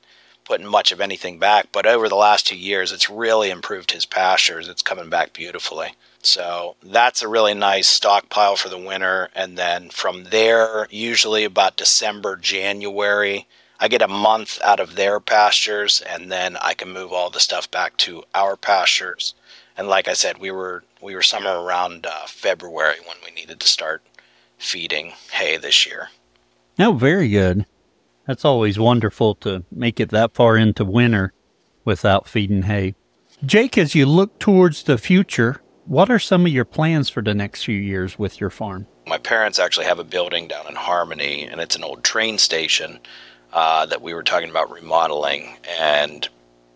putting 0.43 0.67
much 0.67 0.91
of 0.91 0.99
anything 1.01 1.39
back." 1.39 1.67
But 1.71 1.85
over 1.85 2.09
the 2.09 2.15
last 2.15 2.47
two 2.47 2.57
years, 2.57 2.91
it's 2.91 3.09
really 3.09 3.49
improved 3.49 3.91
his 3.91 4.05
pastures. 4.05 4.67
It's 4.67 4.81
coming 4.81 5.09
back 5.09 5.33
beautifully. 5.33 5.95
So 6.23 6.75
that's 6.83 7.21
a 7.21 7.27
really 7.27 7.55
nice 7.55 7.87
stockpile 7.87 8.55
for 8.55 8.69
the 8.69 8.77
winter, 8.77 9.29
and 9.33 9.57
then 9.57 9.89
from 9.89 10.25
there, 10.25 10.87
usually 10.91 11.43
about 11.43 11.77
December, 11.77 12.35
January 12.35 13.47
I 13.83 13.87
get 13.87 14.03
a 14.03 14.07
month 14.07 14.61
out 14.63 14.79
of 14.79 14.95
their 14.95 15.19
pastures, 15.19 16.03
and 16.07 16.31
then 16.31 16.55
I 16.57 16.75
can 16.75 16.93
move 16.93 17.11
all 17.11 17.31
the 17.31 17.39
stuff 17.39 17.69
back 17.71 17.97
to 17.97 18.23
our 18.35 18.55
pastures. 18.55 19.33
And 19.75 19.87
like 19.87 20.07
I 20.07 20.13
said, 20.13 20.37
we 20.37 20.51
were 20.51 20.83
we 21.01 21.15
were 21.15 21.23
somewhere 21.23 21.57
around 21.57 22.05
uh, 22.05 22.27
February 22.27 22.97
when 23.07 23.17
we 23.25 23.31
needed 23.31 23.59
to 23.59 23.67
start 23.67 24.03
feeding 24.59 25.13
hay 25.31 25.57
this 25.57 25.87
year. 25.87 26.09
No, 26.77 26.93
very 26.93 27.27
good. 27.27 27.65
That's 28.27 28.45
always 28.45 28.77
wonderful 28.77 29.33
to 29.35 29.63
make 29.71 29.99
it 29.99 30.09
that 30.09 30.35
far 30.35 30.57
into 30.57 30.85
winter 30.85 31.33
without 31.83 32.27
feeding 32.27 32.63
hay. 32.63 32.93
Jake, 33.43 33.79
as 33.79 33.95
you 33.95 34.05
look 34.05 34.37
towards 34.37 34.83
the 34.83 34.99
future, 34.99 35.59
what 35.85 36.11
are 36.11 36.19
some 36.19 36.45
of 36.45 36.51
your 36.51 36.65
plans 36.65 37.09
for 37.09 37.23
the 37.23 37.33
next 37.33 37.63
few 37.63 37.79
years 37.79 38.19
with 38.19 38.39
your 38.39 38.51
farm? 38.51 38.85
My 39.07 39.17
parents 39.17 39.57
actually 39.57 39.87
have 39.87 39.97
a 39.97 40.03
building 40.03 40.47
down 40.47 40.67
in 40.67 40.75
Harmony, 40.75 41.45
and 41.45 41.59
it's 41.59 41.75
an 41.75 41.83
old 41.83 42.03
train 42.03 42.37
station 42.37 42.99
uh, 43.53 43.85
that 43.85 44.01
we 44.01 44.13
were 44.13 44.23
talking 44.23 44.49
about 44.49 44.71
remodeling 44.71 45.57
and 45.79 46.27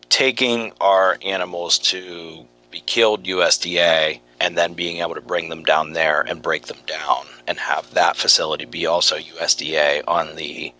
taking 0.10 0.72
our 0.82 1.18
animals 1.24 1.80
to 1.80 2.46
be 2.72 2.82
killed 2.82 3.24
USDA 3.24 4.20
and 4.40 4.58
then 4.58 4.74
being 4.74 4.98
able 4.98 5.16
to 5.16 5.22
bring 5.22 5.50
them 5.50 5.64
down 5.64 5.94
there 5.94 6.22
and 6.22 6.42
break 6.42 6.68
them 6.68 6.78
down 6.86 7.26
and 7.48 7.58
have 7.58 7.94
that 7.94 8.18
facility 8.18 8.66
be 8.66 8.86
also 8.86 9.18
USDA 9.18 10.04
on 10.08 10.36
the 10.36 10.74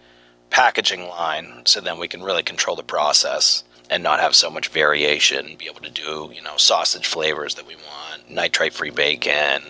packaging 0.50 1.08
line 1.08 1.62
so 1.66 1.82
then 1.82 2.00
we 2.00 2.08
can 2.08 2.24
really 2.24 2.44
control 2.44 2.76
the 2.76 2.84
process 2.84 3.64
and 3.90 4.02
not 4.02 4.20
have 4.20 4.36
so 4.36 4.50
much 4.50 4.70
variation 4.70 5.56
be 5.58 5.66
able 5.66 5.82
to 5.82 5.92
do 5.92 6.32
you 6.34 6.42
know 6.42 6.56
sausage 6.58 7.06
flavors 7.06 7.56
that 7.56 7.68
we 7.68 7.76
want 7.76 8.30
nitrate 8.30 8.74
free 8.74 8.90
bacon 8.90 9.62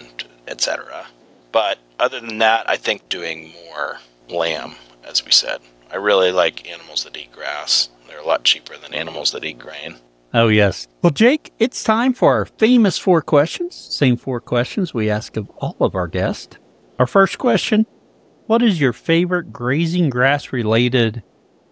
etc 0.47 1.07
but 1.51 1.79
other 1.99 2.19
than 2.19 2.37
that 2.37 2.69
i 2.69 2.75
think 2.75 3.07
doing 3.09 3.51
more 3.65 3.97
lamb 4.29 4.75
as 5.03 5.25
we 5.25 5.31
said 5.31 5.59
i 5.95 5.97
really 5.97 6.31
like 6.31 6.69
animals 6.69 7.05
that 7.05 7.15
eat 7.15 7.31
grass 7.31 7.89
they're 8.07 8.19
a 8.19 8.25
lot 8.27 8.43
cheaper 8.43 8.75
than 8.77 8.93
animals 8.93 9.31
that 9.31 9.45
eat 9.45 9.57
grain 9.57 9.95
Oh, 10.37 10.49
yes. 10.49 10.89
Well, 11.01 11.11
Jake, 11.11 11.53
it's 11.59 11.81
time 11.81 12.13
for 12.13 12.33
our 12.33 12.43
famous 12.43 12.97
four 12.97 13.21
questions. 13.21 13.73
Same 13.73 14.17
four 14.17 14.41
questions 14.41 14.93
we 14.93 15.09
ask 15.09 15.37
of 15.37 15.49
all 15.59 15.77
of 15.79 15.95
our 15.95 16.07
guests. 16.07 16.57
Our 16.99 17.07
first 17.07 17.37
question 17.37 17.85
What 18.45 18.61
is 18.61 18.81
your 18.81 18.91
favorite 18.91 19.53
grazing 19.53 20.09
grass 20.09 20.51
related 20.51 21.23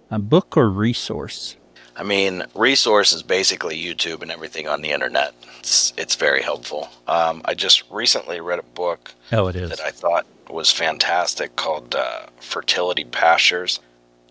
uh, 0.10 0.20
book 0.20 0.56
or 0.56 0.70
resource? 0.70 1.58
I 1.98 2.04
mean, 2.04 2.46
resource 2.56 3.12
is 3.12 3.22
basically 3.22 3.78
YouTube 3.78 4.22
and 4.22 4.32
everything 4.32 4.70
on 4.70 4.82
the 4.82 4.92
internet. 4.92 5.36
It's, 5.60 5.92
it's 5.98 6.16
very 6.16 6.42
helpful. 6.42 6.88
Um, 7.06 7.42
I 7.44 7.56
just 7.56 7.84
recently 7.92 8.40
read 8.40 8.60
a 8.60 8.64
book 8.64 9.14
oh, 9.34 9.48
it 9.48 9.58
is. 9.58 9.72
that 9.72 9.82
I 9.82 9.92
thought 9.92 10.26
was 10.50 10.72
fantastic 10.72 11.58
called 11.58 11.96
uh, 11.96 12.28
Fertility 12.40 13.04
Pastures. 13.04 13.82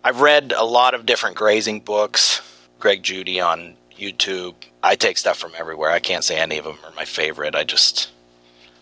I've 0.05 0.21
read 0.21 0.53
a 0.57 0.65
lot 0.65 0.95
of 0.95 1.07
different 1.07 1.37
grazing 1.37 1.81
books. 1.81 2.41
Greg 2.81 3.05
Judy 3.05 3.41
on 3.41 3.77
YouTube. 3.97 4.55
I 4.83 4.97
take 4.97 5.17
stuff 5.17 5.39
from 5.39 5.53
everywhere. 5.57 5.91
I 5.91 6.01
can't 6.01 6.25
say 6.25 6.41
any 6.41 6.59
of 6.59 6.65
them 6.65 6.79
are 6.85 6.93
my 6.97 7.05
favorite. 7.05 7.55
I 7.55 7.63
just 7.63 8.11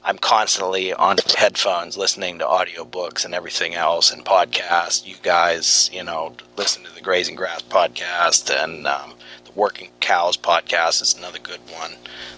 I'm 0.03 0.17
constantly 0.17 0.95
on 0.95 1.19
headphones 1.37 1.99
listening 1.99 2.39
to 2.39 2.47
audiobooks 2.47 3.27
and 3.27 3.35
everything 3.35 3.75
else 3.75 4.11
and 4.11 4.25
podcasts. 4.25 5.07
You 5.07 5.17
guys, 5.23 5.91
you 5.93 6.03
know, 6.03 6.35
listen 6.57 6.85
to 6.85 6.95
the 6.95 7.03
Grazing 7.03 7.35
Grass 7.35 7.61
podcast 7.61 8.51
and 8.51 8.87
um, 8.87 9.13
the 9.45 9.53
Working 9.53 9.91
Cows 10.01 10.39
podcast 10.39 11.03
is 11.03 11.15
another 11.19 11.39
good 11.39 11.61
one 11.71 11.93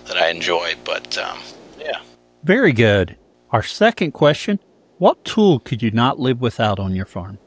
that 0.07 0.17
I 0.17 0.29
enjoy. 0.29 0.75
But 0.85 1.17
um, 1.19 1.39
yeah. 1.79 2.01
Very 2.43 2.73
good. 2.73 3.17
Our 3.51 3.63
second 3.63 4.11
question 4.11 4.59
What 4.99 5.25
tool 5.25 5.61
could 5.61 5.83
you 5.83 5.93
not 5.93 6.19
live 6.19 6.41
without 6.41 6.81
on 6.81 6.97
your 6.97 7.07
farm? 7.07 7.39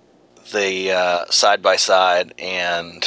The 0.52 1.26
side 1.30 1.62
by 1.62 1.76
side 1.76 2.34
and 2.38 3.06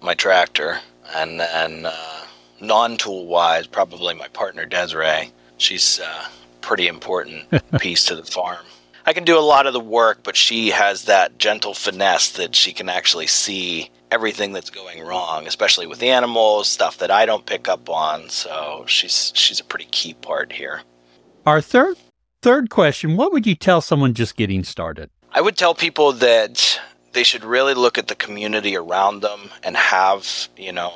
my 0.00 0.14
tractor 0.14 0.80
and 1.14 1.40
then 1.40 1.86
uh, 1.86 2.24
non-tool 2.60 3.26
wise, 3.26 3.66
probably 3.66 4.14
my 4.14 4.28
partner 4.28 4.66
Desiree. 4.66 5.32
She's 5.56 5.98
a 5.98 6.06
uh, 6.06 6.24
pretty 6.60 6.88
important 6.88 7.46
piece 7.80 8.04
to 8.06 8.16
the 8.16 8.22
farm. 8.22 8.64
I 9.06 9.12
can 9.12 9.24
do 9.24 9.38
a 9.38 9.40
lot 9.40 9.66
of 9.66 9.72
the 9.72 9.80
work, 9.80 10.20
but 10.22 10.36
she 10.36 10.70
has 10.70 11.04
that 11.04 11.38
gentle 11.38 11.74
finesse 11.74 12.30
that 12.32 12.54
she 12.54 12.72
can 12.72 12.88
actually 12.88 13.26
see 13.26 13.90
everything 14.10 14.52
that's 14.52 14.70
going 14.70 15.02
wrong, 15.02 15.46
especially 15.46 15.86
with 15.86 16.02
animals, 16.02 16.68
stuff 16.68 16.98
that 16.98 17.10
I 17.10 17.26
don't 17.26 17.46
pick 17.46 17.66
up 17.66 17.88
on. 17.88 18.28
So 18.28 18.84
she's 18.86 19.32
she's 19.34 19.60
a 19.60 19.64
pretty 19.64 19.86
key 19.90 20.14
part 20.14 20.52
here. 20.52 20.82
Our 21.46 21.60
third 21.60 21.96
third 22.42 22.70
question, 22.70 23.16
what 23.16 23.32
would 23.32 23.46
you 23.46 23.54
tell 23.54 23.80
someone 23.80 24.14
just 24.14 24.36
getting 24.36 24.64
started? 24.64 25.10
I 25.32 25.40
would 25.40 25.56
tell 25.56 25.76
people 25.76 26.12
that 26.14 26.80
they 27.12 27.22
should 27.22 27.44
really 27.44 27.74
look 27.74 27.98
at 27.98 28.08
the 28.08 28.16
community 28.16 28.76
around 28.76 29.20
them 29.20 29.50
and 29.62 29.76
have, 29.76 30.48
you 30.56 30.72
know, 30.72 30.92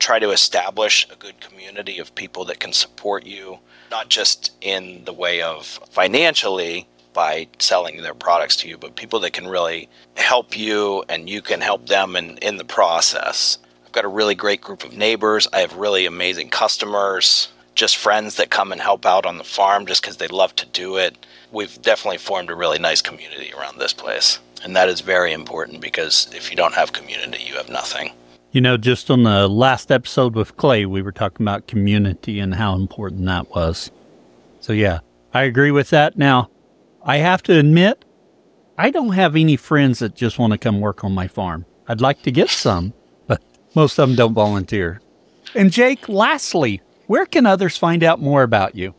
try 0.00 0.18
to 0.18 0.30
establish 0.30 1.06
a 1.12 1.16
good 1.16 1.40
community 1.40 2.00
of 2.00 2.12
people 2.16 2.44
that 2.46 2.58
can 2.58 2.72
support 2.72 3.24
you, 3.24 3.60
not 3.88 4.08
just 4.08 4.50
in 4.60 5.04
the 5.04 5.12
way 5.12 5.42
of 5.42 5.64
financially 5.90 6.88
by 7.12 7.46
selling 7.60 8.02
their 8.02 8.14
products 8.14 8.56
to 8.56 8.68
you, 8.68 8.76
but 8.76 8.96
people 8.96 9.20
that 9.20 9.32
can 9.32 9.46
really 9.46 9.88
help 10.16 10.58
you 10.58 11.04
and 11.08 11.30
you 11.30 11.40
can 11.40 11.60
help 11.60 11.86
them 11.86 12.16
in, 12.16 12.38
in 12.38 12.56
the 12.56 12.64
process. 12.64 13.58
I've 13.86 13.92
got 13.92 14.04
a 14.04 14.08
really 14.08 14.34
great 14.34 14.60
group 14.60 14.82
of 14.82 14.96
neighbors. 14.96 15.46
I 15.52 15.60
have 15.60 15.76
really 15.76 16.06
amazing 16.06 16.50
customers, 16.50 17.46
just 17.74 17.96
friends 17.96 18.36
that 18.36 18.50
come 18.50 18.72
and 18.72 18.80
help 18.80 19.06
out 19.06 19.26
on 19.26 19.38
the 19.38 19.44
farm 19.44 19.86
just 19.86 20.02
because 20.02 20.18
they 20.18 20.28
love 20.28 20.54
to 20.56 20.66
do 20.66 20.96
it. 20.96 21.26
We've 21.50 21.80
definitely 21.82 22.18
formed 22.18 22.50
a 22.50 22.54
really 22.54 22.78
nice 22.78 23.02
community 23.02 23.52
around 23.52 23.78
this 23.78 23.92
place. 23.92 24.38
And 24.62 24.76
that 24.76 24.88
is 24.88 25.00
very 25.00 25.32
important 25.32 25.80
because 25.80 26.28
if 26.34 26.50
you 26.50 26.56
don't 26.56 26.74
have 26.74 26.92
community, 26.92 27.42
you 27.42 27.54
have 27.54 27.68
nothing. 27.68 28.12
You 28.52 28.60
know, 28.60 28.76
just 28.76 29.10
on 29.10 29.22
the 29.22 29.48
last 29.48 29.90
episode 29.90 30.34
with 30.34 30.56
Clay, 30.56 30.84
we 30.84 31.02
were 31.02 31.12
talking 31.12 31.44
about 31.44 31.66
community 31.66 32.38
and 32.38 32.54
how 32.54 32.74
important 32.76 33.24
that 33.24 33.50
was. 33.50 33.90
So, 34.60 34.72
yeah, 34.72 35.00
I 35.32 35.44
agree 35.44 35.70
with 35.70 35.90
that. 35.90 36.18
Now, 36.18 36.50
I 37.02 37.16
have 37.16 37.42
to 37.44 37.58
admit, 37.58 38.04
I 38.78 38.90
don't 38.90 39.12
have 39.12 39.34
any 39.34 39.56
friends 39.56 40.00
that 40.00 40.14
just 40.14 40.38
want 40.38 40.52
to 40.52 40.58
come 40.58 40.80
work 40.80 41.02
on 41.02 41.12
my 41.12 41.28
farm. 41.28 41.64
I'd 41.88 42.00
like 42.00 42.22
to 42.22 42.30
get 42.30 42.50
some, 42.50 42.92
but 43.26 43.42
most 43.74 43.98
of 43.98 44.08
them 44.08 44.16
don't 44.16 44.34
volunteer. 44.34 45.00
And, 45.54 45.72
Jake, 45.72 46.08
lastly, 46.08 46.82
where 47.12 47.26
can 47.26 47.44
others 47.44 47.76
find 47.76 48.02
out 48.02 48.22
more 48.22 48.42
about 48.42 48.74
you? 48.74 48.94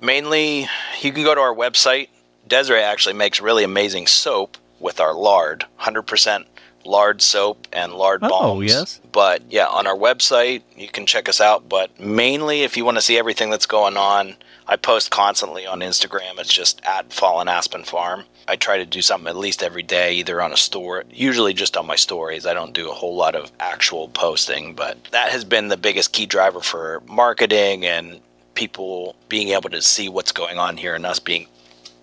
Mainly, 0.00 0.66
you 1.02 1.12
can 1.12 1.22
go 1.22 1.34
to 1.34 1.40
our 1.42 1.54
website. 1.54 2.08
Desiree 2.46 2.80
actually 2.80 3.12
makes 3.12 3.42
really 3.42 3.62
amazing 3.62 4.06
soap 4.06 4.56
with 4.80 5.00
our 5.00 5.12
lard, 5.12 5.66
100% 5.82 6.46
lard 6.86 7.20
soap 7.20 7.68
and 7.70 7.92
lard 7.92 8.20
oh, 8.22 8.28
balms. 8.30 8.56
Oh, 8.56 8.60
yes. 8.62 9.02
But 9.12 9.42
yeah, 9.50 9.66
on 9.66 9.86
our 9.86 9.94
website, 9.94 10.62
you 10.78 10.88
can 10.88 11.04
check 11.04 11.28
us 11.28 11.42
out. 11.42 11.68
But 11.68 12.00
mainly, 12.00 12.62
if 12.62 12.74
you 12.74 12.86
want 12.86 12.96
to 12.96 13.02
see 13.02 13.18
everything 13.18 13.50
that's 13.50 13.66
going 13.66 13.98
on, 13.98 14.36
I 14.70 14.76
post 14.76 15.10
constantly 15.10 15.66
on 15.66 15.80
Instagram. 15.80 16.38
It's 16.38 16.52
just 16.52 16.82
at 16.84 17.10
Fallen 17.10 17.48
Aspen 17.48 17.84
Farm. 17.84 18.24
I 18.46 18.56
try 18.56 18.76
to 18.76 18.84
do 18.84 19.00
something 19.00 19.26
at 19.26 19.36
least 19.36 19.62
every 19.62 19.82
day, 19.82 20.12
either 20.14 20.42
on 20.42 20.52
a 20.52 20.58
store, 20.58 21.04
usually 21.10 21.54
just 21.54 21.76
on 21.76 21.86
my 21.86 21.96
stories. 21.96 22.44
I 22.44 22.52
don't 22.52 22.74
do 22.74 22.90
a 22.90 22.94
whole 22.94 23.16
lot 23.16 23.34
of 23.34 23.50
actual 23.60 24.08
posting, 24.08 24.74
but 24.74 25.02
that 25.10 25.30
has 25.30 25.42
been 25.42 25.68
the 25.68 25.78
biggest 25.78 26.12
key 26.12 26.26
driver 26.26 26.60
for 26.60 27.02
marketing 27.08 27.86
and 27.86 28.20
people 28.54 29.16
being 29.30 29.48
able 29.48 29.70
to 29.70 29.80
see 29.80 30.10
what's 30.10 30.32
going 30.32 30.58
on 30.58 30.76
here 30.76 30.94
and 30.94 31.06
us 31.06 31.18
being 31.18 31.46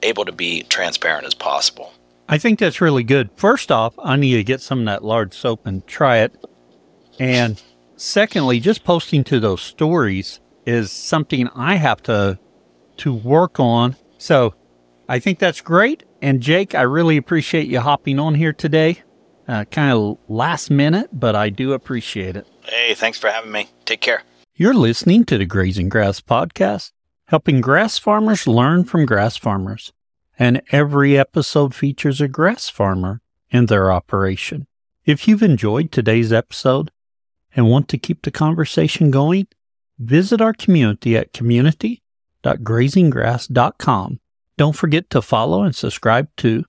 able 0.01 0.25
to 0.25 0.31
be 0.31 0.63
transparent 0.63 1.27
as 1.27 1.35
possible. 1.35 1.93
I 2.27 2.39
think 2.39 2.57
that's 2.57 2.81
really 2.81 3.03
good. 3.03 3.29
First 3.35 3.71
off, 3.71 3.93
I 4.03 4.15
need 4.15 4.37
to 4.37 4.43
get 4.43 4.61
some 4.61 4.79
of 4.79 4.85
that 4.85 5.03
lard 5.03 5.35
soap 5.35 5.67
and 5.67 5.85
try 5.85 6.17
it. 6.17 6.33
And 7.19 7.61
secondly, 7.95 8.59
just 8.59 8.83
posting 8.83 9.23
to 9.25 9.39
those 9.39 9.61
stories 9.61 10.39
is 10.65 10.91
something 10.91 11.47
I 11.49 11.75
have 11.75 12.01
to 12.03 12.39
to 12.97 13.13
work 13.13 13.59
on. 13.59 13.95
So 14.17 14.53
I 15.07 15.19
think 15.19 15.39
that's 15.39 15.61
great. 15.61 16.03
And 16.21 16.41
Jake, 16.41 16.75
I 16.75 16.81
really 16.81 17.17
appreciate 17.17 17.67
you 17.67 17.79
hopping 17.79 18.19
on 18.19 18.35
here 18.35 18.53
today. 18.53 19.01
Uh, 19.47 19.63
kind 19.65 19.91
of 19.91 20.17
last 20.27 20.71
minute, 20.71 21.09
but 21.13 21.35
I 21.35 21.49
do 21.49 21.73
appreciate 21.73 22.35
it. 22.35 22.47
Hey, 22.63 22.95
thanks 22.95 23.19
for 23.19 23.29
having 23.29 23.51
me. 23.51 23.69
Take 23.85 24.01
care. 24.01 24.23
You're 24.55 24.73
listening 24.73 25.25
to 25.25 25.37
the 25.37 25.45
Grazing 25.45 25.89
Grass 25.89 26.19
Podcast, 26.19 26.91
helping 27.25 27.61
grass 27.61 27.99
farmers 27.99 28.47
learn 28.47 28.85
from 28.85 29.05
grass 29.05 29.37
farmers 29.37 29.93
and 30.39 30.61
every 30.71 31.17
episode 31.17 31.75
features 31.75 32.21
a 32.21 32.27
grass 32.27 32.69
farmer 32.69 33.21
and 33.51 33.67
their 33.67 33.91
operation. 33.91 34.67
If 35.05 35.27
you've 35.27 35.43
enjoyed 35.43 35.91
today's 35.91 36.33
episode 36.33 36.91
and 37.55 37.69
want 37.69 37.87
to 37.89 37.97
keep 37.97 38.23
the 38.23 38.31
conversation 38.31 39.11
going, 39.11 39.47
visit 39.99 40.41
our 40.41 40.53
community 40.53 41.15
at 41.15 41.31
community.grazinggrass.com. 42.45 44.19
Don't 44.57 44.75
forget 44.75 45.09
to 45.09 45.21
follow 45.21 45.63
and 45.63 45.75
subscribe 45.75 46.29
to 46.37 46.63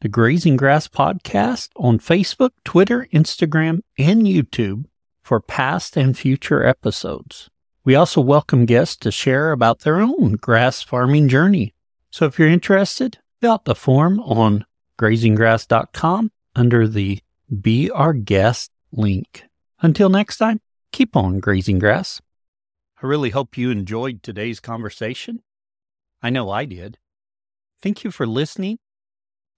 the 0.00 0.08
Grazing 0.08 0.56
Grass 0.56 0.88
Podcast 0.88 1.70
on 1.76 1.98
Facebook, 1.98 2.50
Twitter, 2.64 3.08
Instagram, 3.12 3.80
and 3.98 4.22
YouTube 4.22 4.84
for 5.22 5.40
past 5.40 5.96
and 5.96 6.16
future 6.16 6.64
episodes. 6.64 7.48
We 7.84 7.94
also 7.94 8.20
welcome 8.20 8.66
guests 8.66 8.96
to 8.96 9.10
share 9.10 9.52
about 9.52 9.80
their 9.80 10.00
own 10.00 10.32
grass 10.34 10.82
farming 10.82 11.28
journey 11.28 11.74
so 12.12 12.26
if 12.26 12.38
you're 12.38 12.48
interested, 12.48 13.18
fill 13.40 13.52
out 13.52 13.64
the 13.64 13.74
form 13.74 14.20
on 14.20 14.66
grazinggrass.com 15.00 16.30
under 16.54 16.86
the 16.86 17.20
Be 17.60 17.90
Our 17.90 18.12
Guest 18.12 18.70
link. 18.92 19.44
Until 19.80 20.10
next 20.10 20.36
time, 20.36 20.60
keep 20.92 21.16
on 21.16 21.40
grazing 21.40 21.78
grass. 21.78 22.20
I 23.02 23.06
really 23.06 23.30
hope 23.30 23.58
you 23.58 23.70
enjoyed 23.70 24.22
today's 24.22 24.60
conversation. 24.60 25.42
I 26.22 26.30
know 26.30 26.50
I 26.50 26.66
did. 26.66 26.98
Thank 27.80 28.04
you 28.04 28.12
for 28.12 28.28
listening. 28.28 28.78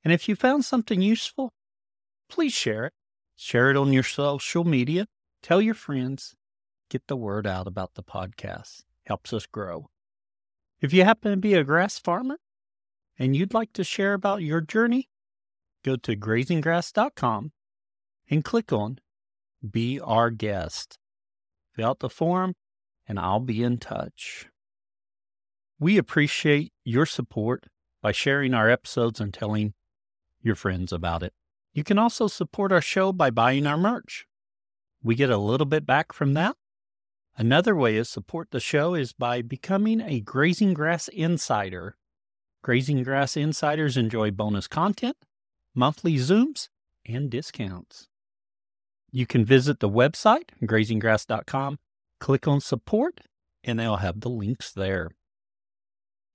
And 0.03 0.15
if 0.15 0.31
you 0.31 0.35
found 0.35 0.65
something 0.65 1.03
useful, 1.03 1.53
please 2.31 2.55
share 2.55 2.87
it. 2.87 2.95
Share 3.37 3.71
it 3.71 3.77
on 3.77 3.93
your 3.93 4.03
social 4.03 4.65
media. 4.65 5.07
Tell 5.43 5.61
your 5.61 5.75
friends. 5.75 6.35
Get 6.89 7.07
the 7.07 7.17
word 7.17 7.47
out 7.47 7.67
about 7.67 7.97
the 7.97 8.03
podcast. 8.03 8.85
Helps 9.05 9.35
us 9.35 9.45
grow. 9.45 9.91
If 10.81 10.95
you 10.95 11.05
happen 11.05 11.33
to 11.33 11.37
be 11.37 11.53
a 11.53 11.65
grass 11.65 11.99
farmer 11.99 12.39
and 13.19 13.37
you'd 13.37 13.53
like 13.53 13.75
to 13.75 13.85
share 13.85 14.15
about 14.15 14.41
your 14.41 14.63
journey, 14.63 15.11
go 15.85 15.97
to 15.97 16.17
grazinggrass.com 16.17 17.53
and 18.31 18.43
click 18.43 18.73
on 18.73 19.01
Be 19.71 20.01
Our 20.01 20.31
Guest. 20.31 20.97
Fill 21.75 21.89
out 21.89 21.99
the 21.99 22.09
form 22.09 22.55
and 23.07 23.19
I'll 23.19 23.41
be 23.41 23.63
in 23.63 23.79
touch. 23.79 24.49
We 25.79 25.99
appreciate 25.99 26.73
your 26.85 27.07
support 27.07 27.67
by 28.01 28.13
sharing 28.13 28.55
our 28.55 28.71
episodes 28.71 29.21
and 29.21 29.33
telling 29.33 29.75
your 30.43 30.55
friends 30.55 30.93
about 30.93 31.23
it. 31.23 31.33
You 31.73 31.83
can 31.83 31.99
also 31.99 32.29
support 32.29 32.71
our 32.71 32.81
show 32.81 33.13
by 33.13 33.31
buying 33.31 33.67
our 33.67 33.77
merch. 33.77 34.27
We 35.03 35.15
get 35.15 35.31
a 35.31 35.39
little 35.39 35.67
bit 35.67 35.85
back 35.85 36.13
from 36.13 36.35
that. 36.35 36.57
Another 37.37 37.75
way 37.75 37.97
to 37.97 38.05
support 38.05 38.51
the 38.51 38.61
show 38.61 38.95
is 38.95 39.13
by 39.13 39.43
becoming 39.43 40.01
a 40.01 40.21
Grazing 40.21 40.73
Grass 40.73 41.09
Insider. 41.09 41.97
Grazing 42.63 43.03
Grass 43.03 43.37
Insiders 43.37 43.97
enjoy 43.97 44.31
bonus 44.31 44.69
content, 44.69 45.17
monthly 45.75 46.15
Zooms, 46.15 46.69
and 47.05 47.29
discounts. 47.29 48.07
You 49.11 49.27
can 49.27 49.45
visit 49.45 49.81
the 49.81 49.89
website, 49.89 50.51
grazinggrass.com, 50.63 51.79
click 52.25 52.49
on 52.49 52.59
support, 52.59 53.21
and 53.63 53.79
they'll 53.79 53.97
have 53.97 54.21
the 54.21 54.31
links 54.31 54.73
there. 54.73 55.11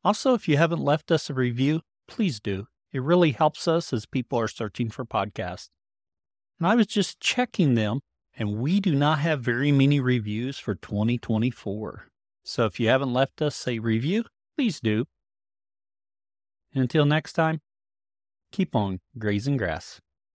Also, 0.04 0.36
if 0.36 0.48
you 0.48 0.56
haven't 0.56 0.84
left 0.84 1.12
us 1.12 1.32
a 1.32 1.34
review, 1.34 1.82
please 2.08 2.40
do. 2.40 2.68
It 2.92 3.02
really 3.02 3.32
helps 3.32 3.68
us 3.68 3.92
as 3.92 4.06
people 4.06 4.40
are 4.40 4.48
searching 4.48 4.92
for 4.92 5.04
podcasts. 5.04 5.70
And 6.60 6.68
I 6.68 6.76
was 6.76 6.86
just 6.86 7.20
checking 7.20 7.74
them, 7.74 8.02
and 8.38 8.60
we 8.60 8.80
do 8.80 8.94
not 8.94 9.18
have 9.18 9.42
very 9.42 9.72
many 9.72 10.00
reviews 10.00 10.60
for 10.60 10.76
2024. 10.76 12.06
So 12.44 12.66
if 12.66 12.80
you 12.80 12.88
haven't 12.88 13.12
left 13.12 13.42
us 13.42 13.68
a 13.68 13.80
review, 13.80 14.26
please 14.56 14.80
do. 14.80 15.06
And 16.72 16.84
until 16.84 17.06
next 17.06 17.34
time, 17.34 17.62
keep 18.52 18.76
on 18.76 19.00
grazing 19.18 19.58
grass. 19.58 20.00